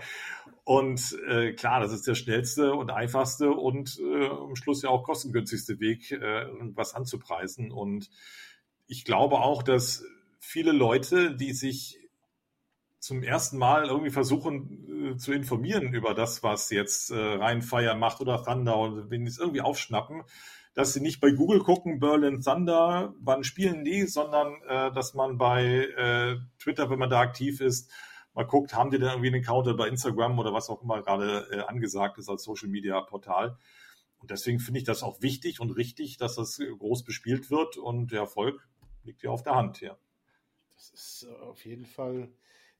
[0.63, 5.03] Und äh, klar, das ist der schnellste und einfachste und äh, am Schluss ja auch
[5.03, 7.71] kostengünstigste Weg, äh, irgendwas anzupreisen.
[7.71, 8.09] Und
[8.87, 10.03] ich glaube auch, dass
[10.39, 11.99] viele Leute, die sich
[12.99, 18.21] zum ersten Mal irgendwie versuchen äh, zu informieren über das, was jetzt äh, Rheinfire macht
[18.21, 20.23] oder Thunder und wenn die es irgendwie aufschnappen,
[20.75, 25.37] dass sie nicht bei Google gucken, Berlin Thunder, wann spielen die, sondern äh, dass man
[25.37, 27.91] bei äh, Twitter, wenn man da aktiv ist,
[28.33, 31.47] mal guckt, haben die denn irgendwie einen Account bei Instagram oder was auch immer gerade
[31.49, 33.57] äh, angesagt ist als Social Media Portal.
[34.19, 38.11] Und deswegen finde ich das auch wichtig und richtig, dass das groß bespielt wird und
[38.11, 38.67] der Erfolg
[39.03, 39.97] liegt ja auf der Hand, ja.
[40.75, 42.29] Das ist äh, auf jeden Fall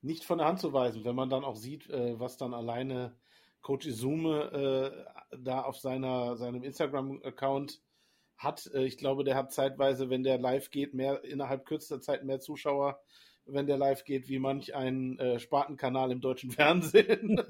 [0.02, 3.16] nicht von der Hand zu weisen, wenn man dann auch sieht, äh, was dann alleine
[3.62, 7.80] Coach Izume äh, da auf seiner, seinem Instagram-Account
[8.36, 8.70] hat.
[8.74, 12.40] Äh, ich glaube, der hat zeitweise, wenn der live geht, mehr innerhalb kürzester Zeit mehr
[12.40, 13.00] Zuschauer,
[13.44, 17.40] wenn der live geht, wie manch ein äh, Spartenkanal im deutschen Fernsehen.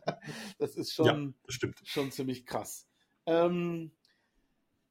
[0.58, 2.86] das ist schon, ja, das schon ziemlich krass.
[3.26, 3.92] Ähm,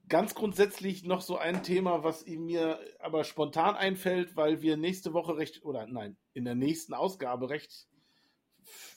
[0.08, 5.38] ganz grundsätzlich noch so ein Thema, was mir aber spontan einfällt, weil wir nächste Woche
[5.38, 7.88] recht, oder nein, in der nächsten Ausgabe recht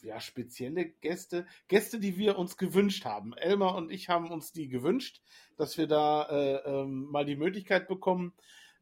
[0.02, 3.32] ja, spezielle Gäste, Gäste, die wir uns gewünscht haben.
[3.34, 5.20] Elmar und ich haben uns die gewünscht,
[5.56, 8.32] dass wir da äh, ähm, mal die Möglichkeit bekommen.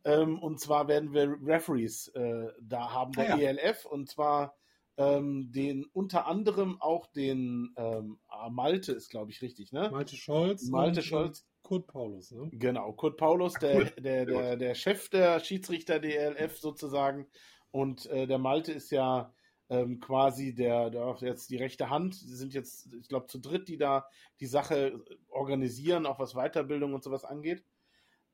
[0.05, 3.51] Ähm, und zwar werden wir Referees äh, da haben, der ah, ja.
[3.51, 4.57] ELF, und zwar
[4.97, 9.89] ähm, den unter anderem auch den ähm, ah, Malte ist, glaube ich, richtig, ne?
[9.91, 10.69] Malte Scholz.
[10.69, 11.47] Malte Scholz.
[11.62, 12.49] Kurt Paulus, ne?
[12.53, 17.27] Genau, Kurt Paulus, der, der, der, der Chef der Schiedsrichter DLF sozusagen.
[17.71, 19.33] Und äh, der Malte ist ja
[19.70, 22.16] ähm, quasi der, der jetzt die rechte Hand.
[22.16, 24.06] Sie sind jetzt, ich glaube, zu dritt, die da
[24.40, 27.64] die Sache organisieren, auch was Weiterbildung und sowas angeht.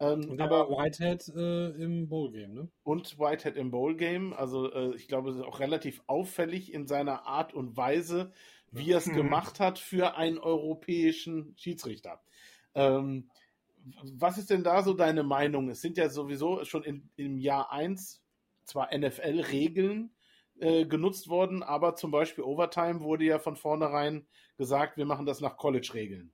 [0.01, 2.69] Ähm, und aber Whitehead äh, im Bowl Game, ne?
[2.83, 4.33] Und Whitehead im Bowl Game.
[4.33, 8.33] Also äh, ich glaube, es ist auch relativ auffällig in seiner Art und Weise,
[8.71, 9.15] wie er es mhm.
[9.15, 12.21] gemacht hat für einen europäischen Schiedsrichter.
[12.75, 13.31] Ähm,
[14.03, 15.69] was ist denn da so deine Meinung?
[15.69, 18.23] Es sind ja sowieso schon in, im Jahr 1
[18.65, 20.11] zwar NFL-Regeln
[20.61, 24.27] äh, genutzt worden, aber zum Beispiel Overtime wurde ja von vornherein
[24.57, 26.33] gesagt, wir machen das nach College-Regeln.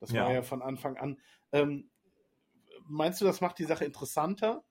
[0.00, 0.34] Das war ja.
[0.34, 1.20] ja von Anfang an.
[1.52, 1.90] Ähm,
[2.84, 4.64] meinst du, das macht die Sache interessanter?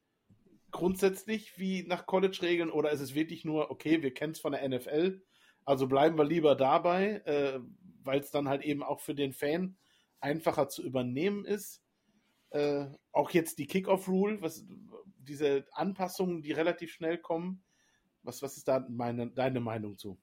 [0.71, 4.67] Grundsätzlich wie nach College-Regeln oder ist es wirklich nur, okay, wir kennen es von der
[4.67, 5.21] NFL,
[5.65, 7.59] also bleiben wir lieber dabei, äh,
[8.03, 9.77] weil es dann halt eben auch für den Fan
[10.19, 11.81] einfacher zu übernehmen ist.
[12.51, 14.39] Äh, auch jetzt die Kickoff-Rule,
[15.17, 17.64] diese Anpassungen, die relativ schnell kommen.
[18.25, 20.17] Was, was ist da meine, deine Meinung zu?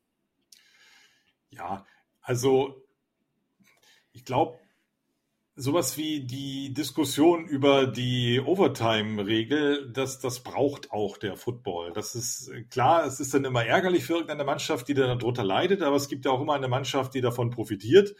[1.50, 1.86] Ja,
[2.20, 2.82] also
[4.12, 4.58] ich glaube,
[5.54, 11.92] sowas wie die Diskussion über die Overtime-Regel, das, das braucht auch der Football.
[11.92, 15.82] Das ist klar, es ist dann immer ärgerlich für irgendeine Mannschaft, die dann darunter leidet,
[15.82, 18.16] aber es gibt ja auch immer eine Mannschaft, die davon profitiert.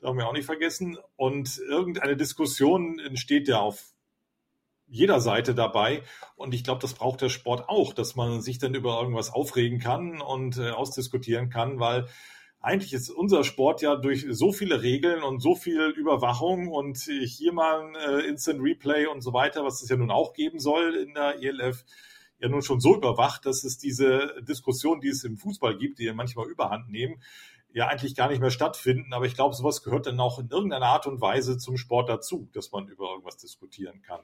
[0.00, 0.98] Darf wir auch nicht vergessen.
[1.14, 3.91] Und irgendeine Diskussion entsteht ja auf
[4.92, 6.02] jeder Seite dabei.
[6.36, 9.78] Und ich glaube, das braucht der Sport auch, dass man sich dann über irgendwas aufregen
[9.78, 12.06] kann und äh, ausdiskutieren kann, weil
[12.60, 17.52] eigentlich ist unser Sport ja durch so viele Regeln und so viel Überwachung und hier
[17.52, 20.94] mal ein äh, Instant Replay und so weiter, was es ja nun auch geben soll
[20.94, 21.84] in der ELF,
[22.38, 26.04] ja nun schon so überwacht, dass es diese Diskussion, die es im Fußball gibt, die
[26.04, 27.20] ja manchmal Überhand nehmen,
[27.72, 29.12] ja eigentlich gar nicht mehr stattfinden.
[29.12, 32.48] Aber ich glaube, sowas gehört dann auch in irgendeiner Art und Weise zum Sport dazu,
[32.52, 34.20] dass man über irgendwas diskutieren kann.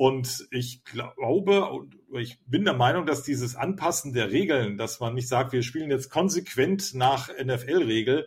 [0.00, 1.86] Und ich glaube
[2.18, 5.90] ich bin der Meinung, dass dieses Anpassen der Regeln, dass man nicht sagt, wir spielen
[5.90, 8.26] jetzt konsequent nach NFL-Regel,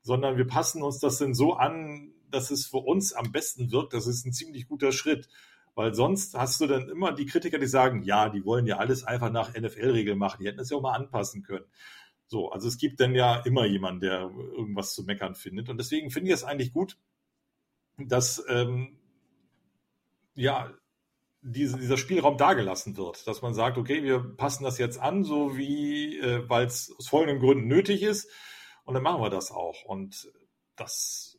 [0.00, 3.92] sondern wir passen uns das denn so an, dass es für uns am besten wirkt,
[3.92, 5.28] das ist ein ziemlich guter Schritt.
[5.74, 9.04] Weil sonst hast du dann immer die Kritiker, die sagen, ja, die wollen ja alles
[9.04, 11.66] einfach nach NFL-Regeln machen, die hätten es ja auch mal anpassen können.
[12.26, 15.68] So, also es gibt dann ja immer jemanden, der irgendwas zu meckern findet.
[15.68, 16.96] Und deswegen finde ich es eigentlich gut,
[17.98, 18.96] dass ähm,
[20.34, 20.72] ja
[21.42, 25.56] diese, dieser Spielraum dagelassen wird, dass man sagt, okay, wir passen das jetzt an, so
[25.56, 28.30] wie, äh, weil es aus folgenden Gründen nötig ist,
[28.84, 29.84] und dann machen wir das auch.
[29.84, 30.32] Und
[30.76, 31.38] das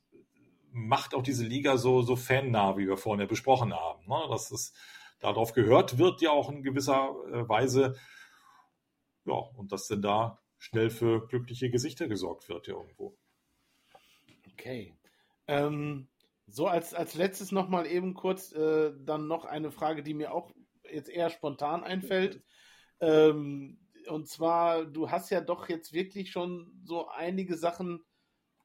[0.72, 4.28] macht auch diese Liga so, so fannah, wie wir vorhin besprochen haben, ne?
[4.30, 4.74] dass es
[5.20, 7.96] darauf gehört wird, ja auch in gewisser äh, Weise,
[9.26, 13.18] ja, und dass denn da schnell für glückliche Gesichter gesorgt wird, ja irgendwo.
[14.54, 14.98] Okay.
[15.48, 16.08] Ähm,
[16.48, 20.52] so, als, als letztes nochmal eben kurz äh, dann noch eine Frage, die mir auch
[20.92, 22.44] jetzt eher spontan einfällt.
[23.00, 28.04] Ähm, und zwar, du hast ja doch jetzt wirklich schon so einige Sachen,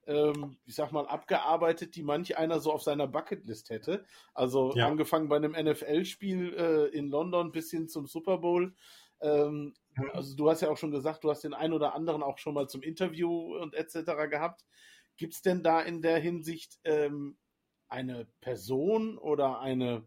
[0.07, 4.05] ähm, ich sag mal, abgearbeitet, die manch einer so auf seiner Bucketlist hätte.
[4.35, 4.87] Also ja.
[4.87, 8.75] angefangen bei einem NFL-Spiel äh, in London bis hin zum Super Bowl.
[9.21, 10.11] Ähm, mhm.
[10.13, 12.55] Also du hast ja auch schon gesagt, du hast den einen oder anderen auch schon
[12.55, 14.29] mal zum Interview und etc.
[14.31, 14.65] gehabt.
[15.17, 17.37] Gibt es denn da in der Hinsicht ähm,
[17.89, 20.07] eine Person oder eine,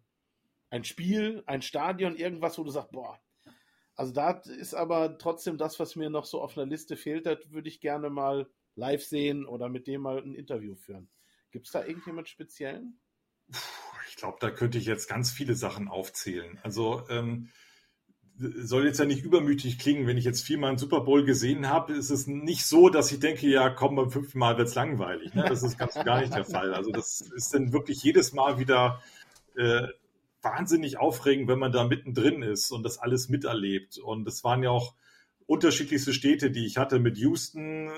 [0.70, 3.20] ein Spiel, ein Stadion, irgendwas, wo du sagst, boah,
[3.96, 7.40] also da ist aber trotzdem das, was mir noch so auf einer Liste fehlt, das
[7.50, 11.10] würde ich gerne mal live sehen oder mit dem mal ein Interview führen.
[11.52, 13.00] Gibt es da irgendjemand speziellen?
[14.10, 16.60] Ich glaube, da könnte ich jetzt ganz viele Sachen aufzählen.
[16.64, 17.50] Also ähm,
[18.42, 21.94] soll jetzt ja nicht übermütig klingen, wenn ich jetzt viermal einen Super Bowl gesehen habe,
[21.94, 25.34] ist es nicht so, dass ich denke, ja, komm, beim fünften Mal wird's langweilig.
[25.34, 25.46] Ne?
[25.48, 26.74] Das ist ganz gar nicht der Fall.
[26.74, 29.02] Also das ist dann wirklich jedes Mal wieder
[29.56, 29.88] äh,
[30.42, 34.00] wahnsinnig aufregend, wenn man da mittendrin ist und das alles miterlebt.
[34.00, 34.96] Und es waren ja auch
[35.46, 37.92] unterschiedlichste Städte, die ich hatte mit Houston,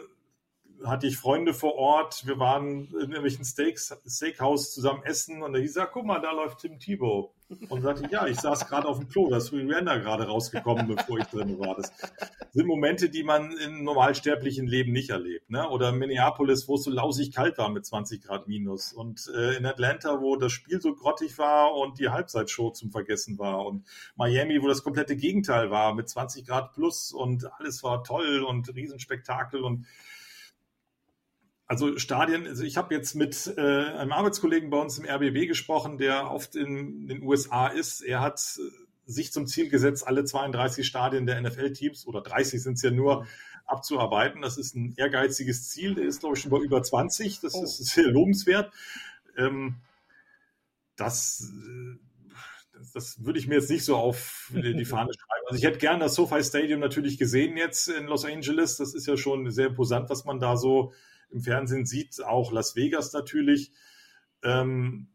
[0.83, 2.25] hatte ich Freunde vor Ort.
[2.25, 6.31] Wir waren in irgendwelchen Steaks, Steakhouse zusammen essen und da hieß er, guck mal, da
[6.31, 7.31] läuft Tim Thibault.
[7.69, 11.19] Und sagte, ja, ich saß gerade auf dem Klo, da ist Rihanna gerade rausgekommen, bevor
[11.19, 11.75] ich drin war.
[11.75, 11.91] Das
[12.51, 15.49] sind Momente, die man im normalsterblichen Leben nicht erlebt.
[15.49, 15.67] Ne?
[15.69, 18.93] Oder in Minneapolis, wo es so lausig kalt war mit 20 Grad minus.
[18.93, 23.37] Und äh, in Atlanta, wo das Spiel so grottig war und die Halbzeitshow zum Vergessen
[23.39, 23.65] war.
[23.65, 23.85] Und
[24.15, 28.73] Miami, wo das komplette Gegenteil war mit 20 Grad plus und alles war toll und
[28.75, 29.85] Riesenspektakel und
[31.73, 35.97] also Stadien, also ich habe jetzt mit äh, einem Arbeitskollegen bei uns im RBB gesprochen,
[35.97, 38.01] der oft in den USA ist.
[38.01, 42.73] Er hat äh, sich zum Ziel gesetzt, alle 32 Stadien der NFL-Teams oder 30 sind
[42.75, 43.25] es ja nur,
[43.65, 44.41] abzuarbeiten.
[44.41, 45.95] Das ist ein ehrgeiziges Ziel.
[45.95, 47.39] Der ist, glaube ich, schon bei über 20.
[47.41, 47.63] Das oh.
[47.63, 48.71] ist sehr lobenswert.
[49.37, 49.75] Ähm,
[50.95, 51.97] das, äh,
[52.73, 55.45] das, das, würde ich mir jetzt nicht so auf die Fahne schreiben.
[55.47, 58.77] Also ich hätte gern das SoFi Stadium natürlich gesehen jetzt in Los Angeles.
[58.77, 60.93] Das ist ja schon sehr imposant, was man da so
[61.33, 63.71] im Fernsehen sieht, auch Las Vegas natürlich.
[64.43, 65.09] Ähm,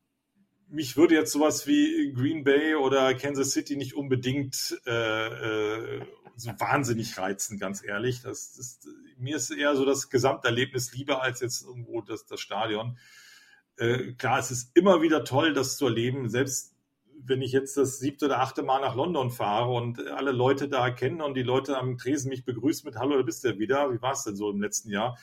[0.68, 6.02] mich würde jetzt sowas wie Green Bay oder Kansas City nicht unbedingt äh, äh,
[6.36, 8.22] so wahnsinnig reizen, ganz ehrlich.
[8.22, 8.80] Das, das,
[9.16, 12.98] mir ist eher so das Gesamterlebnis lieber als jetzt irgendwo das, das Stadion.
[13.76, 16.74] Äh, klar, es ist immer wieder toll, das zu erleben, selbst
[17.20, 20.90] wenn ich jetzt das siebte oder achte Mal nach London fahre und alle Leute da
[20.90, 23.92] kennen und die Leute am Tresen mich begrüßen mit Hallo, da bist du ja wieder.
[23.92, 25.18] Wie war es denn so im letzten Jahr?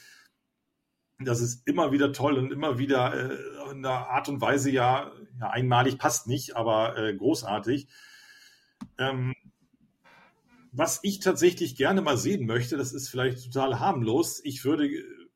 [1.20, 5.12] Das ist immer wieder toll und immer wieder äh, in einer Art und Weise ja,
[5.40, 7.88] ja einmalig passt nicht, aber äh, großartig.
[8.98, 9.34] Ähm,
[10.72, 14.42] was ich tatsächlich gerne mal sehen möchte, das ist vielleicht total harmlos.
[14.44, 14.90] Ich würde,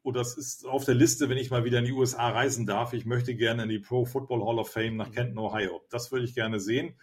[0.03, 2.91] oder das ist auf der Liste, wenn ich mal wieder in die USA reisen darf,
[2.91, 5.81] ich möchte gerne in die Pro Football Hall of Fame nach Kenton, Ohio.
[5.89, 6.95] Das würde ich gerne sehen.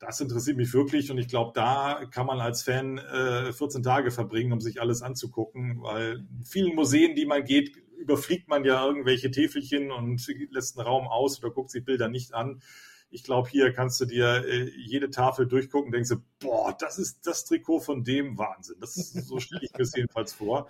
[0.00, 4.10] Das interessiert mich wirklich und ich glaube, da kann man als Fan äh, 14 Tage
[4.10, 9.30] verbringen, um sich alles anzugucken, weil vielen Museen, die man geht, überfliegt man ja irgendwelche
[9.30, 12.62] Täfelchen und lässt einen Raum aus oder guckt sich Bilder nicht an.
[13.10, 16.98] Ich glaube, hier kannst du dir äh, jede Tafel durchgucken und denkst du, boah, das
[16.98, 18.76] ist das Trikot von dem Wahnsinn.
[18.80, 20.68] Das ist, so stelle ich mir es jedenfalls vor.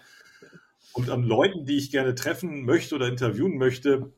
[0.93, 4.13] Und an Leuten, die ich gerne treffen möchte oder interviewen möchte,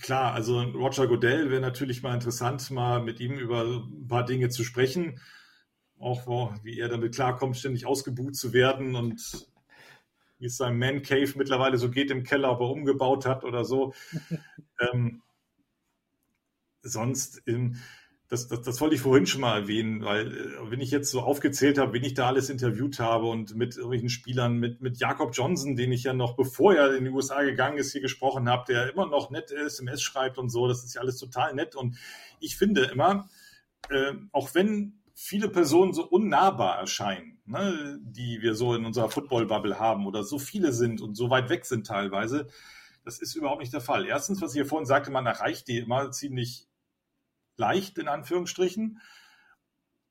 [0.00, 4.48] klar, also Roger Goodell wäre natürlich mal interessant, mal mit ihm über ein paar Dinge
[4.48, 5.20] zu sprechen.
[5.98, 6.26] Auch
[6.62, 9.46] wie er damit klarkommt, ständig ausgebucht zu werden und
[10.44, 13.64] wie es seinem Man Cave mittlerweile so geht im Keller, ob er umgebaut hat oder
[13.64, 13.94] so.
[14.92, 15.22] ähm,
[16.82, 17.78] sonst, in,
[18.28, 21.22] das, das, das wollte ich vorhin schon mal erwähnen, weil äh, wenn ich jetzt so
[21.22, 25.34] aufgezählt habe, wen ich da alles interviewt habe und mit irgendwelchen Spielern, mit, mit Jakob
[25.34, 28.70] Johnson, den ich ja noch bevor er in die USA gegangen ist, hier gesprochen habe,
[28.70, 31.74] der immer noch nett SMS schreibt und so, das ist ja alles total nett.
[31.74, 31.96] Und
[32.38, 33.30] ich finde immer,
[33.88, 39.78] äh, auch wenn viele Personen so unnahbar erscheinen, ne, die wir so in unserer Football-Bubble
[39.78, 42.48] haben oder so viele sind und so weit weg sind teilweise,
[43.04, 44.06] das ist überhaupt nicht der Fall.
[44.06, 46.66] Erstens, was ich hier vorhin sagte, man erreicht die immer ziemlich
[47.56, 49.00] leicht in Anführungsstrichen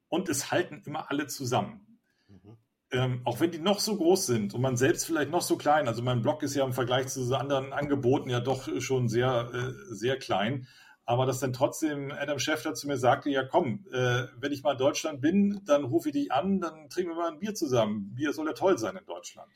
[0.10, 2.00] und es halten immer alle zusammen.
[2.28, 2.58] Mhm.
[2.92, 5.88] Ähm, auch wenn die noch so groß sind und man selbst vielleicht noch so klein,
[5.88, 9.74] also mein Blog ist ja im Vergleich zu anderen Angeboten ja doch schon sehr, äh,
[9.94, 10.68] sehr klein,
[11.06, 14.74] aber dass dann trotzdem Adam Schefter zu mir sagte, ja komm, äh, wenn ich mal
[14.74, 18.14] in Deutschland bin, dann rufe ich dich an, dann trinken wir mal ein Bier zusammen.
[18.16, 19.52] Bier soll ja toll sein in Deutschland.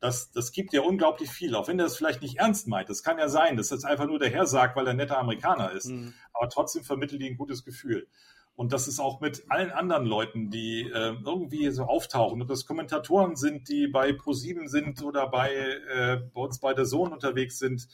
[0.00, 2.90] Das, das gibt ja unglaublich viel, auch wenn er das vielleicht nicht ernst meint.
[2.90, 5.70] Das kann ja sein, dass das einfach nur der Herr sagt, weil er netter Amerikaner
[5.70, 5.86] ist.
[5.86, 6.12] Mhm.
[6.32, 8.08] Aber trotzdem vermittelt die ein gutes Gefühl.
[8.54, 12.66] Und das ist auch mit allen anderen Leuten, die äh, irgendwie so auftauchen, ob das
[12.66, 17.58] Kommentatoren sind, die bei Pro7 sind oder bei, äh, bei uns bei der Sohn unterwegs
[17.58, 17.88] sind,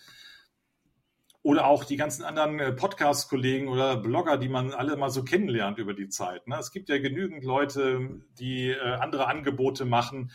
[1.42, 5.78] oder auch die ganzen anderen äh, Podcast-Kollegen oder Blogger, die man alle mal so kennenlernt
[5.78, 6.46] über die Zeit.
[6.46, 6.56] Ne?
[6.58, 10.32] Es gibt ja genügend Leute, die äh, andere Angebote machen.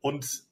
[0.00, 0.44] Und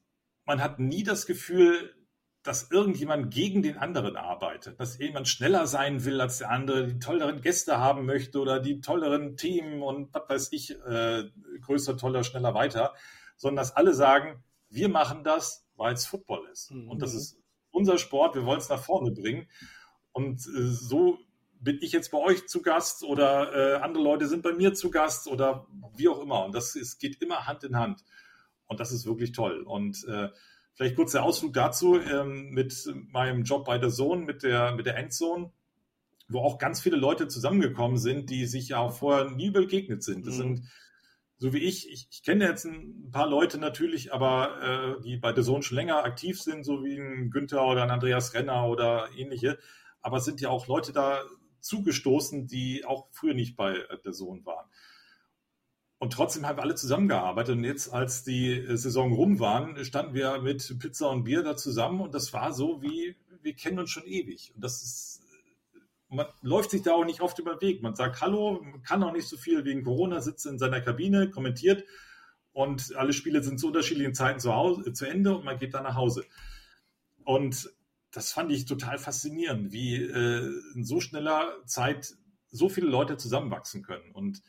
[0.44, 1.94] man hat nie das Gefühl,
[2.42, 6.98] dass irgendjemand gegen den anderen arbeitet, dass jemand schneller sein will als der andere, die
[6.98, 11.30] tolleren Gäste haben möchte oder die tolleren Themen und was weiß ich, äh,
[11.60, 12.94] größer, toller, schneller weiter,
[13.36, 16.72] sondern dass alle sagen, wir machen das, weil es Football ist.
[16.72, 16.88] Mhm.
[16.88, 17.41] Und das ist
[17.72, 19.48] unser Sport, wir wollen es nach vorne bringen.
[20.12, 21.18] Und äh, so
[21.60, 24.90] bin ich jetzt bei euch zu Gast oder äh, andere Leute sind bei mir zu
[24.90, 25.66] Gast oder
[25.96, 26.44] wie auch immer.
[26.44, 28.04] Und das ist, geht immer Hand in Hand.
[28.66, 29.62] Und das ist wirklich toll.
[29.62, 30.28] Und äh,
[30.74, 32.74] vielleicht kurz der Ausflug dazu ähm, mit
[33.10, 35.52] meinem Job bei der Zone, mit der, mit der Endzone,
[36.28, 40.26] wo auch ganz viele Leute zusammengekommen sind, die sich ja vorher nie begegnet sind.
[40.26, 40.38] Das mhm.
[40.38, 40.62] sind
[41.42, 45.32] so wie ich, ich, ich, kenne jetzt ein paar Leute natürlich, aber äh, die bei
[45.32, 49.08] der Zone schon länger aktiv sind, so wie ein Günther oder ein Andreas Renner oder
[49.16, 49.58] ähnliche.
[50.02, 51.20] Aber es sind ja auch Leute da
[51.58, 54.70] zugestoßen, die auch früher nicht bei der Zone waren.
[55.98, 57.56] Und trotzdem haben wir alle zusammengearbeitet.
[57.56, 61.56] Und jetzt, als die äh, Saison rum waren, standen wir mit Pizza und Bier da
[61.56, 62.02] zusammen.
[62.02, 64.52] Und das war so wie, wir kennen uns schon ewig.
[64.54, 65.11] Und das ist,
[66.12, 67.82] man läuft sich da auch nicht oft über den Weg.
[67.82, 71.84] Man sagt Hallo, kann auch nicht so viel wegen Corona, sitzt in seiner Kabine, kommentiert.
[72.52, 75.84] Und alle Spiele sind zu unterschiedlichen Zeiten zu, Hause, zu Ende und man geht dann
[75.84, 76.26] nach Hause.
[77.24, 77.70] Und
[78.10, 82.14] das fand ich total faszinierend, wie äh, in so schneller Zeit
[82.50, 84.12] so viele Leute zusammenwachsen können.
[84.12, 84.42] Und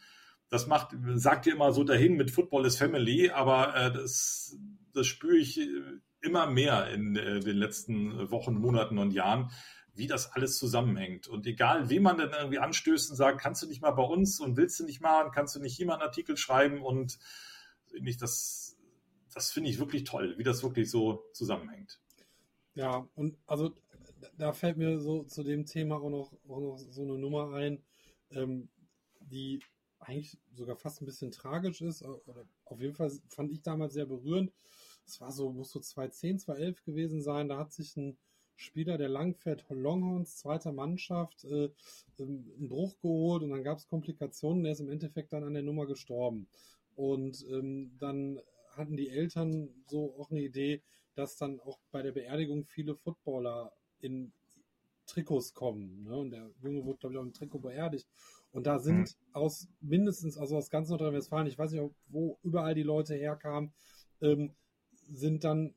[0.49, 4.57] das macht, sagt ihr immer so dahin mit Football is Family, aber äh, das,
[4.94, 5.68] das spüre ich äh,
[6.19, 9.49] immer mehr in äh, den letzten Wochen, Monaten und Jahren,
[9.94, 11.28] wie das alles zusammenhängt.
[11.28, 14.40] Und egal, wem man dann irgendwie anstößt und sagt, kannst du nicht mal bei uns
[14.40, 17.20] und willst du nicht mal, kannst du nicht hier mal einen Artikel schreiben und
[17.99, 18.76] nicht das,
[19.34, 21.99] das finde ich wirklich toll, wie das wirklich so zusammenhängt.
[22.74, 23.74] Ja, und also
[24.38, 27.84] da fällt mir so zu dem Thema auch noch, auch noch so eine Nummer ein,
[28.32, 28.70] ähm,
[29.20, 29.60] die
[29.99, 32.03] eigentlich sogar fast ein bisschen tragisch ist.
[32.03, 34.52] Oder auf jeden Fall fand ich damals sehr berührend.
[35.06, 37.48] Es war so, muss so 2010, 2011 gewesen sein.
[37.48, 38.18] Da hat sich ein
[38.56, 41.70] Spieler der Langfeld Longhorns, zweiter Mannschaft, äh,
[42.20, 44.66] ähm, einen Bruch geholt und dann gab es Komplikationen.
[44.66, 46.48] Er ist im Endeffekt dann an der Nummer gestorben.
[46.96, 48.40] Und ähm, dann
[48.76, 50.82] hatten die Eltern so auch eine Idee,
[51.16, 54.32] dass dann auch bei der Beerdigung viele Footballer in
[55.06, 56.04] Trikots kommen.
[56.04, 56.16] Ne?
[56.16, 58.08] Und der Junge wurde, glaube ich, auch im Trikot beerdigt.
[58.52, 59.34] Und da sind mhm.
[59.34, 63.74] aus mindestens, also aus ganz Nordrhein-Westfalen, ich weiß nicht, wo überall die Leute herkamen,
[64.22, 64.54] ähm,
[65.12, 65.74] sind dann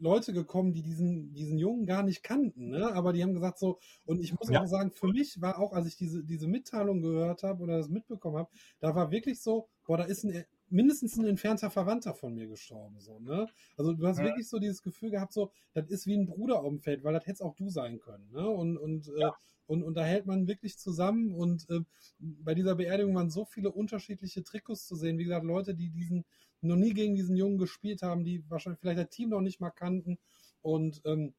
[0.00, 2.92] Leute gekommen, die diesen, diesen Jungen gar nicht kannten, ne?
[2.92, 4.62] Aber die haben gesagt so, und ich muss ja.
[4.62, 7.88] auch sagen, für mich war auch, als ich diese, diese Mitteilung gehört habe oder das
[7.88, 8.50] mitbekommen habe,
[8.80, 13.00] da war wirklich so, boah, da ist ein mindestens ein entfernter Verwandter von mir gestorben,
[13.00, 13.46] so, ne?
[13.76, 14.24] Also du hast ja.
[14.24, 17.12] wirklich so dieses Gefühl gehabt, so, das ist wie ein Bruder auf dem Feld, weil
[17.12, 18.48] das hätte auch du sein können, ne?
[18.48, 19.28] Und, und, äh, ja.
[19.28, 19.32] äh,
[19.66, 21.80] und, und da hält man wirklich zusammen und äh,
[22.18, 26.24] bei dieser Beerdigung waren so viele unterschiedliche Trikots zu sehen, wie gesagt, Leute, die diesen,
[26.62, 29.70] noch nie gegen diesen Jungen gespielt haben, die wahrscheinlich vielleicht das Team noch nicht mal
[29.70, 30.18] kannten.
[30.62, 31.34] Und ähm,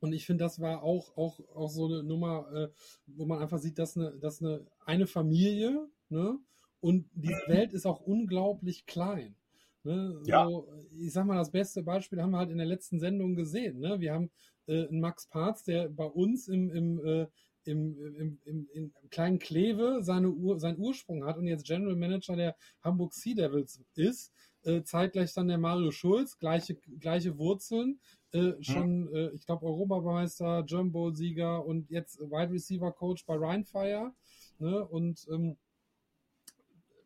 [0.00, 2.68] und ich finde, das war auch, auch, auch so eine Nummer, äh,
[3.06, 6.38] wo man einfach sieht, dass eine, dass eine, eine Familie, ne?
[6.80, 7.40] Und die mhm.
[7.46, 9.34] Welt ist auch unglaublich klein.
[9.82, 10.20] Ne?
[10.26, 10.44] Ja.
[10.44, 13.78] So, ich sag mal, das beste Beispiel haben wir halt in der letzten Sendung gesehen.
[13.78, 14.00] Ne?
[14.00, 14.30] Wir haben
[14.66, 17.26] äh, einen Max Parz, der bei uns im, im, äh,
[17.64, 22.36] im, im, im, im, kleinen Kleve seine Ur, seinen Ursprung hat und jetzt General Manager
[22.36, 24.32] der Hamburg Sea Devils ist.
[24.62, 28.00] Äh, zeitgleich dann der Mario Schulz, gleiche, gleiche Wurzeln,
[28.32, 29.14] äh, schon, hm.
[29.14, 34.12] äh, ich glaube, Europameister, German Bowl-Sieger und jetzt Wide Receiver Coach bei Rheinfire.
[34.58, 34.84] Ne?
[34.86, 35.58] Und ähm,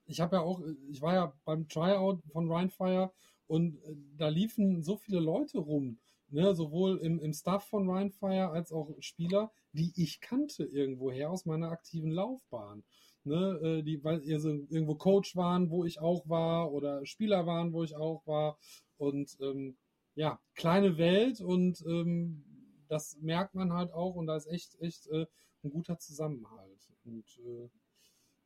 [0.07, 3.13] ich habe ja auch, ich war ja beim Tryout von Rheinfire
[3.47, 5.99] und äh, da liefen so viele Leute rum,
[6.29, 6.55] ne?
[6.55, 11.71] sowohl im, im Staff von Rheinfire als auch Spieler, die ich kannte irgendwoher aus meiner
[11.71, 12.85] aktiven Laufbahn.
[13.25, 17.47] Ne, äh, die, weil ihr so irgendwo Coach waren, wo ich auch war, oder Spieler
[17.47, 18.59] waren, wo ich auch war.
[18.97, 19.77] Und ähm,
[20.15, 22.45] ja, kleine Welt und ähm,
[22.89, 25.27] das merkt man halt auch und da ist echt, echt äh,
[25.63, 26.89] ein guter Zusammenhalt.
[27.05, 27.69] Und äh,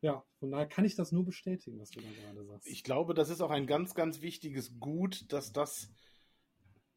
[0.01, 2.67] ja, von daher kann ich das nur bestätigen, was du da gerade sagst.
[2.67, 5.91] Ich glaube, das ist auch ein ganz, ganz wichtiges Gut, dass das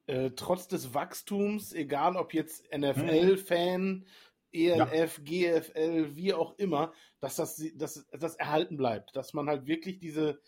[0.07, 4.05] äh, trotz des Wachstums, egal ob jetzt NFL-Fan,
[4.51, 5.59] ELF, ja.
[5.59, 9.15] GFL, wie auch immer, dass das, dass das erhalten bleibt.
[9.15, 10.39] Dass man halt wirklich diese,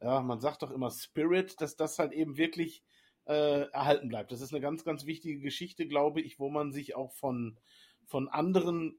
[0.00, 2.84] ja, man sagt doch immer Spirit, dass das halt eben wirklich
[3.24, 4.32] äh, erhalten bleibt.
[4.32, 7.58] Das ist eine ganz, ganz wichtige Geschichte, glaube ich, wo man sich auch von,
[8.04, 8.98] von anderen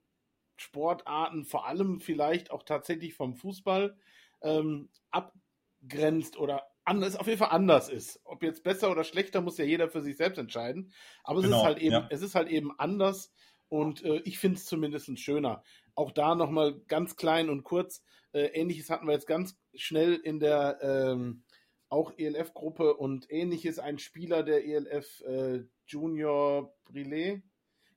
[0.57, 3.95] Sportarten, vor allem vielleicht auch tatsächlich vom Fußball,
[4.41, 8.19] ähm, abgrenzt oder anders, auf jeden Fall anders ist.
[8.23, 10.93] Ob jetzt besser oder schlechter, muss ja jeder für sich selbst entscheiden.
[11.23, 12.07] Aber genau, es ist halt eben, ja.
[12.09, 13.33] es ist halt eben anders
[13.69, 15.63] und äh, ich finde es zumindest schöner.
[15.95, 18.03] Auch da nochmal ganz klein und kurz.
[18.31, 21.43] Äh, Ähnliches hatten wir jetzt ganz schnell in der ähm,
[21.89, 23.79] auch ELF-Gruppe und ähnliches.
[23.79, 27.43] Ein Spieler der ELF äh, Junior Brillet,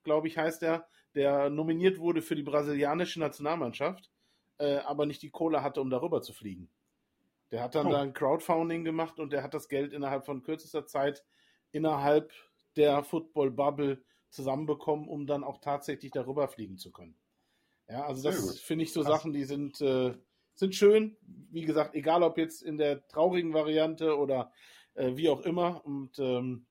[0.05, 4.11] glaube ich, heißt er, der nominiert wurde für die brasilianische Nationalmannschaft,
[4.59, 6.71] äh, aber nicht die Kohle hatte, um darüber zu fliegen.
[7.51, 7.91] Der hat dann oh.
[7.91, 11.25] da ein Crowdfunding gemacht und der hat das Geld innerhalb von kürzester Zeit
[11.73, 12.33] innerhalb
[12.77, 17.17] der Football Bubble zusammenbekommen, um dann auch tatsächlich darüber fliegen zu können.
[17.89, 19.13] Ja, also das finde ich so Krass.
[19.13, 20.15] Sachen, die sind äh,
[20.55, 21.17] sind schön.
[21.51, 24.53] Wie gesagt, egal ob jetzt in der traurigen Variante oder
[24.95, 25.85] äh, wie auch immer.
[25.85, 26.67] Und ähm,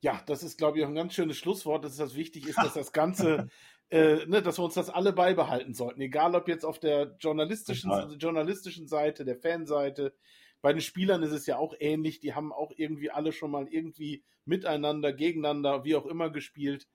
[0.00, 2.74] ja, das ist, glaube ich, auch ein ganz schönes Schlusswort, dass das wichtig ist, dass
[2.74, 3.48] das Ganze,
[3.90, 6.00] äh, ne, dass wir uns das alle beibehalten sollten.
[6.00, 10.14] Egal ob jetzt auf der journalistischen, journalistischen Seite, der Fanseite.
[10.60, 12.20] Bei den Spielern ist es ja auch ähnlich.
[12.20, 16.88] Die haben auch irgendwie alle schon mal irgendwie miteinander, gegeneinander, wie auch immer gespielt.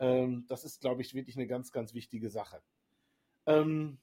[0.00, 2.62] Ähm, das ist, glaube ich, wirklich eine ganz, ganz wichtige Sache.
[3.46, 3.98] Ähm,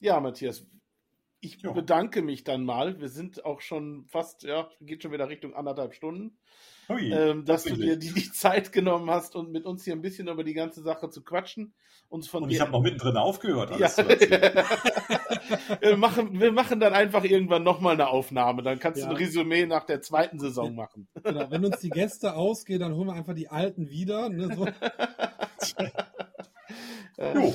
[0.00, 0.66] ja, Matthias,
[1.42, 1.74] ich jo.
[1.74, 3.00] bedanke mich dann mal.
[3.00, 6.38] Wir sind auch schon fast, ja, geht schon wieder Richtung anderthalb Stunden.
[6.88, 10.02] Ui, ähm, dass du dir die, die, Zeit genommen hast und mit uns hier ein
[10.02, 11.74] bisschen über die ganze Sache zu quatschen.
[12.08, 13.72] Uns von und ich habe noch mittendrin aufgehört.
[13.72, 14.06] Alles ja.
[15.80, 18.62] wir, machen, wir machen dann einfach irgendwann nochmal eine Aufnahme.
[18.62, 19.06] Dann kannst ja.
[19.06, 21.08] du ein Resümee nach der zweiten Saison machen.
[21.22, 21.50] Genau.
[21.50, 24.28] Wenn uns die Gäste ausgehen, dann holen wir einfach die alten wieder.
[24.28, 24.54] Ne?
[24.54, 24.66] So.
[27.34, 27.54] jo.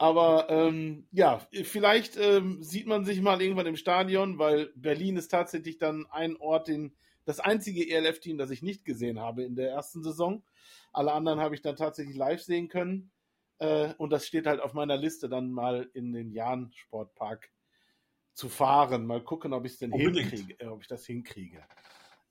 [0.00, 5.28] Aber ähm, ja, vielleicht ähm, sieht man sich mal irgendwann im Stadion, weil Berlin ist
[5.28, 6.94] tatsächlich dann ein Ort, den
[7.24, 10.44] das einzige ELF-Team, das ich nicht gesehen habe in der ersten Saison.
[10.92, 13.10] Alle anderen habe ich dann tatsächlich live sehen können.
[13.58, 17.50] Äh, und das steht halt auf meiner Liste, dann mal in den Jahn Sportpark
[18.34, 19.04] zu fahren.
[19.04, 21.64] Mal gucken, ob ich es denn hinkriege, äh, ob ich das hinkriege.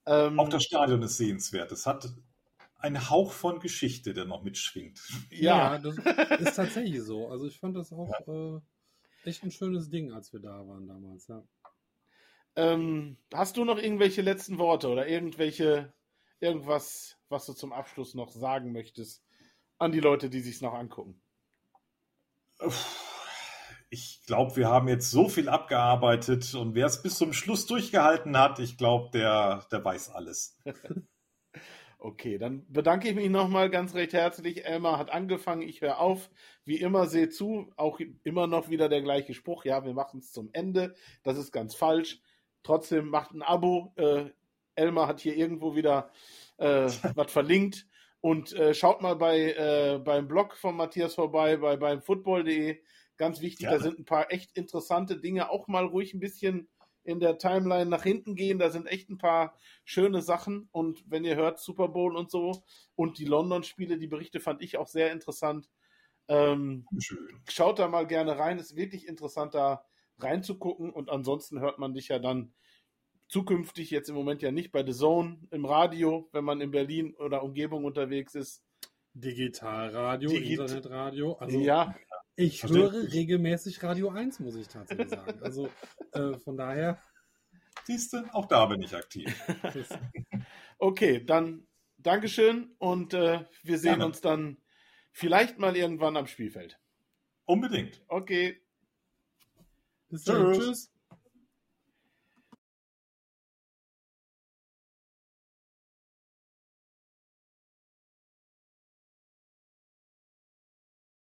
[0.06, 1.74] Ähm, Auch das Stadion ist sehenswert.
[1.74, 2.10] Es hat
[2.80, 5.00] ein Hauch von Geschichte, der noch mitschwingt.
[5.32, 5.98] Ja, ja das
[6.40, 7.28] ist tatsächlich so.
[7.28, 8.56] Also ich fand das auch ja.
[8.56, 8.62] äh,
[9.24, 11.44] echt ein schönes Ding, als wir da waren damals, ja.
[12.56, 15.94] Ähm, hast du noch irgendwelche letzten Worte oder irgendwelche,
[16.40, 19.24] irgendwas, was du zum Abschluss noch sagen möchtest
[19.78, 21.22] an die Leute, die sich noch angucken?
[23.92, 28.36] Ich glaube, wir haben jetzt so viel abgearbeitet und wer es bis zum Schluss durchgehalten
[28.36, 30.58] hat, ich glaube, der, der weiß alles.
[32.00, 34.66] Okay, dann bedanke ich mich nochmal ganz recht herzlich.
[34.66, 36.30] Elmar hat angefangen, ich höre auf.
[36.64, 37.72] Wie immer, seht zu.
[37.76, 39.66] Auch immer noch wieder der gleiche Spruch.
[39.66, 40.94] Ja, wir machen es zum Ende.
[41.24, 42.22] Das ist ganz falsch.
[42.62, 43.94] Trotzdem macht ein Abo.
[43.96, 44.26] Äh,
[44.76, 46.12] Elmar hat hier irgendwo wieder
[46.58, 47.88] äh, was verlinkt.
[48.22, 52.80] Und äh, schaut mal bei, äh, beim Blog von Matthias vorbei, bei beim football.de.
[53.18, 53.72] Ganz wichtig, ja.
[53.72, 55.50] da sind ein paar echt interessante Dinge.
[55.50, 56.68] Auch mal ruhig ein bisschen
[57.08, 58.60] in der Timeline nach hinten gehen.
[58.60, 59.56] Da sind echt ein paar
[59.86, 60.68] schöne Sachen.
[60.72, 62.64] Und wenn ihr hört, Super Bowl und so
[62.96, 65.70] und die London-Spiele, die Berichte fand ich auch sehr interessant.
[66.28, 66.86] Ähm,
[67.48, 68.60] schaut da mal gerne rein.
[68.60, 69.86] Ist wirklich interessant, da
[70.20, 70.92] reinzugucken.
[70.92, 72.54] Und ansonsten hört man dich ja dann
[73.30, 77.16] zukünftig jetzt im Moment ja nicht bei The Zone im Radio, wenn man in Berlin
[77.16, 78.64] oder Umgebung unterwegs ist.
[79.14, 81.34] Digitalradio, Digi Internetradio.
[81.40, 81.96] Also ja.
[82.40, 85.42] Ich höre regelmäßig Radio 1, muss ich tatsächlich sagen.
[85.42, 85.70] Also
[86.12, 87.02] äh, von daher.
[87.86, 89.28] Siehst du, auch da bin ich aktiv.
[90.78, 91.66] okay, dann
[91.98, 94.06] Dankeschön und äh, wir sehen Gerne.
[94.06, 94.58] uns dann
[95.12, 96.80] vielleicht mal irgendwann am Spielfeld.
[97.46, 98.04] Unbedingt.
[98.08, 98.62] Okay.
[100.10, 100.54] Bis dann.
[100.54, 100.58] Tschüss.
[100.64, 100.97] Tschüss.